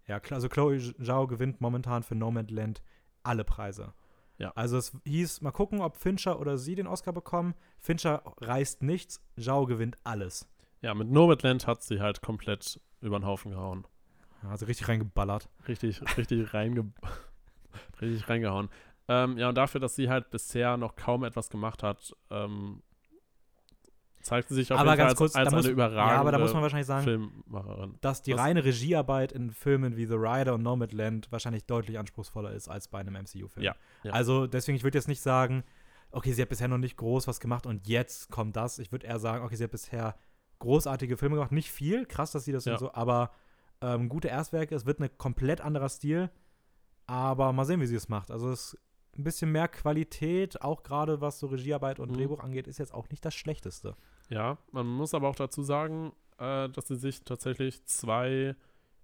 [0.07, 2.81] Ja, also Chloe Zhao gewinnt momentan für Nomadland
[3.21, 3.93] alle Preise.
[4.39, 4.51] Ja.
[4.55, 7.53] Also es hieß, mal gucken, ob Fincher oder sie den Oscar bekommen.
[7.77, 10.49] Fincher reißt nichts, Zhao gewinnt alles.
[10.81, 13.85] Ja, mit Nomadland hat sie halt komplett über den Haufen gehauen.
[14.49, 15.49] Also richtig reingeballert.
[15.67, 16.91] Richtig, richtig, reinge
[18.01, 18.69] richtig reingehauen.
[19.07, 22.81] Ähm, ja, und dafür, dass sie halt bisher noch kaum etwas gemacht hat, ähm,
[24.21, 26.13] zeigt sie sich auf aber jeden Fall ganz als, kurz, als da muss, eine überragende
[26.13, 27.95] ja, aber da muss man wahrscheinlich sagen, Filmmacherin.
[27.99, 28.39] dass die Was?
[28.39, 32.99] reine Regiearbeit in Filmen wie The Rider und Nomadland wahrscheinlich deutlich anspruchsvoller ist als bei
[32.99, 33.63] einem MCU-Film.
[33.65, 34.13] Ja, ja.
[34.13, 35.63] Also deswegen, ich würde jetzt nicht sagen,
[36.11, 38.79] okay, sie hat bisher noch nicht groß was gemacht und jetzt kommt das.
[38.79, 40.15] Ich würde eher sagen, okay, sie hat bisher
[40.59, 41.51] großartige Filme gemacht.
[41.51, 42.73] Nicht viel, krass, dass sie das Ja.
[42.73, 43.31] und so, aber
[43.83, 44.73] ähm, gute Erstwerke.
[44.73, 46.29] Es wird ein komplett anderer Stil,
[47.05, 48.31] aber mal sehen, wie sie es macht.
[48.31, 48.77] Also es
[49.17, 52.15] ein bisschen mehr Qualität, auch gerade was so Regiearbeit und Mhm.
[52.15, 53.95] Drehbuch angeht, ist jetzt auch nicht das Schlechteste.
[54.29, 58.55] Ja, man muss aber auch dazu sagen, äh, dass sie sich tatsächlich zwei,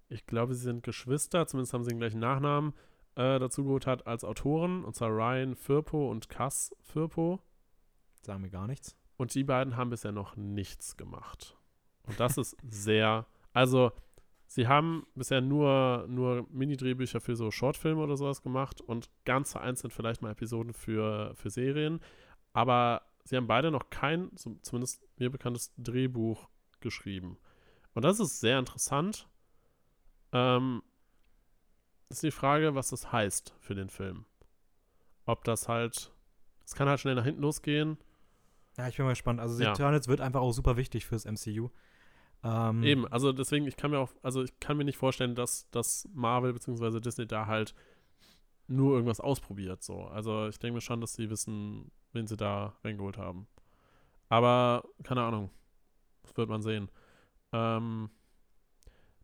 [0.08, 2.74] ich glaube, sie sind Geschwister, zumindest haben sie den gleichen Nachnamen,
[3.16, 7.40] äh, dazu geholt hat als Autoren, und zwar Ryan Firpo und Cass Firpo.
[8.22, 8.96] Sagen mir gar nichts.
[9.18, 11.58] Und die beiden haben bisher noch nichts gemacht.
[12.04, 13.92] Und das ist sehr, also
[14.50, 19.94] sie haben bisher nur, nur Mini-Drehbücher für so Shortfilme oder sowas gemacht und ganz vereinzelt
[19.94, 22.02] vielleicht mal Episoden für, für Serien.
[22.52, 27.38] Aber sie haben beide noch kein, zumindest mir bekanntes Drehbuch geschrieben.
[27.94, 29.30] Und das ist sehr interessant.
[30.32, 30.82] Ähm,
[32.10, 34.26] ist die Frage, was das heißt für den Film.
[35.26, 36.12] Ob das halt,
[36.66, 38.00] es kann halt schnell nach hinten losgehen.
[38.78, 39.40] Ja, ich bin mal gespannt.
[39.40, 39.74] Also Ja.
[39.74, 41.70] Eternals wird einfach auch super wichtig fürs MCU.
[42.44, 45.70] Ähm, Eben, also deswegen, ich kann mir auch, also ich kann mir nicht vorstellen, dass,
[45.72, 47.00] dass Marvel bzw.
[47.00, 47.76] Disney da halt
[48.68, 49.84] nur irgendwas ausprobiert.
[49.84, 50.04] So.
[50.04, 53.48] Also ich denke mir schon, dass sie wissen, wen sie da reingeholt haben.
[54.30, 55.50] Aber keine Ahnung.
[56.24, 56.90] Das wird man sehen.
[57.52, 58.10] Ähm,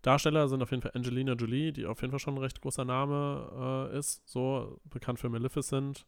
[0.01, 2.85] Darsteller sind auf jeden Fall Angelina Jolie, die auf jeden Fall schon ein recht großer
[2.85, 4.27] Name äh, ist.
[4.27, 6.05] So, bekannt für Maleficent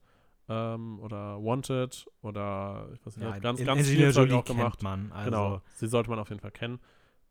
[0.49, 4.81] ähm, oder Wanted oder ich weiß nicht, ja, ganz, ganz viel Zeug auch gemacht.
[4.83, 5.11] man.
[5.11, 6.79] Also, Genau, sie sollte man auf jeden Fall kennen.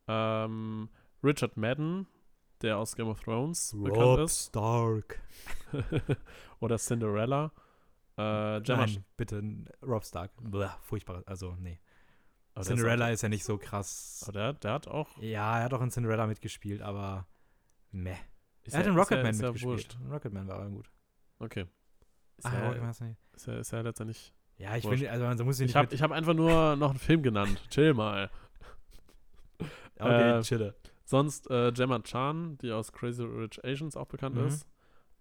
[0.09, 0.89] Ähm,
[1.25, 2.07] Richard Madden,
[2.63, 4.49] der aus Game of Thrones bekannt Rob ist.
[4.49, 5.21] Stark.
[6.61, 7.53] Oder Cinderella.
[8.17, 9.43] Äh, Gemma Nein, bitte,
[9.83, 10.31] Rob Stark.
[10.41, 11.23] Blah, furchtbar.
[11.27, 11.79] Also, nee.
[12.59, 14.25] Ist Cinderella auch- ist ja nicht so krass.
[14.29, 15.19] Oh, der, der hat auch.
[15.21, 17.27] Ja, er hat auch in Cinderella mitgespielt, aber
[17.91, 18.17] meh.
[18.63, 19.99] Ist er hat in ist Rocketman ist mitgespielt.
[20.11, 20.91] Rocketman war er gut.
[21.39, 21.67] Okay.
[22.39, 23.01] Ist Ah, ja, ist
[23.35, 24.33] ist ja, ist ja letztendlich.
[24.59, 24.99] Ja, ich Wurscht.
[24.99, 27.63] finde, also man muss nicht Ich habe hab einfach nur noch einen Film genannt.
[27.71, 28.31] Chill mal.
[29.99, 30.75] okay, äh, chille.
[31.05, 34.47] Sonst äh, Gemma Chan, die aus Crazy Rich Asians auch bekannt Mhm.
[34.47, 34.67] ist.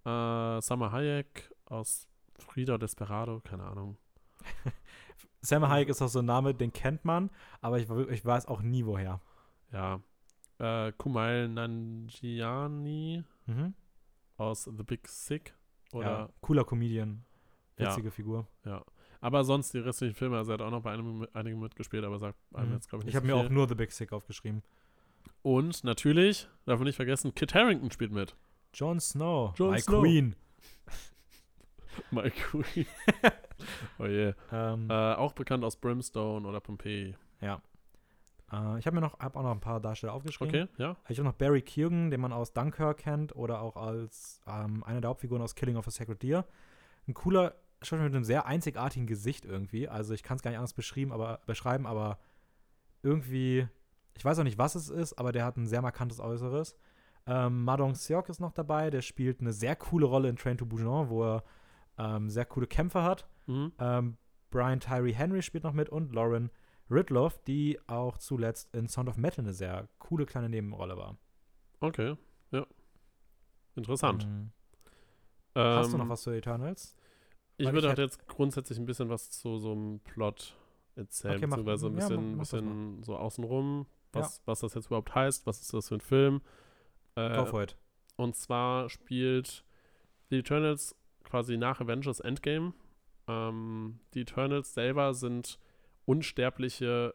[0.05, 2.07] Äh, Summer Hayek aus
[2.37, 3.97] Frida Desperado, keine Ahnung.
[5.41, 7.29] Sam Hayek ist auch so ein Name, den kennt man,
[7.61, 9.21] aber ich, ich weiß auch nie, woher.
[9.71, 9.99] Ja.
[10.57, 13.73] Äh, Kumail Nanjiani Mhm.
[14.37, 15.53] aus The Big Sick.
[15.95, 17.23] Ja, Oder, cooler Comedian.
[17.77, 17.87] Ja.
[17.89, 18.47] Witzige Figur.
[19.21, 22.19] Aber sonst die restlichen Filme, also er hat auch noch bei einem, einigen mitgespielt, aber
[22.19, 22.73] sagt einem Mhm.
[22.75, 23.47] jetzt, glaube ich, nicht Ich habe so mir viel.
[23.47, 24.61] auch nur The Big Sick aufgeschrieben.
[25.41, 28.35] Und natürlich, darf man nicht vergessen, Kit Harrington spielt mit.
[28.73, 29.53] Jon Snow.
[29.57, 30.01] Jon My Snow.
[30.01, 30.35] Queen.
[32.11, 32.85] My Queen.
[33.99, 34.33] oh je.
[34.51, 37.15] Ähm, Äh, auch bekannt aus Brimstone oder Pompeii.
[37.41, 37.61] ja.
[38.51, 40.63] Äh, ich habe mir noch, hab auch noch ein paar Darsteller aufgeschrieben.
[40.63, 40.95] Okay, ja.
[41.09, 45.01] Ich habe noch Barry Keoghan, den man aus Dunkirk kennt oder auch als ähm, einer
[45.01, 46.45] der Hauptfiguren aus Killing of a Sacred Deer.
[47.07, 49.87] Ein cooler Schauspieler mit einem sehr einzigartigen Gesicht irgendwie.
[49.87, 52.19] Also ich kann es gar nicht anders beschreiben, aber, beschreiben, aber
[53.03, 53.67] irgendwie,
[54.15, 56.75] ich weiß auch nicht, was es ist, aber der hat ein sehr markantes Äußeres.
[57.27, 60.65] Ähm, Madong Seok ist noch dabei, der spielt eine sehr coole Rolle in Train to
[60.65, 61.43] Busan, wo er
[61.97, 63.27] ähm, sehr coole Kämpfe hat.
[63.47, 63.71] Mhm.
[63.79, 64.17] Ähm,
[64.49, 66.49] Brian Tyree Henry spielt noch mit und Lauren
[66.89, 71.17] Ridloff, die auch zuletzt in Sound of Metal eine sehr coole kleine Nebenrolle war.
[71.81, 72.15] Okay,
[72.51, 72.65] ja.
[73.75, 74.27] Interessant.
[74.27, 74.51] Mhm.
[75.73, 76.95] Hast du Ähm, noch was zu Eternals?
[77.57, 80.55] Ich Weil würde ich halt jetzt grundsätzlich ein bisschen was zu so einem Plot
[80.95, 84.87] erzählen, Okay, mach- beziehungsweise ein ja, bisschen, das bisschen so außenrum, was, was das jetzt
[84.87, 86.41] überhaupt heißt, was ist das für ein Film.
[87.15, 87.75] Äh, for it.
[88.17, 89.65] Und zwar spielt
[90.31, 92.73] die Eternals quasi nach Avengers Endgame.
[93.27, 95.59] Ähm, die Eternals selber sind
[96.05, 97.13] unsterbliche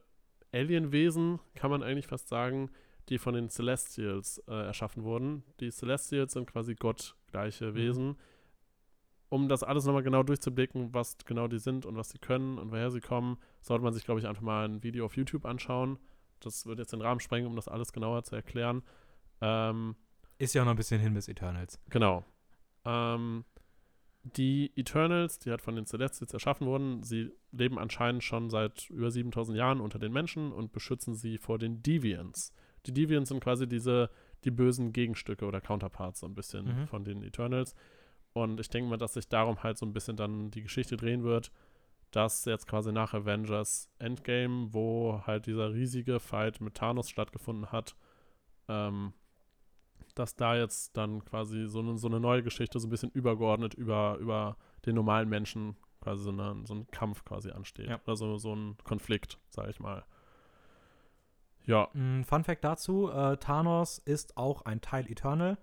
[0.53, 2.71] Alienwesen, kann man eigentlich fast sagen,
[3.09, 5.43] die von den Celestials äh, erschaffen wurden.
[5.61, 7.75] Die Celestials sind quasi gottgleiche Mhm.
[7.75, 8.17] Wesen.
[9.29, 12.73] Um das alles nochmal genau durchzublicken, was genau die sind und was sie können und
[12.73, 15.99] woher sie kommen, sollte man sich, glaube ich, einfach mal ein Video auf YouTube anschauen.
[16.41, 18.83] Das wird jetzt den Rahmen sprengen, um das alles genauer zu erklären.
[19.41, 19.95] Ähm,
[20.39, 21.79] Ist ja auch noch ein bisschen hin bis Eternals.
[21.91, 22.25] Genau.
[22.85, 23.45] Ähm,
[24.23, 29.11] die Eternals, die halt von den Celestials erschaffen wurden, sie leben anscheinend schon seit über
[29.11, 32.53] 7000 Jahren unter den Menschen und beschützen sie vor den Deviants.
[32.87, 34.11] Die Deviants sind quasi diese
[34.45, 36.87] die bösen Gegenstücke oder Counterparts so ein bisschen Mhm.
[36.87, 37.75] von den Eternals.
[38.33, 41.25] Und ich denke mal, dass sich darum halt so ein bisschen dann die Geschichte drehen
[41.25, 41.51] wird,
[42.11, 47.97] dass jetzt quasi nach Avengers Endgame, wo halt dieser riesige Fight mit Thanos stattgefunden hat,
[48.69, 49.13] ähm,
[50.19, 53.75] dass da jetzt dann quasi so eine, so eine neue Geschichte so ein bisschen übergeordnet
[53.75, 54.57] über, über
[54.87, 57.89] den normalen Menschen quasi so, eine, so ein Kampf quasi ansteht.
[57.89, 58.01] Ja.
[58.05, 60.05] Oder so, so ein Konflikt, sage ich mal.
[61.67, 65.59] Ja, Mm, Fun Fact dazu: äh, Thanos ist auch ein Teil Eternal.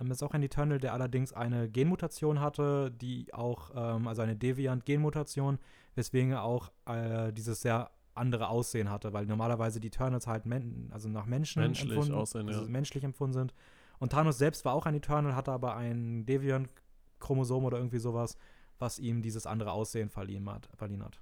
[0.00, 4.36] Ähm, ist auch ein Eternal, der allerdings eine Genmutation hatte, die auch, ähm, also eine
[4.36, 5.58] Deviant-Genmutation,
[5.94, 7.90] weswegen er auch äh, dieses sehr
[8.20, 12.48] andere Aussehen hatte, weil normalerweise die Eternals halt men also nach Menschen Menschlich empfunden, aussehen,
[12.48, 12.68] also ja.
[12.68, 13.54] menschlich empfunden sind.
[13.98, 18.36] Und Thanos selbst war auch ein Eternal, hatte aber ein Deviant-Chromosom oder irgendwie sowas,
[18.78, 20.68] was ihm dieses andere Aussehen verliehen hat.
[20.76, 21.20] Verliehen hat.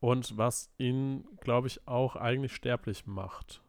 [0.00, 3.62] Und was ihn, glaube ich, auch eigentlich sterblich macht.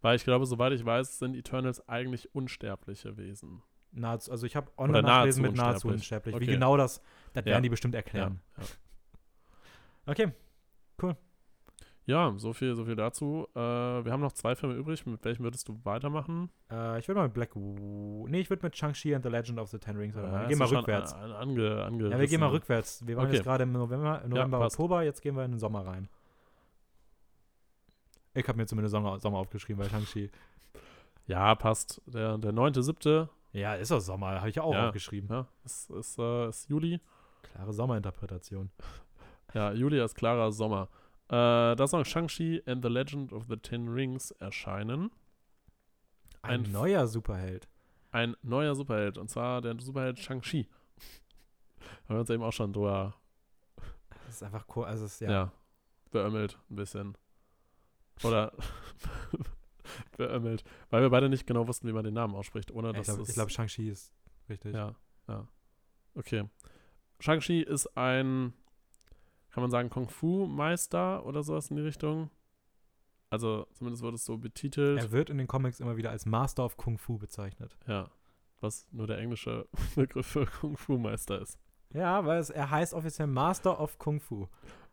[0.00, 3.62] Weil ich glaube, soweit ich weiß, sind Eternals eigentlich unsterbliche Wesen.
[3.92, 5.94] Nahezu, also ich habe online nachgelesen mit nahezu unsterblich.
[5.94, 6.34] unsterblich.
[6.34, 6.52] Wie Okay.
[6.52, 7.00] genau das,
[7.32, 7.52] das Ja.
[7.52, 8.40] werden die bestimmt erklären.
[8.56, 8.64] Ja,
[10.06, 10.32] Okay,
[12.06, 13.46] ja so, viel, so viel dazu.
[13.54, 15.06] Äh, wir haben noch zwei Filme übrig.
[15.06, 16.50] Mit welchen würdest du weitermachen?
[16.70, 19.70] äh, ich würde mal mit Black Nee, ich würde mit Shang-Chi and the Legend of
[19.70, 20.34] the Ten Rings weitermachen.
[20.34, 21.12] Ja, wir gehen mal rückwärts.
[21.14, 22.12] An, ange, angerissen.
[22.12, 23.06] ja, wir gehen mal rückwärts.
[23.06, 23.36] Wir waren Okay.
[23.36, 24.76] jetzt gerade im November, im November passt.
[24.78, 26.08] Oktober, jetzt gehen wir in den Sommer rein.
[28.34, 30.30] Ich habe mir zumindest Sommer, Sommer aufgeschrieben bei Shang-Chi.
[31.26, 32.02] Ja, passt.
[32.04, 33.28] Der, der 9.7.
[33.52, 34.88] Ja, ist doch Sommer, habe ich auch Ja.
[34.88, 35.30] aufgeschrieben.
[35.30, 37.00] Ja, ist, ist, äh, ist Juli.
[37.42, 38.70] Klare Sommerinterpretation.
[39.54, 40.88] Ja, Juli ist klarer Sommer.
[41.34, 45.10] Äh, da soll Shang-Chi and the Legend of the Ten Rings erscheinen.
[46.42, 47.68] Ein, Ein neuer Superheld.
[48.12, 49.18] Ein neuer Superheld.
[49.18, 50.68] Und zwar der Superheld Shang-Chi.
[52.04, 53.16] Haben wir uns eben auch schon drüber
[54.26, 54.84] Das ist einfach cool.
[54.84, 55.30] Also, ist, ja.
[55.30, 55.52] ja.
[56.12, 57.16] beömmelt ein bisschen.
[58.22, 58.52] Oder
[60.16, 60.62] beömmelt.
[60.90, 63.22] Weil wir beide nicht genau wussten, wie man den Namen ausspricht, ohne ich dass glaube,
[63.22, 63.34] es.
[63.34, 64.12] glaub, Shang-Chi ist
[64.48, 64.72] richtig.
[64.72, 64.94] ja,
[65.26, 65.48] ja.
[66.14, 66.48] Okay.
[67.18, 68.52] Shang-Chi ist ein,
[69.54, 72.28] kann man sagen, Kung-Fu-Meister oder sowas in die Richtung.
[73.30, 74.98] Also zumindest wurde es so betitelt.
[74.98, 77.78] Er wird in den Comics immer wieder als Master of Kung Fu bezeichnet.
[77.86, 78.10] Ja.
[78.60, 81.56] Was nur der englische Begriff für Kung-Fu-Meister ist.
[81.92, 84.48] Ja, weil es, er heißt offiziell Master of Kung Fu.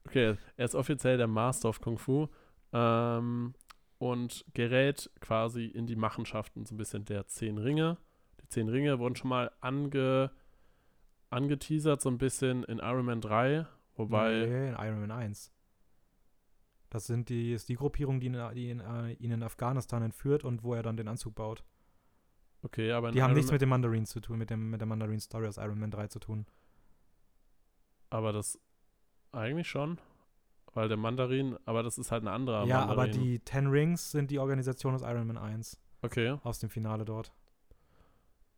[0.05, 2.27] Okay, er ist offiziell der Master of Kung Fu
[2.71, 3.55] ähm,
[3.97, 7.97] und gerät quasi in die Machenschaften so ein bisschen der zehn Ringe.
[8.43, 10.29] Die zehn Ringe wurden schon mal ange,
[11.31, 14.45] angeteasert, so ein bisschen in Iron Man 3, wobei.
[14.45, 15.51] Nee, in Iron Man 1.
[16.89, 20.43] Das sind die, ist die Gruppierung, die, ihn, die ihn, äh, ihn in Afghanistan entführt
[20.43, 21.63] und wo er dann den Anzug baut.
[22.63, 24.69] Okay, aber in Die haben Iron nichts Man, mit den Mandarins zu tun, mit, dem,
[24.69, 26.45] mit der Mandarin-Story aus Iron Man 3 zu tun.
[28.09, 28.59] Aber das
[29.31, 29.99] eigentlich schon.
[30.73, 33.21] Weil der Mandarin, aber das ist halt ein anderer ja, aber Mandarin.
[33.21, 35.79] die Ten Rings sind die Organisation aus Iron Man 1.
[36.01, 36.37] Okay.
[36.43, 37.33] Aus dem Finale dort.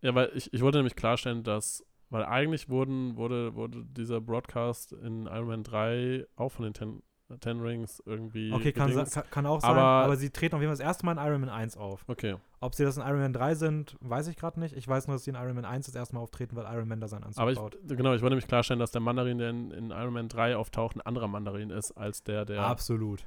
[0.02, 1.84] Ja, weil ich, ich wollte nämlich klarstellen, dass,
[2.14, 7.02] weil eigentlich wurden, wurde, wurde dieser Broadcast in Iron Man 3 auch von den Ten,
[7.40, 8.54] Ten Rings irgendwie.
[8.54, 11.06] Okay, kann, kann, kann auch sein, Aber- aber, sie treten auf jeden Fall das erste
[11.08, 12.04] Mal in Iron Man 1 auf.
[12.08, 12.36] Okay.
[12.60, 14.76] Ob sie das in Iron Man 3 sind, weiß ich gerade nicht.
[14.78, 16.88] Ich weiß nur, dass sie in Iron Man 1 das erste Mal auftreten, weil Iron
[16.88, 17.76] Man da seinen Anzug Aber ich, baut.
[17.88, 20.96] genau, ich wollte nämlich klarstellen, dass der Mandarin, der in, in Iron Man 3 auftaucht,
[20.96, 22.62] ein anderer Mandarin ist, als der, der.
[22.62, 23.26] Absolut.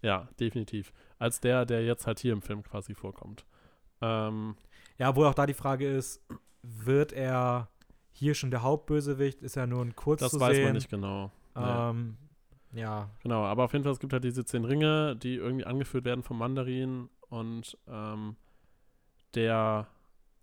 [0.00, 0.92] Ja, definitiv.
[1.18, 3.44] Als der, der jetzt halt hier im Film quasi vorkommt.
[4.00, 4.54] Ähm,
[4.98, 6.22] Ja, wo auch da die Frage ist,
[6.62, 7.68] wird er
[8.18, 9.42] hier schon der Hauptbösewicht?
[9.42, 10.64] Ist er nur ein kurz das weiß sehen?
[10.64, 11.30] man nicht genau.
[11.54, 11.62] Nee.
[11.64, 12.16] Ähm,
[12.72, 16.04] ja, Genau, aber auf jeden Fall, es gibt halt diese zehn Ringe, die irgendwie angeführt
[16.04, 18.36] werden vom Mandarin und ähm,
[19.34, 19.86] der,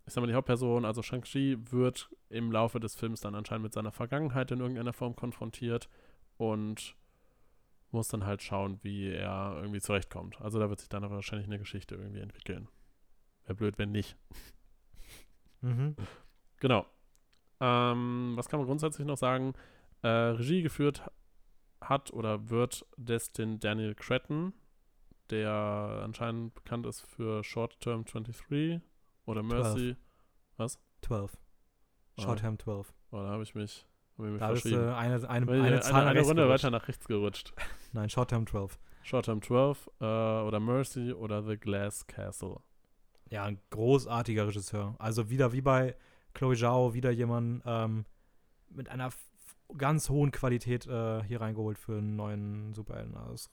[0.06, 3.74] ich sag mal, die Hauptperson, also Shang-Chi, wird im Laufe des Films dann anscheinend mit
[3.74, 5.88] seiner Vergangenheit in irgendeiner Form konfrontiert
[6.36, 6.96] und
[7.90, 10.40] muss dann halt schauen, wie er irgendwie zurechtkommt.
[10.40, 12.68] Also da wird sich dann wahrscheinlich eine Geschichte irgendwie entwickeln.
[13.44, 14.16] Wäre blöd, wenn nicht.
[15.60, 15.94] mhm.
[16.58, 16.86] Genau.
[17.60, 19.54] Ähm, was kann man grundsätzlich noch sagen?
[20.02, 21.02] Äh, Regie geführt
[21.80, 24.52] hat oder wird Destin Daniel Cretton,
[25.30, 28.80] der anscheinend bekannt ist für Short Term 23
[29.24, 29.96] oder Mercy.
[31.02, 31.36] 12.
[32.16, 32.22] Ah.
[32.22, 32.92] Short Term 12.
[33.10, 33.86] Oh, da habe ich mich,
[34.18, 34.88] hab ich mich Da ist verschrieben.
[34.88, 36.64] äh, eine, eine, ich eine, Zahl eine Runde gerutscht.
[36.64, 37.52] weiter nach rechts gerutscht.
[37.92, 38.78] Nein, Short Term 12.
[39.02, 42.56] Short Term 12 äh, oder Mercy oder The Glass Castle.
[43.30, 44.94] Ja, ein großartiger Regisseur.
[44.98, 45.96] Also wieder wie bei
[46.36, 48.04] Chloe Zhao, wieder jemand ähm,
[48.68, 49.10] mit einer
[49.76, 53.16] ganz hohen Qualität äh, hier reingeholt für einen neuen Superhelden.
[53.16, 53.48] Also,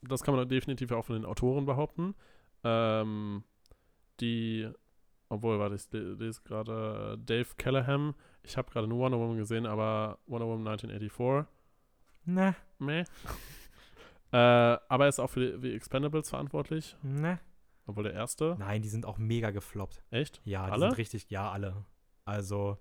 [0.00, 2.14] das kann man definitiv auch von den Autoren behaupten.
[2.62, 3.42] Ähm,
[4.20, 4.70] die,
[5.28, 8.14] obwohl, warte, ich le- lese gerade äh, Dave Callahan.
[8.44, 11.52] Ich habe gerade nur Wonder Woman gesehen, aber Wonder Woman 1984.
[12.26, 13.00] ne, Meh.
[14.32, 16.96] äh, aber er ist auch für die, die Expendables verantwortlich.
[17.02, 17.40] ne.
[17.88, 18.54] Obwohl der erste.
[18.58, 20.02] Nein, die sind auch mega gefloppt.
[20.10, 20.42] Echt?
[20.44, 20.88] Ja, die Alle?
[20.88, 21.86] sind richtig, ja, alle.
[22.26, 22.76] Also,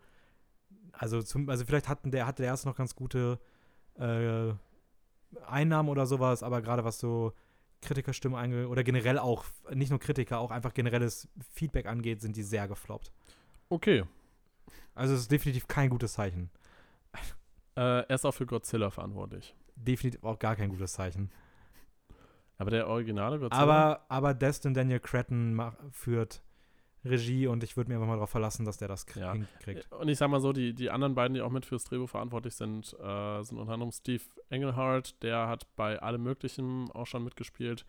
[0.92, 3.40] also, zum, also vielleicht hatten der, hatte der erste noch ganz gute
[3.96, 4.54] äh,
[5.46, 7.32] Einnahmen oder sowas, aber gerade was so
[7.82, 12.44] Kritikerstimmen angeht, oder generell auch, nicht nur Kritiker, auch einfach generelles Feedback angeht, sind die
[12.44, 13.12] sehr gefloppt.
[13.70, 14.04] Okay.
[14.94, 16.50] Also es ist definitiv kein gutes Zeichen.
[17.76, 19.56] Äh, er ist auch für Godzilla verantwortlich.
[19.76, 21.32] Definitiv auch gar kein gutes Zeichen.
[22.58, 23.62] Aber der originale Godzilla.
[23.64, 26.42] Aber, aber Destin Daniel Cretton mach, führt
[27.06, 29.34] Regie und ich würde mir einfach mal darauf verlassen, dass der das Ja.
[29.34, 29.92] hinkriegt.
[29.92, 32.56] Und ich sag mal so, die, die anderen beiden, die auch mit fürs Drehbuch verantwortlich
[32.56, 37.86] sind, äh, sind unter anderem Steve Engelhardt, der hat bei allem Möglichen auch schon mitgespielt.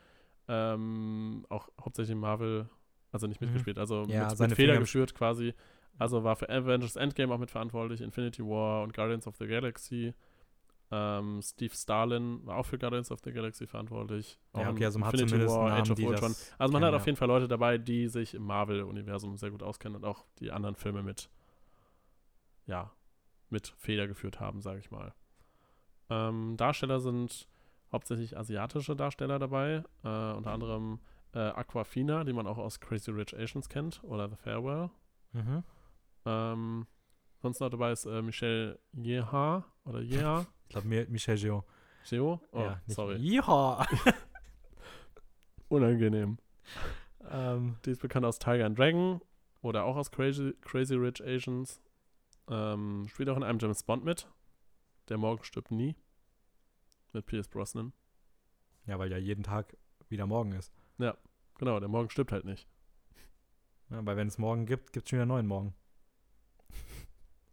[0.48, 2.68] Ähm, auch hauptsächlich Marvel,
[3.12, 3.48] also nicht Mhm.
[3.48, 5.54] mitgespielt, also Ja, mit, seine mit Feder geführt quasi.
[5.98, 10.14] Also war für Avengers Endgame auch mitverantwortlich, Infinity War und Guardians of the Galaxy.
[10.90, 14.38] Ähm, Steve Starlin war auch für Guardians of the Galaxy verantwortlich.
[14.52, 16.34] Auch Ja, in okay, also man hat Infinity zumindest War, Age of Ultron.
[16.56, 19.96] Also man hat auf jeden Fall Leute dabei, die sich im Marvel-Universum sehr gut auskennen
[19.96, 21.28] und auch die anderen Filme mit,
[22.66, 22.90] ja,
[23.50, 25.12] mit Feder geführt haben, sage ich mal.
[26.08, 27.48] Ähm, Darsteller sind
[27.92, 31.00] hauptsächlich asiatische Darsteller dabei, äh, unter anderem
[31.34, 34.90] äh, Aquafina, die man auch aus Crazy Rich Asians kennt, oder The Farewell.
[35.32, 35.64] Mhm.
[36.24, 36.86] Ähm,
[37.42, 40.46] sonst noch dabei ist äh, Michelle Yeha oder Yeha.
[40.68, 41.64] Ich glaube, Michel Gio.
[42.08, 42.40] Geo?
[42.52, 43.16] Oh, ja, sorry.
[43.20, 43.86] Ja.
[45.68, 46.38] Unangenehm.
[47.30, 49.20] ähm, Die ist bekannt aus Tiger and Dragon
[49.62, 51.80] oder auch aus Crazy, Crazy Rich Asians.
[52.48, 54.28] Ähm, spielt auch in einem James Bond mit.
[55.08, 55.96] Der Morgen stirbt nie.
[57.12, 57.92] Mit Pierce Brosnan.
[58.86, 59.76] ja, weil ja jeden Tag
[60.08, 60.72] wieder morgen ist.
[61.58, 62.68] Genau, der Morgen stirbt halt nicht.
[63.90, 65.74] Ja, weil wenn es morgen gibt, gibt es schon wieder einen neuen Morgen.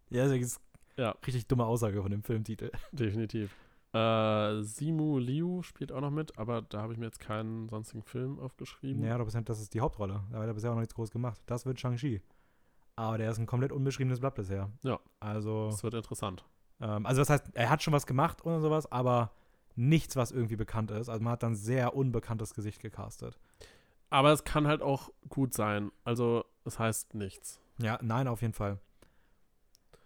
[0.10, 0.62] ja, das ist
[0.98, 1.12] Ja.
[1.26, 2.72] richtig dumme Aussage von dem Filmtitel.
[2.92, 3.56] Definitiv.
[3.94, 8.04] Äh, Simu Liu spielt auch noch mit, aber da habe ich mir jetzt keinen sonstigen
[8.04, 9.04] Film aufgeschrieben.
[9.04, 10.24] Ja, aber das ist die Hauptrolle.
[10.32, 11.40] Da hat er bisher auch noch nichts groß gemacht.
[11.46, 12.22] Das wird Shang-Chi.
[12.98, 14.70] Aber der ist ein komplett unbeschriebenes Blatt bisher.
[14.84, 15.00] Ja.
[15.20, 16.46] Also, Das wird interessant.
[16.82, 19.32] ähm, also das heißt, er hat schon was gemacht und sowas, aber
[19.76, 21.10] nichts, was irgendwie bekannt ist.
[21.10, 23.38] Also man hat dann sehr unbekanntes Gesicht gecastet.
[24.10, 25.92] Aber es kann halt auch gut sein.
[26.04, 27.60] Also, es heißt nichts.
[27.80, 28.80] Ja, nein, auf jeden Fall.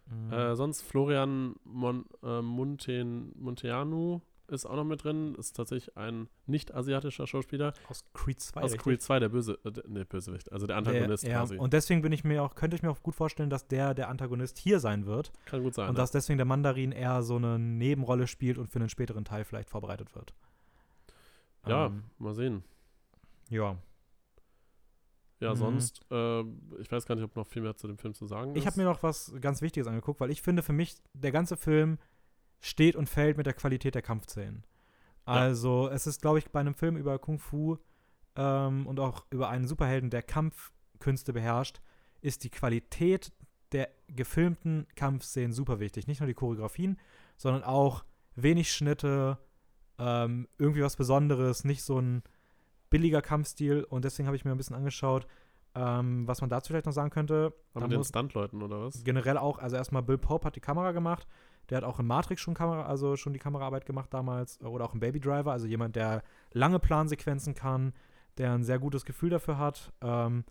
[0.10, 0.34] Mhm.
[0.34, 5.36] Äh, sonst Florian Mon äh, Monteanu ist auch noch mit drin.
[5.36, 7.74] Ist tatsächlich ein nicht-asiatischer Schauspieler.
[7.88, 8.62] aus Creed 2.
[8.62, 8.82] Aus richtig?
[8.82, 11.58] Creed 2, der Böse, äh, nee, Bösewicht, also der Antagonist der, ja, quasi.
[11.58, 14.10] Und deswegen bin ich mir auch, könnte ich mir auch gut vorstellen, dass der der
[14.10, 15.32] Antagonist hier sein wird.
[15.46, 15.90] Kann gut sein.
[15.90, 16.02] und ja.
[16.02, 19.70] dass deswegen der Mandarin eher so eine Nebenrolle spielt und für einen späteren Teil vielleicht
[19.70, 20.34] vorbereitet wird.
[21.68, 22.64] ja, Ähm, mal sehen.
[23.50, 23.78] ja.
[25.40, 25.58] Ja, Mhm.
[25.58, 26.42] sonst, äh,
[26.82, 28.66] ich weiß gar nicht, ob noch viel mehr zu dem Film zu sagen Ich ist.
[28.66, 31.98] habe mir noch was ganz Wichtiges angeguckt, weil ich finde, für mich, der ganze Film
[32.60, 34.66] steht und fällt mit der Qualität der Kampfszenen.
[35.26, 37.78] Also, es ist, glaube ich, bei einem Film über Kung Fu
[38.36, 41.82] ähm, und auch über einen Superhelden, der Kampfkünste beherrscht,
[42.22, 43.32] ist die Qualität
[43.72, 46.08] der gefilmten Kampfszenen super wichtig.
[46.08, 46.98] Nicht nur die Choreografien,
[47.38, 48.04] sondern auch
[48.36, 49.38] wenig Schnitte,
[50.00, 52.24] ähm, irgendwie was Besonderes, nicht so ein
[52.90, 53.84] billiger Kampfstil.
[53.84, 55.28] Und deswegen habe ich mir ein bisschen angeschaut,
[55.76, 57.54] ähm, was man dazu vielleicht noch sagen könnte.
[57.74, 59.04] Aber mit den Stuntleuten oder was?
[59.04, 61.28] generell auch, also erstmal Bill Pope hat die Kamera gemacht.
[61.70, 64.60] Der hat auch in Matrix schon Kamera, also schon die Kameraarbeit gemacht damals.
[64.62, 67.94] Oder auch in Baby Driver, also jemand, der lange Plansequenzen kann,
[68.38, 69.94] der ein sehr gutes Gefühl dafür hat.
[70.02, 70.46] Ähm,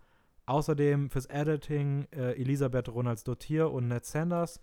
[0.45, 4.61] außerdem fürs Editing äh, Elisabeth Ronalds-Dottir und Ned Sanders.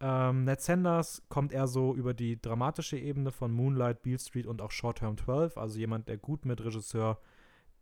[0.00, 4.60] Ähm, Ned Sanders kommt eher so über die dramatische Ebene von Moonlight, Beale Street und
[4.60, 7.18] auch Short Term 12, also jemand, der gut mit Regisseur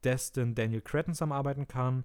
[0.04, 2.04] Destin Daniel Cretton zusammenarbeiten kann.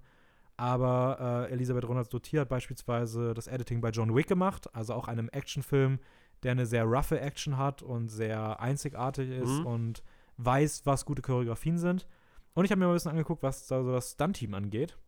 [0.56, 5.28] Aber äh, Elisabeth Ronalds-Dottir hat beispielsweise das Editing bei John Wick gemacht, also auch einem
[5.30, 6.00] Actionfilm,
[6.42, 9.66] der eine sehr roughe Action hat und sehr einzigartig ist Mhm.
[9.66, 10.02] und
[10.38, 12.06] weiß, was gute Choreografien sind.
[12.54, 14.98] Und ich habe mir mal ein bisschen angeguckt, was da so das Stunt-Team angeht.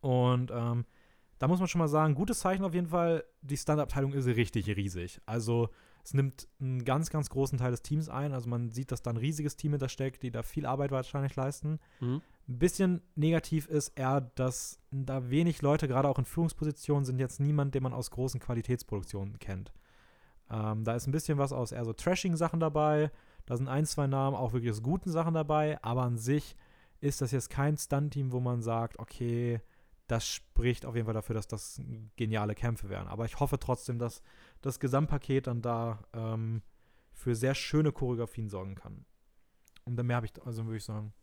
[0.00, 0.84] Und ähm,
[1.42, 3.24] da muss man schon mal sagen, gutes Zeichen auf jeden Fall.
[3.40, 5.20] Die Stunt-Abteilung ist richtig riesig.
[5.26, 5.70] Also
[6.04, 8.32] es nimmt einen ganz, ganz großen Teil des Teams ein.
[8.32, 11.34] Also man sieht, dass da ein riesiges Team hinter steckt, die da viel Arbeit wahrscheinlich
[11.34, 11.80] leisten.
[11.98, 12.22] Mhm.
[12.46, 17.40] Ein bisschen negativ ist eher, dass da wenig Leute, gerade auch in Führungspositionen, sind jetzt
[17.40, 19.72] niemand, den man aus großen Qualitätsproduktionen kennt.
[20.48, 23.10] Ähm, da ist ein bisschen was aus eher so Trashing-Sachen dabei.
[23.46, 25.82] Da sind ein, zwei Namen auch wirklich aus guten Sachen dabei.
[25.82, 26.54] Aber an sich
[27.00, 29.60] ist das jetzt kein Stunt-Team, wo man sagt, okay,
[30.12, 31.80] das spricht auf jeden Fall dafür, dass das
[32.16, 33.08] geniale Kämpfe wären.
[33.08, 34.20] Aber ich hoffe trotzdem, dass
[34.60, 36.60] das Gesamtpaket dann da ähm,
[37.14, 39.06] für sehr schöne Choreografien sorgen kann.
[39.84, 41.14] Und dann mehr habe ich, also würde ich sagen.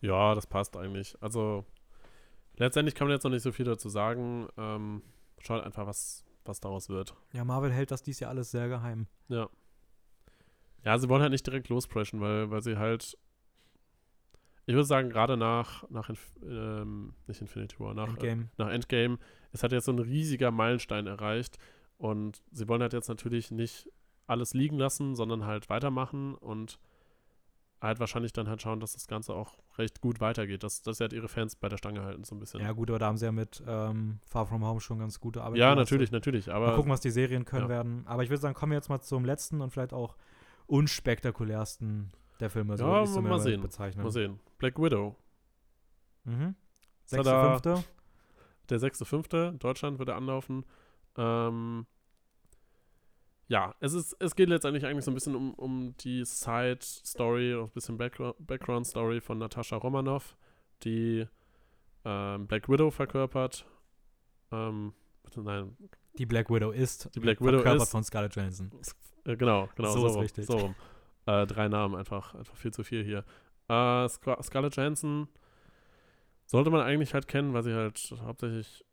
[0.00, 1.20] Ja, das passt eigentlich.
[1.22, 1.66] Also,
[2.56, 4.48] letztendlich kann man jetzt noch nicht so viel dazu sagen.
[4.56, 5.02] Ähm,
[5.40, 7.14] schaut einfach, was, was daraus wird.
[7.34, 9.06] Ja, Marvel hält das dies Jahr alles sehr geheim.
[9.28, 9.50] Ja.
[10.82, 13.18] Ja, sie wollen halt nicht direkt lospreschen, weil, weil sie halt.
[14.70, 16.08] Ich würde sagen, gerade nach, nach
[16.44, 18.42] ähm, nicht Infinity War, nach Endgame.
[18.42, 19.18] Äh, nach Endgame,
[19.50, 21.58] es hat jetzt so ein riesiger Meilenstein erreicht
[21.98, 23.90] und sie wollen halt jetzt natürlich nicht
[24.28, 26.78] alles liegen lassen, sondern halt weitermachen und
[27.80, 31.02] halt wahrscheinlich dann halt schauen, dass das Ganze auch recht gut weitergeht, dass, dass sie
[31.02, 32.60] halt ihre Fans bei der Stange halten, so ein bisschen.
[32.60, 35.42] Ja, gut, aber da haben sie ja mit ähm, Far From Home schon ganz gute
[35.42, 37.70] Arbeit Ja, natürlich, natürlich, aber Mal gucken, was die Serien können ja.
[37.70, 38.04] werden.
[38.06, 40.14] Aber ich würde sagen, kommen wir jetzt mal zum letzten und vielleicht auch
[40.68, 42.76] unspektakulärsten der Filme.
[42.76, 43.60] So Ja, ich's mal sehen.
[43.60, 44.02] Bezeichnen.
[44.04, 44.40] mal sehen.
[44.58, 45.16] Black Widow,
[46.24, 46.54] Mhm.
[47.04, 47.84] Sechste, fünfte.
[48.68, 49.58] der 6.5.
[49.58, 50.64] Deutschland würde anlaufen.
[51.16, 51.86] Ähm,
[53.48, 57.68] ja, es ist, es geht letztendlich eigentlich so ein bisschen um, um die Side-Story, ein
[57.70, 60.36] bisschen Backgr- Background-Story von Natascha Romanoff,
[60.84, 61.26] die
[62.04, 63.66] ähm, Black Widow verkörpert.
[64.52, 64.92] Ähm,
[65.36, 65.76] nein,
[66.18, 67.10] Die Black Widow ist.
[67.14, 68.70] Die Black Widow verkörpert ist- von Scarlett Johansson.
[69.24, 70.46] Äh, genau, genau, So so, ist rum, richtig.
[70.46, 70.74] So rum.
[71.30, 73.24] Äh, drei Namen, einfach, einfach viel zu viel hier.
[73.68, 75.28] Äh, Scar Scarlett Johansson
[76.46, 78.84] sollte man eigentlich halt kennen, weil sie halt hauptsächlich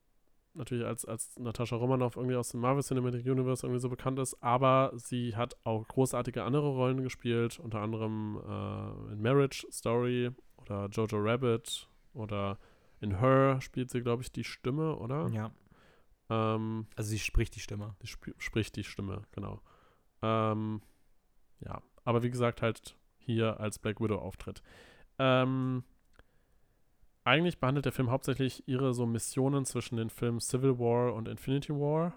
[0.53, 4.41] natürlich als, als Natascha Romanoff irgendwie aus dem Marvel Cinematic Universe irgendwie so bekannt ist,
[4.41, 10.87] aber sie hat auch großartige andere Rollen gespielt, unter anderem äh, in Marriage Story oder
[10.87, 12.57] Jojo Rabbit oder
[12.99, 15.27] in Her spielt sie, glaube ich, die Stimme, oder?
[15.29, 15.51] Ja.
[16.29, 17.95] Ähm, Also sie spricht die Stimme.
[18.01, 19.61] die sp spricht die Stimme, genau.
[20.23, 20.81] Ähm,
[21.59, 24.63] ja, aber wie gesagt, halt hier als Black Widow auftritt.
[25.19, 25.83] Ähm,
[27.25, 31.73] eigentlich behandelt der Film hauptsächlich ihre so Missionen zwischen den Filmen Civil War und Infinity
[31.73, 32.13] War.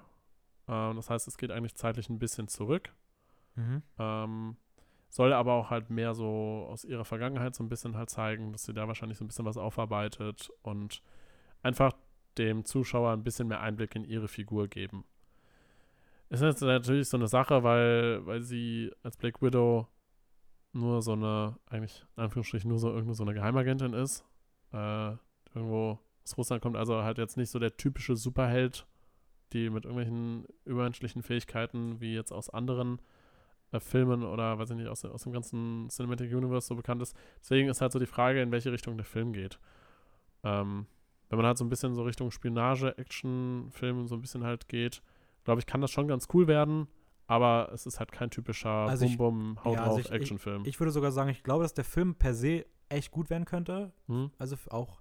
[0.68, 2.94] Ähm, das heißt, es geht eigentlich zeitlich ein bisschen zurück.
[3.56, 3.82] Mhm.
[3.98, 4.56] Ähm,
[5.08, 8.62] soll aber auch halt mehr so aus ihrer Vergangenheit so ein bisschen halt zeigen, dass
[8.62, 11.02] sie da wahrscheinlich so ein bisschen was aufarbeitet und
[11.64, 11.94] einfach
[12.38, 15.02] dem Zuschauer ein bisschen mehr Einblick in ihre Figur geben.
[16.30, 19.88] Ist jetzt natürlich so eine Sache, weil, weil sie als Black Widow
[20.72, 24.24] nur so eine, eigentlich in Anführungsstrichen nur so irgendwo so eine Geheimagentin ist.
[24.72, 25.16] Äh,
[25.52, 28.86] irgendwo aus Russland kommt, also halt jetzt nicht so der typische Superheld,
[29.52, 33.00] die mit irgendwelchen übermenschlichen Fähigkeiten wie jetzt aus anderen
[33.72, 37.16] äh, Filmen oder weiß ich nicht, aus, aus dem ganzen Cinematic Universe so bekannt ist.
[37.40, 39.58] Deswegen ist halt so die Frage, in welche Richtung der Film geht.
[40.44, 40.86] Ähm,
[41.28, 45.02] wenn man halt so ein bisschen so Richtung Spionage, Action-Film so ein bisschen halt geht,
[45.44, 46.86] glaube ich, kann das schon ganz cool werden,
[47.26, 50.62] aber es ist halt kein typischer Also ich- Bum-Bum, Haut ja, also ich- Action-Film.
[50.64, 53.92] Ich würde sogar sagen, ich glaube, dass der Film per se echt gut werden könnte.
[54.06, 54.30] Hm?
[54.38, 55.00] Also auch,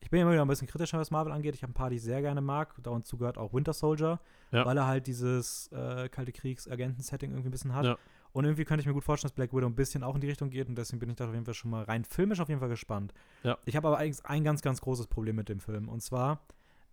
[0.00, 1.54] ich bin immer wieder ein bisschen kritischer, was Marvel angeht.
[1.54, 2.74] Ich habe ein paar, die ich sehr gerne mag.
[2.82, 4.66] Dazu gehört auch Winter Soldier, Ja.
[4.66, 7.84] weil er halt dieses äh, Kalte Kriegs-Agenten-Setting irgendwie ein bisschen hat.
[7.86, 7.96] Ja.
[8.32, 10.26] Und irgendwie könnte ich mir gut vorstellen, dass Black Widow ein bisschen auch in die
[10.28, 12.48] Richtung geht und deswegen bin ich da auf jeden Fall schon mal rein filmisch auf
[12.48, 13.12] jeden Fall gespannt.
[13.42, 13.58] Ja.
[13.66, 15.88] Ich habe aber eigentlich ein ganz, ganz großes Problem mit dem Film.
[15.88, 16.40] Und zwar,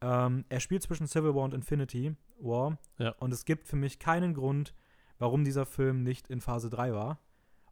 [0.02, 2.78] ähm, er spielt zwischen Civil War und Infinity War.
[2.98, 3.12] Ja.
[3.20, 4.74] Und es gibt für mich keinen Grund,
[5.18, 7.20] warum dieser Film nicht in Phase 3 war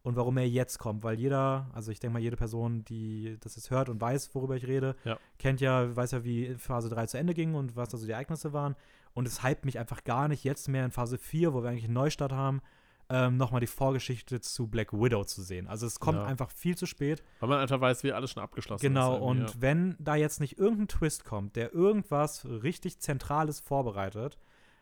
[0.04, 1.04] und warum er jetzt kommt.
[1.04, 4.56] Weil jeder, also ich denke mal, jede Person, die das jetzt hört und weiß, worüber
[4.56, 5.18] ich rede, Ja.
[5.40, 8.12] kennt ja, weiß ja, wie Phase 3 zu Ende ging und was da so die
[8.12, 8.76] Ereignisse waren.
[9.14, 11.86] Und es hypt mich einfach gar nicht, jetzt mehr in Phase 4, wo wir eigentlich
[11.86, 12.62] einen Neustart haben,
[13.10, 15.68] ähm, nochmal die Vorgeschichte zu Black Widow zu sehen.
[15.68, 16.26] Also es kommt Ja.
[16.26, 17.24] einfach viel zu spät.
[17.40, 19.22] Weil man einfach weiß, wie alles schon abgeschlossen Genau, ist.
[19.22, 24.38] und irgendwie, wenn da jetzt nicht irgendein Twist kommt, der irgendwas richtig Zentrales vorbereitet,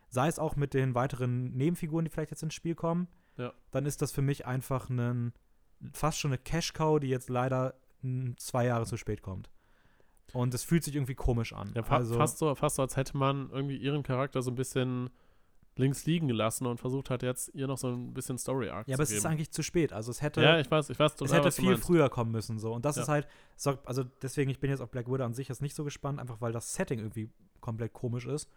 [0.09, 3.07] sei es auch mit den weiteren Nebenfiguren, die vielleicht jetzt ins Spiel kommen,
[3.37, 3.53] Ja.
[3.71, 5.33] dann ist das für mich einfach ein,
[5.93, 7.75] fast schon eine Cash-Cow, die jetzt leider
[8.37, 9.49] zwei Jahre zu spät kommt.
[10.33, 11.71] Und es fühlt sich irgendwie komisch an.
[11.75, 14.55] Ja, fa also, fast, so, fast so, als hätte man irgendwie ihren Charakter so ein
[14.55, 15.09] bisschen
[15.77, 18.95] links liegen gelassen und versucht hat jetzt ihr noch so ein bisschen Story-Arc ja, zu
[18.95, 19.17] aber es geben.
[19.17, 19.91] ist eigentlich zu spät.
[19.93, 22.09] Also es hätte, ja, ich weiß, ich weiß es total, hätte was du viel früher
[22.09, 22.59] kommen müssen.
[22.59, 22.73] So.
[22.73, 23.01] Und das Ja.
[23.03, 23.27] ist halt,
[23.57, 26.19] so, also deswegen, ich bin jetzt auf Black Widow an sich jetzt nicht so gespannt,
[26.19, 27.29] einfach weil das Setting irgendwie
[27.59, 28.49] komplett komisch ist.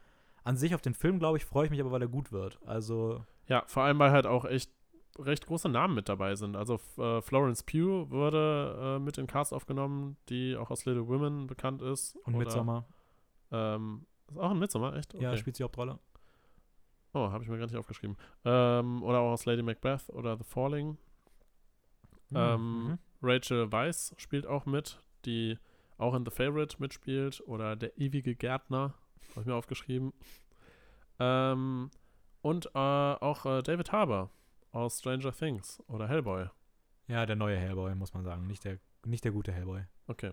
[0.44, 2.58] An sich auf den Film, glaube ich, freue ich mich aber, weil er gut wird.
[2.64, 4.70] Also, Ja, vor allem, weil halt auch echt
[5.18, 6.54] recht große Namen mit dabei sind.
[6.54, 11.48] Also äh, Florence Pugh wurde äh, mit in Cast aufgenommen, die auch aus Little Women
[11.48, 12.14] bekannt ist.
[12.24, 12.84] und Midsommar,
[13.50, 15.14] Ähm, ist auch ein Midsommar, echt?
[15.14, 15.98] ja, spielt die Hauptrolle.
[17.26, 18.16] Oh, habe ich mir gar nicht aufgeschrieben.
[18.44, 20.96] Ähm, oder auch aus Lady Macbeth oder The Falling.
[22.34, 22.98] Ähm, Mhm.
[23.22, 25.58] Rachel Weisz spielt auch mit, die
[25.96, 27.42] auch in The Favorite mitspielt.
[27.46, 28.94] Oder Der ewige Gärtner,
[29.30, 30.12] habe ich mir aufgeschrieben.
[31.18, 31.90] Ähm,
[32.42, 34.30] und äh, auch äh, David Harbour
[34.70, 36.46] aus Stranger Things oder Hellboy.
[37.08, 38.46] Ja, der neue Hellboy, muss man sagen.
[38.46, 39.82] Nicht der, nicht der gute Hellboy.
[40.06, 40.32] Okay.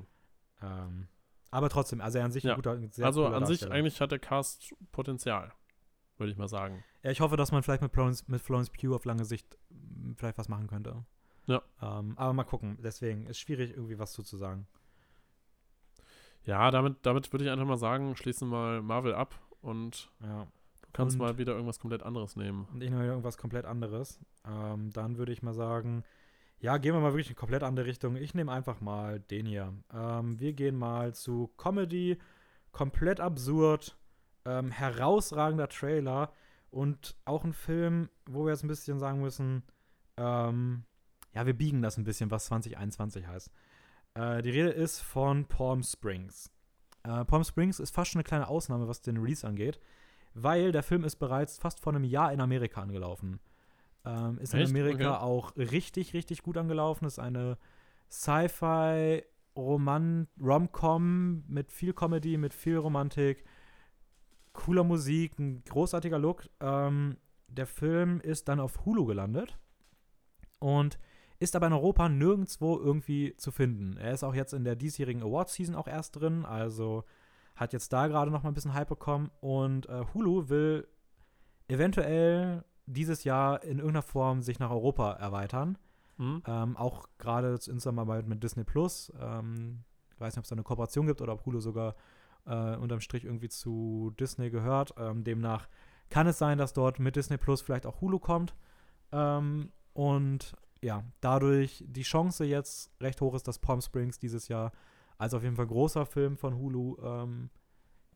[0.62, 1.08] Ähm,
[1.52, 2.52] aber trotzdem, also er an sich Ja.
[2.52, 5.52] ein guter, sehr also an sich eigentlich hat der Cast Potenzial,
[6.18, 6.84] würde ich mal sagen.
[7.04, 9.58] Ja, ich hoffe, dass man vielleicht mit Florence, mit Florence Pugh auf lange Sicht
[10.16, 11.04] vielleicht was machen könnte.
[11.48, 11.62] Ja.
[11.82, 12.78] Ähm, aber mal gucken.
[12.84, 14.68] Deswegen ist schwierig, irgendwie was zu, sagen.
[16.44, 20.44] Ja, damit, damit würde ich einfach mal sagen, schließen mal Marvel ab und Ja.
[20.82, 22.68] du kannst Und- mal wieder irgendwas komplett anderes nehmen.
[22.74, 24.20] Und ich nehme irgendwas komplett anderes.
[24.48, 26.04] Ähm, dann würde ich mal sagen,
[26.62, 28.16] Ja, gehen wir mal wirklich in komplett andere Richtung.
[28.16, 29.74] Ich nehme einfach mal den hier.
[29.94, 32.18] Ähm, wir gehen mal zu Comedy,
[32.72, 33.98] komplett absurd,
[34.46, 36.32] ähm, herausragender Trailer
[36.72, 39.64] und auch ein Film, wo wir jetzt ein bisschen sagen müssen,
[40.18, 40.84] ähm,
[41.34, 43.52] ja, wir biegen das ein bisschen, was 2021 heißt.
[44.14, 46.52] Äh, die Rede ist von Palm Springs.
[47.04, 49.80] Äh, Palm Springs ist fast schon eine kleine Ausnahme, was den Release angeht,
[50.34, 53.40] weil der Film ist bereits fast vor einem Jahr in Amerika angelaufen.
[54.06, 54.70] Ähm, ist Echt?
[54.70, 55.24] in Amerika Okay.
[55.24, 57.06] auch richtig, richtig gut angelaufen.
[57.06, 57.58] Ist eine
[58.10, 59.24] Sci-Fi
[59.56, 63.46] Roman Rom-Com mit viel Comedy, mit viel Romantik,
[64.56, 66.50] cooler Musik, ein großartiger Look.
[66.60, 67.18] Ähm,
[67.48, 69.58] der Film ist dann auf Hulu gelandet
[70.60, 70.98] und
[71.40, 73.98] ist aber in Europa nirgendwo irgendwie zu finden.
[73.98, 77.04] Er ist auch jetzt in der diesjährigen Awards-Season auch erst drin, also
[77.56, 80.88] hat jetzt da gerade noch mal ein bisschen Hype bekommen und äh, Hulu will
[81.68, 85.78] eventuell dieses Jahr in irgendeiner Form sich nach Europa erweitern.
[86.18, 86.44] Hm?
[86.46, 89.12] Ähm, auch gerade in Zusammenarbeit mit Disney Plus.
[89.20, 89.84] Ähm,
[90.14, 91.96] ich weiß nicht, ob es da eine Kooperation gibt oder ob Hulu sogar
[92.46, 94.94] äh, unterm Strich irgendwie zu Disney gehört.
[94.98, 95.68] Ähm, demnach
[96.10, 98.56] kann es sein, dass dort mit Disney Plus vielleicht auch Hulu kommt.
[99.12, 104.72] Ähm, und ja, dadurch die Chance jetzt recht hoch ist, dass Palm Springs dieses Jahr
[105.18, 107.50] als auf jeden Fall großer Film von Hulu ähm,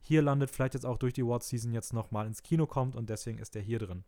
[0.00, 3.10] hier landet, vielleicht jetzt auch durch die Award Season jetzt nochmal ins Kino kommt und
[3.10, 4.04] deswegen ist der hier drin.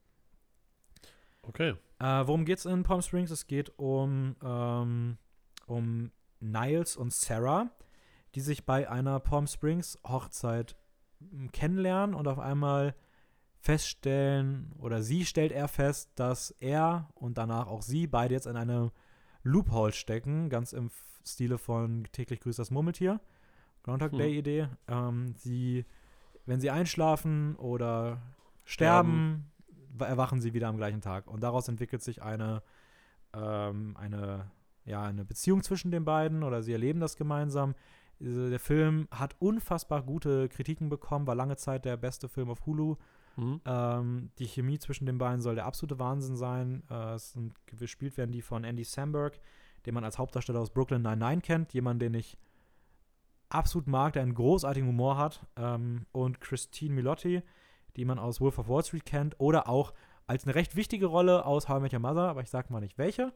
[1.43, 1.75] Okay.
[1.99, 3.31] Äh, worum geht's in Palm Springs?
[3.31, 5.19] Es geht um, ähm,
[5.67, 7.71] um Niles und Sarah,
[8.35, 10.77] die sich bei einer Palm Springs Hochzeit
[11.21, 12.95] m, kennenlernen und auf einmal
[13.61, 18.57] feststellen, oder sie stellt er fest, dass er und danach auch sie beide jetzt in
[18.57, 18.91] einem
[19.45, 20.91] Loophole stecken, ganz im
[21.25, 23.21] Stile von täglich grüßt das Murmeltier.
[23.85, 24.19] Groundhog Hm.
[24.19, 24.69] Day Idee.
[24.89, 25.85] Ähm, sie,
[26.47, 28.21] wenn sie einschlafen oder
[28.65, 29.51] sterben,
[29.93, 31.29] wa- erwachen sie wieder am gleichen Tag.
[31.29, 32.63] Und daraus entwickelt sich eine,
[33.33, 34.51] ähm, eine,
[34.85, 37.75] ja, eine Beziehung zwischen den beiden oder sie erleben das gemeinsam.
[38.23, 42.65] Äh, Der Film hat unfassbar gute Kritiken bekommen, war lange Zeit der beste Film auf
[42.67, 42.97] Hulu.
[43.37, 43.61] Hm?
[43.65, 46.83] Ähm, die Chemie zwischen den beiden soll der absolute Wahnsinn sein.
[46.91, 49.41] Äh, es sind, gespielt werden die von Andy Samberg,
[49.87, 51.73] den man als Hauptdarsteller aus Brooklyn Nine-Nine kennt.
[51.73, 52.37] Jemand, den ich
[53.49, 55.47] absolut mag, der einen großartigen Humor hat.
[55.57, 57.43] Ähm, und Christine Milotti,
[57.97, 59.41] die man aus Wolf of Wall Street kennt.
[59.41, 59.93] Oder auch
[60.27, 62.81] als eine recht wichtige Rolle aus How I Met Your Mother, aber ich sag mal
[62.81, 63.33] nicht welche.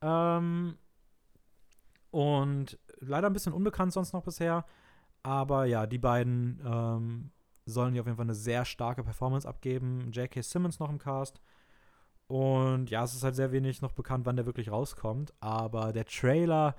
[0.00, 0.76] Ähm,
[2.10, 4.64] und leider ein bisschen unbekannt sonst noch bisher.
[5.22, 7.30] Aber ja, die beiden ähm,
[7.64, 10.10] sollen hier auf jeden Fall eine sehr starke Performance abgeben.
[10.12, 10.42] J.K.
[10.42, 11.40] Simmons noch im Cast.
[12.28, 15.32] Und ja, es ist halt sehr wenig noch bekannt, wann der wirklich rauskommt.
[15.40, 16.76] Aber der Trailer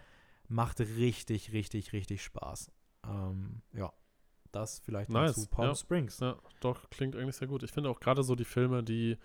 [0.48, 2.72] macht richtig, richtig, richtig Spaß.
[3.06, 3.92] Ähm, ja,
[4.52, 5.76] das vielleicht Nice, dazu Palm ja.
[5.76, 6.20] Springs.
[6.20, 7.64] Ja, doch, klingt eigentlich sehr gut.
[7.64, 9.18] Ich finde auch gerade so die Filme, die,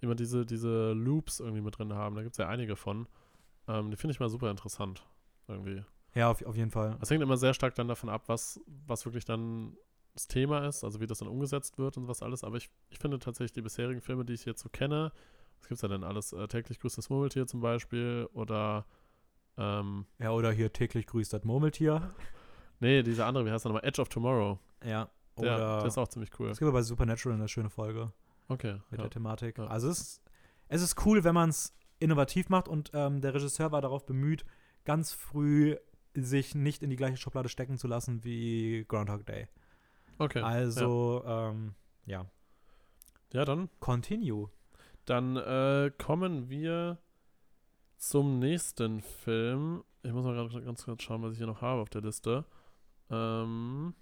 [0.00, 3.08] die immer diese, diese Loops irgendwie mit drin haben, da gibt es ja einige von.
[3.68, 5.06] Ähm, die finde ich mal super interessant.
[5.48, 5.84] Irgendwie.
[6.14, 6.96] Ja, auf, auf jeden Fall.
[7.00, 9.76] Es hängt immer sehr stark dann davon ab, was, was wirklich dann
[10.14, 12.42] das Thema ist, also wie das dann umgesetzt wird und was alles.
[12.42, 15.12] Aber ich, ich finde tatsächlich die bisherigen Filme, die ich jetzt so kenne,
[15.60, 16.32] was gibt es ja denn alles?
[16.32, 18.86] Äh, täglich grüßt das Murmeltier zum Beispiel oder
[19.56, 22.10] ähm, Ja, oder hier täglich grüßt das Murmeltier.
[22.80, 23.86] nee, dieser andere, wie heißt der nochmal?
[23.88, 24.58] Edge of Tomorrow.
[24.84, 25.08] Ja.
[25.38, 26.50] Der, Oder der ist auch ziemlich cool.
[26.50, 28.12] es gibt bei Supernatural eine schöne Folge.
[28.48, 28.74] Okay.
[28.90, 29.04] mit Ja.
[29.04, 29.58] der Thematik.
[29.58, 29.66] Ja.
[29.68, 30.22] Also es ist,
[30.68, 34.44] es ist cool, wenn man es innovativ macht und ähm, der Regisseur war darauf bemüht,
[34.84, 35.76] ganz früh
[36.14, 39.48] sich nicht in die gleiche Schublade stecken zu lassen wie Groundhog Day.
[40.18, 40.40] Okay.
[40.40, 41.74] Also, ähm,
[42.06, 42.26] ja.
[43.32, 44.50] ja, dann Continue.
[45.06, 46.98] Dann äh, kommen wir
[47.96, 49.82] zum nächsten Film.
[50.02, 52.44] Ich muss mal gerade ganz kurz schauen, was ich hier noch habe auf der Liste.
[53.10, 53.94] Ähm,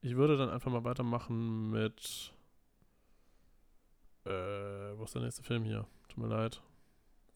[0.00, 2.32] ich würde dann einfach mal weitermachen mit.
[4.24, 5.86] Äh, wo ist der nächste Film hier?
[6.08, 6.62] Tut mir leid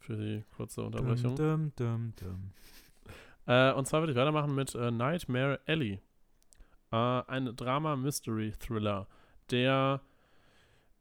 [0.02, 1.36] für die kurze Unterbrechung.
[1.36, 2.50] Dum, dum, dum.
[3.46, 6.00] Äh, und zwar würde ich weitermachen mit äh, Nightmare Alley.
[6.92, 9.06] Äh, ein Drama-Mystery-Thriller,
[9.50, 10.00] der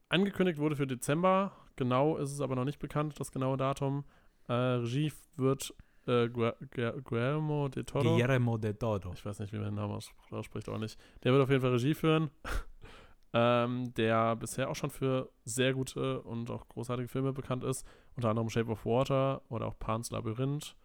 [0.10, 1.52] angekündigt wurde für Dezember.
[1.76, 4.04] Genau ist es aber noch nicht bekannt, das genaue Datum.
[4.48, 5.74] Äh, Regie wird
[6.08, 8.16] äh, Gu- Gu- Guillermo de Toro.
[8.18, 9.12] Guillermo de Todo.
[9.14, 11.00] Ich weiß nicht, wie man den Namen aus- ausspricht, auch nicht.
[11.24, 12.30] Der wird auf jeden Fall Regie führen.
[13.34, 17.86] ähm, der bisher auch schon für sehr gute und auch großartige Filme bekannt ist.
[18.16, 20.76] Unter anderem Shape of Water oder auch Pan's Labyrinth.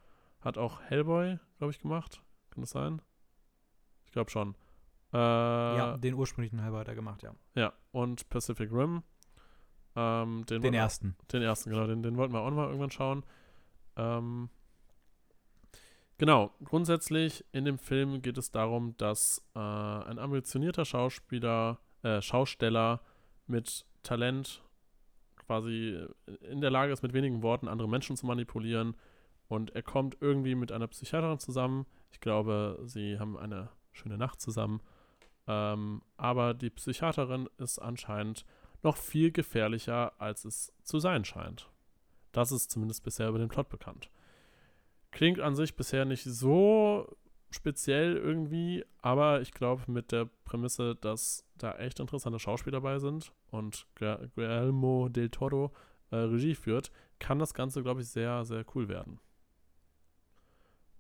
[0.42, 2.22] Hat auch Hellboy, glaube ich, gemacht.
[2.50, 3.02] Kann das sein?
[4.04, 4.54] Ich glaube schon.
[5.12, 7.34] Äh, ja, den ursprünglichen halber hat er gemacht, ja.
[7.54, 9.02] ja, und Pacific Rim.
[9.94, 11.16] Ähm, den, Den wollten wir- ersten.
[11.32, 11.86] den ersten, genau.
[11.86, 13.24] Den, den wollten wir auch noch mal irgendwann schauen.
[13.96, 14.50] Ähm,
[16.18, 16.50] genau.
[16.64, 23.00] Grundsätzlich in dem Film geht es darum, dass äh, ein ambitionierter Schauspieler, äh, Schausteller
[23.46, 24.62] mit Talent
[25.46, 26.04] quasi
[26.40, 28.96] in der Lage ist, mit wenigen Worten andere Menschen zu manipulieren
[29.48, 31.86] und er kommt irgendwie mit einer Psychiaterin zusammen.
[32.10, 34.80] Ich glaube, sie haben eine schöne Nacht zusammen.
[35.46, 38.44] Ähm, aber die Psychiaterin ist anscheinend
[38.82, 41.70] noch viel gefährlicher, als es zu sein scheint.
[42.32, 44.10] Das ist zumindest bisher über den Plot bekannt.
[45.10, 47.16] Klingt an sich bisher nicht so
[47.50, 53.32] speziell irgendwie, aber ich glaube mit der Prämisse, dass da echt interessante Schauspieler dabei sind
[53.50, 55.72] und Guillermo del Toro
[56.10, 59.20] äh, Regie führt, kann das Ganze, glaube ich, sehr, sehr cool werden.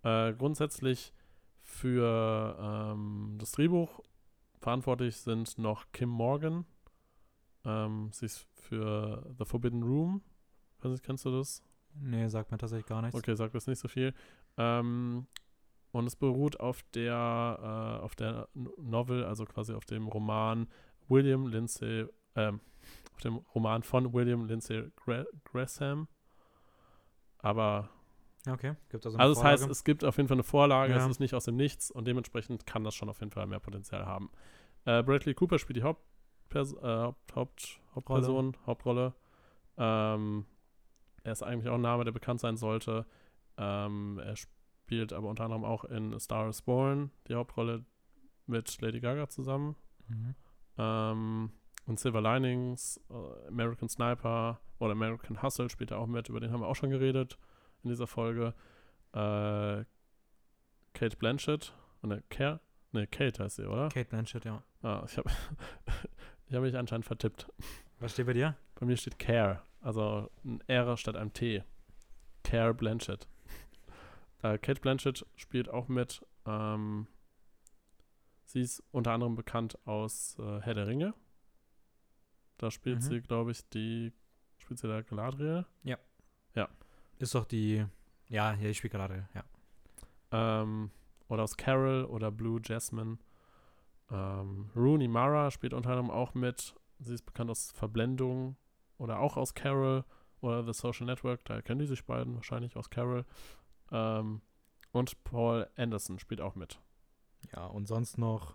[0.06, 1.12] Äh, grundsätzlich
[1.62, 4.00] für ähm, das Drehbuch
[4.60, 6.64] verantwortlich sind noch Kim Morgan.
[7.64, 10.22] Ähm, sie ist für The Forbidden Room.
[10.78, 11.60] Weiß nicht, kennst du das?
[11.92, 13.16] Nee, sagt mir tatsächlich gar nichts.
[13.16, 14.14] Okay, sagt das nicht so viel.
[14.56, 15.26] Ähm,
[15.90, 20.68] und es beruht auf der, äh, auf der Novel, also quasi auf dem Roman
[21.08, 22.06] William Lindsay,
[22.36, 22.60] ähm,
[23.12, 24.88] auf dem Roman von William Lindsay
[25.44, 26.06] Gresham.
[27.38, 27.90] Aber.
[28.46, 29.18] Okay, gibt also.
[29.18, 29.62] Also, das Vorlage?
[29.62, 30.98] heißt, es gibt auf jeden Fall eine Vorlage, ja.
[30.98, 33.60] es ist nicht aus dem Nichts und dementsprechend kann das schon auf jeden Fall mehr
[33.60, 34.30] Potenzial haben.
[34.84, 38.66] Äh, Bradley Cooper spielt die Hauptpers äh, Haupt, Haupt, Hauptperson, Rolle.
[38.66, 39.14] Hauptrolle.
[39.76, 40.46] Ähm,
[41.24, 43.04] er ist eigentlich auch ein Name, der bekannt sein sollte.
[43.58, 47.84] Ähm, er spielt aber unter anderem auch in Star is Born die Hauptrolle
[48.46, 49.74] mit Lady Gaga zusammen.
[50.06, 50.34] Mhm.
[50.78, 51.50] Ähm,
[51.86, 56.52] und Silver Linings, uh, American Sniper oder American Hustle spielt er auch mit, über den
[56.52, 57.38] haben wir auch schon geredet
[57.86, 58.54] in dieser Folge.
[59.12, 59.84] Äh,
[60.92, 61.72] Kate Blanchett,
[62.02, 62.60] ne, Care,
[62.92, 63.88] ne, Kate heißt sie, oder?
[63.88, 64.62] Kate Blanchett, ja.
[64.82, 65.30] Ah, ich habe
[66.48, 67.46] ich hab mich anscheinend vertippt.
[68.00, 68.56] Was steht bei dir?
[68.74, 71.62] Bei mir steht Care, also ein R statt einem T.
[72.42, 73.26] Care Blanchett.
[74.42, 76.24] Äh, Kate Blanchett spielt auch mit.
[76.44, 77.06] Ähm,
[78.44, 81.14] sie ist unter anderem bekannt aus äh, Herr der Ringe.
[82.58, 83.02] Da spielt mhm.
[83.02, 84.12] sie, glaube ich, die.
[84.58, 85.64] Spielt sie da Galadriel?
[85.82, 85.98] Ja.
[86.54, 86.68] Ja.
[87.18, 87.84] Ist doch die.
[88.28, 89.44] Ja, ja, ich spiele Galadriel, ja.
[90.32, 90.90] Ähm,
[91.28, 93.18] oder aus Carol oder Blue Jasmine.
[94.10, 96.74] Ähm, Rooney Mara spielt unter anderem auch mit.
[96.98, 98.56] Sie ist bekannt aus Verblendung
[98.98, 100.04] oder auch aus Carol
[100.40, 101.44] oder The Social Network.
[101.44, 103.24] Da kennen die sich beiden wahrscheinlich aus Carol.
[103.90, 104.40] Ähm,
[104.92, 106.80] und Paul Anderson spielt auch mit.
[107.54, 108.54] Ja, und sonst noch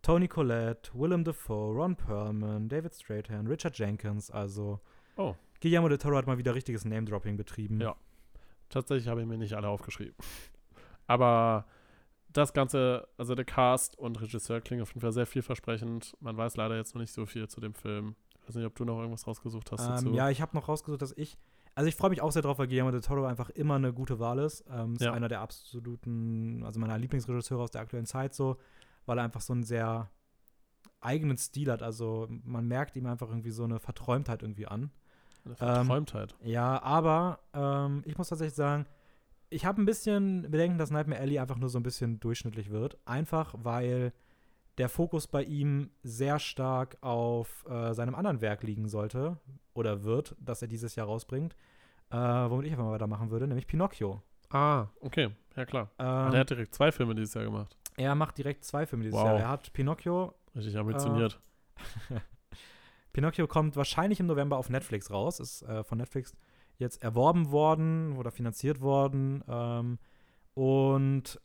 [0.00, 4.80] Tony Collette, Willem Dafoe, Ron Perlman, David Strahan, Richard Jenkins, also
[5.16, 5.34] oh.
[5.60, 7.80] Guillermo del Toro hat mal wieder richtiges Name-Dropping betrieben.
[7.80, 7.96] Ja.
[8.68, 10.14] Tatsächlich habe ich mir nicht alle aufgeschrieben.
[11.06, 11.66] Aber
[12.28, 16.16] das Ganze, also der Cast und Regisseur klingen auf jeden Fall sehr vielversprechend.
[16.20, 18.16] Man weiß leider jetzt noch nicht so viel zu dem Film.
[18.40, 20.14] Ich weiß nicht, ob du noch irgendwas rausgesucht hast ähm, dazu.
[20.14, 21.36] Ja, ich habe noch rausgesucht, dass ich
[21.74, 24.18] also ich freue mich auch sehr drauf, weil Guillermo del Toro einfach immer eine gute
[24.18, 24.62] Wahl ist.
[24.70, 25.12] Ähm, ist ja.
[25.14, 28.58] einer der absoluten, also meiner Lieblingsregisseure aus der aktuellen Zeit so
[29.06, 30.10] weil er einfach so einen sehr
[31.00, 31.82] eigenen Stil hat.
[31.82, 34.90] Also man merkt ihm einfach irgendwie so eine Verträumtheit irgendwie an.
[35.44, 36.34] Eine Verträumtheit.
[36.42, 38.86] Ähm, ja, aber ähm, ich muss tatsächlich sagen,
[39.50, 42.98] ich habe ein bisschen Bedenken, dass Nightmare Alley einfach nur so ein bisschen durchschnittlich wird.
[43.04, 44.12] Einfach weil
[44.78, 49.38] der Fokus bei ihm sehr stark auf äh, seinem anderen Werk liegen sollte
[49.74, 51.54] oder wird, das er dieses Jahr rausbringt,
[52.10, 54.22] äh, womit ich einfach mal weitermachen würde, nämlich Pinocchio.
[54.50, 55.90] Ah, okay, ja klar.
[55.98, 57.76] Ähm, er hat direkt zwei Filme dieses Jahr gemacht.
[57.96, 59.26] Er macht direkt zwei Filme dieses wow.
[59.26, 59.38] Jahr.
[59.38, 60.34] Er hat Pinocchio.
[60.54, 61.38] Richtig ambitioniert.
[62.10, 62.16] Äh,
[63.12, 65.40] Pinocchio kommt wahrscheinlich im November auf Netflix raus.
[65.40, 66.34] Ist äh, von Netflix
[66.78, 69.42] jetzt erworben worden oder finanziert worden.
[69.48, 69.98] Ähm,
[70.54, 71.40] und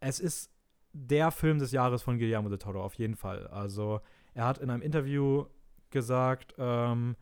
[0.00, 0.50] es ist
[0.92, 3.46] der Film des Jahres von Guillermo del Toro, auf jeden Fall.
[3.46, 4.00] Also,
[4.34, 5.46] er hat in einem Interview
[5.90, 7.16] gesagt, ähm,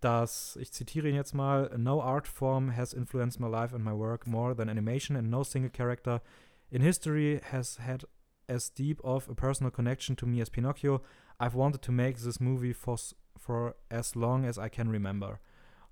[0.00, 3.92] dass, ich zitiere ihn jetzt mal, No art form has influenced my life and my
[3.92, 6.22] work more than animation and no single character
[6.70, 8.06] in history has had
[8.48, 11.02] as deep of a personal connection to me as Pinocchio.
[11.40, 12.98] I've wanted to make this movie for,
[13.36, 15.40] for as long as I can remember.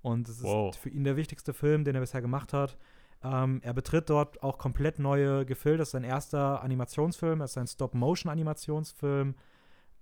[0.01, 0.69] Und es wow.
[0.69, 2.77] ist für ihn der wichtigste Film, den er bisher gemacht hat.
[3.21, 5.79] Ähm, er betritt dort auch komplett neue Gefilde.
[5.79, 9.35] Das ist sein erster Animationsfilm, das ist ein Stop-Motion-Animationsfilm.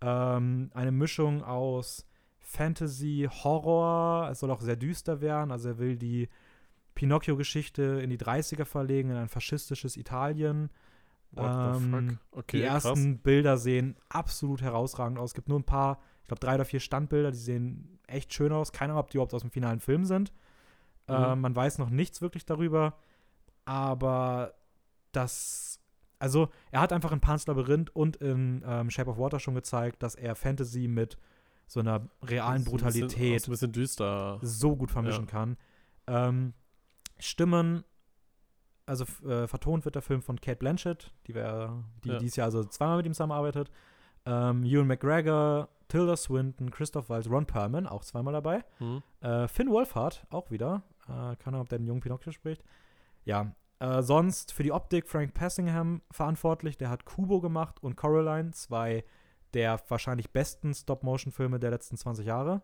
[0.02, 2.06] Ähm, eine Mischung aus
[2.40, 4.30] Fantasy, Horror.
[4.32, 5.52] Es soll auch sehr düster werden.
[5.52, 6.30] Also er will die
[6.94, 10.70] Pinocchio-Geschichte in die 30er verlegen, in ein faschistisches Italien.
[11.36, 13.24] Ähm, okay, die ersten krass.
[13.24, 15.32] Bilder sehen absolut herausragend aus.
[15.32, 18.52] Es gibt nur ein paar, ich glaube, drei oder vier Standbilder, die sehen echt schön
[18.52, 18.72] aus.
[18.72, 20.32] Keine Ahnung, ob die überhaupt aus dem finalen Film sind.
[21.08, 21.16] Mhm.
[21.16, 22.98] Äh, man weiß noch nichts wirklich darüber.
[23.66, 24.54] Aber
[25.12, 25.80] das,
[26.20, 30.02] also er hat einfach in Pan's Labyrinth und in ähm, Shape of Water schon gezeigt,
[30.04, 31.18] dass er Fantasy mit
[31.68, 34.40] so einer realen Brutalität ein bisschen, ein bisschen düster.
[34.42, 35.30] so gut vermischen ja.
[35.32, 35.58] kann.
[36.08, 36.54] Ähm,
[37.20, 37.84] Stimmen,
[38.88, 42.18] also äh, vertont wird der Film von Kate Blanchett, die, wär, die ja.
[42.18, 43.70] dieses Jahr also zweimal mit ihm zusammenarbeitet.
[44.26, 48.64] Ähm, Ewan McGregor, Tilda Swinton, Christoph Waltz, Ron Perlman, auch zweimal dabei.
[48.80, 49.04] Mhm.
[49.22, 50.84] Äh, Finn Wolfhard, auch wieder.
[51.04, 52.64] Äh, keine Ahnung, ob der den jungen Pinocchio spricht.
[53.24, 56.78] Ja, äh, sonst für die Optik Frank Passingham verantwortlich.
[56.78, 59.04] Der hat Kubo gemacht und Coraline, zwei
[59.54, 62.62] der wahrscheinlich besten Stop-Motion-Filme der letzten 20 Jahre.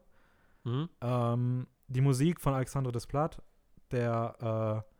[0.64, 0.90] Mhm.
[1.02, 3.41] Ähm, die Musik von Alexandre Desplat,
[3.91, 4.93] der, äh,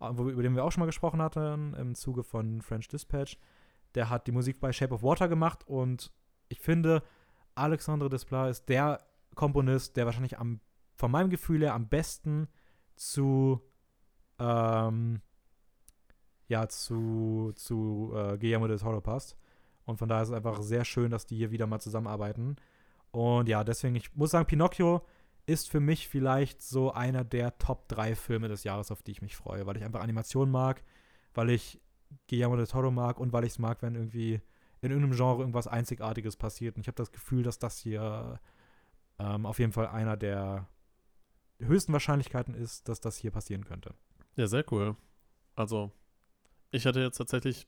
[0.00, 3.38] über den wir auch schon mal gesprochen hatten im Zuge von French Dispatch,
[3.94, 6.12] der hat die Musik bei Shape of Water gemacht und
[6.48, 7.02] ich finde,
[7.54, 9.00] Alexandre Desplat ist der
[9.34, 10.60] Komponist, der wahrscheinlich am,
[10.94, 12.48] von meinem Gefühl her am besten
[12.96, 13.60] zu,
[14.38, 15.20] ähm,
[16.46, 19.36] ja, zu, zu äh, Guillermo del Toro passt.
[19.84, 22.56] Und von daher ist es einfach sehr schön, dass die hier wieder mal zusammenarbeiten.
[23.10, 25.02] Und ja, deswegen, ich muss sagen, Pinocchio
[25.48, 29.22] ist für mich vielleicht so einer der Top 3 Filme des Jahres, auf die ich
[29.22, 30.82] mich freue, weil ich einfach Animation mag,
[31.34, 31.80] weil ich
[32.28, 34.40] Guillermo del Toro mag und weil ich es mag, wenn irgendwie
[34.82, 36.76] in irgendeinem Genre irgendwas Einzigartiges passiert.
[36.76, 38.40] Und ich habe das Gefühl, dass das hier
[39.18, 40.68] ähm, auf jeden Fall einer der
[41.60, 43.94] höchsten Wahrscheinlichkeiten ist, dass das hier passieren könnte.
[44.36, 44.96] Ja, sehr cool.
[45.56, 45.90] Also,
[46.70, 47.66] ich hatte jetzt tatsächlich,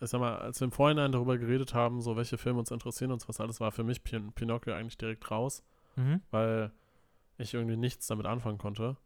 [0.00, 3.12] ich sag mal, als wir im Vorhinein darüber geredet haben, so welche Filme uns interessieren
[3.12, 5.62] und was alles, war für mich Pin Pinocchio eigentlich direkt raus,
[5.96, 6.20] Mhm.
[6.30, 6.72] weil
[7.38, 8.96] ich irgendwie nichts damit anfangen konnte.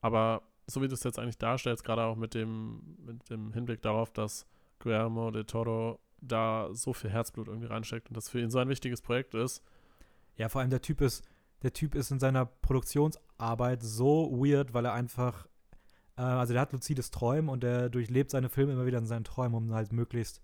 [0.00, 3.82] Aber so wie du es jetzt eigentlich darstellst, gerade auch mit dem, mit dem Hinblick
[3.82, 4.46] darauf, dass
[4.78, 8.68] Guillermo del Toro da so viel Herzblut irgendwie reinsteckt und das für ihn so ein
[8.68, 9.62] wichtiges Projekt ist,
[10.36, 11.24] Ja, vor allem der Typ ist,
[11.62, 15.46] der Typ ist in seiner Produktionsarbeit so weird, weil er einfach,
[16.16, 19.24] äh, also der hat luzides Träumen und der durchlebt seine Filme immer wieder in seinen
[19.24, 20.40] Träumen, um halt möglichst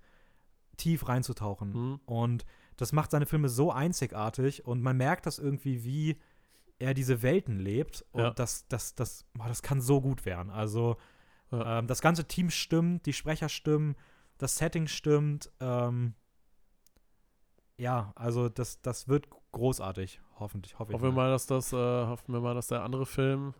[0.76, 1.72] tief reinzutauchen.
[1.72, 2.44] hm, Und
[2.76, 6.18] das macht seine Filme so einzigartig und man merkt das irgendwie, wie
[6.78, 8.04] er diese Welten lebt.
[8.12, 8.30] Und Ja.
[8.30, 10.50] das, das, das, boah, das kann so gut werden.
[10.50, 10.96] Also
[11.50, 11.78] Ja.
[11.78, 13.96] ähm, das ganze Team stimmt, die Sprecher stimmen,
[14.38, 15.50] das Setting stimmt.
[15.60, 16.14] Ähm,
[17.76, 20.78] ja, also das, das wird großartig, hoffentlich.
[20.78, 23.54] Hoffe ich hoffen wir mal, dass das, äh, hoffen wir mal, dass der andere Film,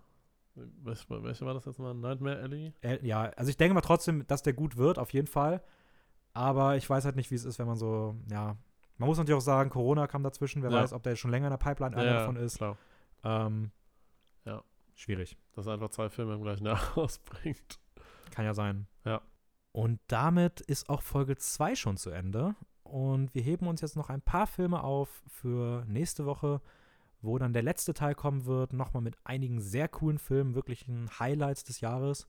[0.55, 1.95] welch, welcher war das jetzt mal?
[1.95, 2.73] Nightmare Alley?
[2.83, 5.63] Äh, ja, also ich denke mal trotzdem, dass der gut wird, auf jeden Fall.
[6.35, 8.57] Aber ich weiß halt nicht, wie es ist, wenn man so, ja.
[8.97, 10.63] Man muss natürlich auch sagen, Corona kam dazwischen.
[10.63, 10.83] Wer Ja.
[10.83, 12.57] weiß, ob der schon länger in der Pipeline einer davon ist.
[12.59, 12.77] klar.
[13.25, 13.71] Ähm,
[14.45, 14.63] Ja.
[14.95, 15.37] Schwierig.
[15.53, 17.79] Dass er einfach zwei Filme im gleichen Jahr rausbringt.
[18.31, 18.87] Kann ja sein.
[19.05, 19.23] Ja.
[19.73, 22.55] Und damit ist auch Folge 2 schon zu Ende.
[22.83, 26.61] Und wir heben uns jetzt noch ein paar Filme auf für nächste Woche,
[27.21, 28.73] wo dann der letzte Teil kommen wird.
[28.73, 32.27] Nochmal mit einigen sehr coolen Filmen, wirklichen Highlights des Jahres.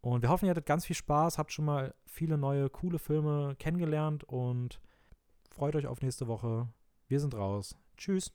[0.00, 3.56] Und wir hoffen, ihr hattet ganz viel Spaß, habt schon mal viele neue, coole Filme
[3.58, 4.80] kennengelernt und
[5.50, 6.68] freut euch auf nächste Woche.
[7.08, 7.76] Wir sind raus.
[7.96, 8.32] Tschüss.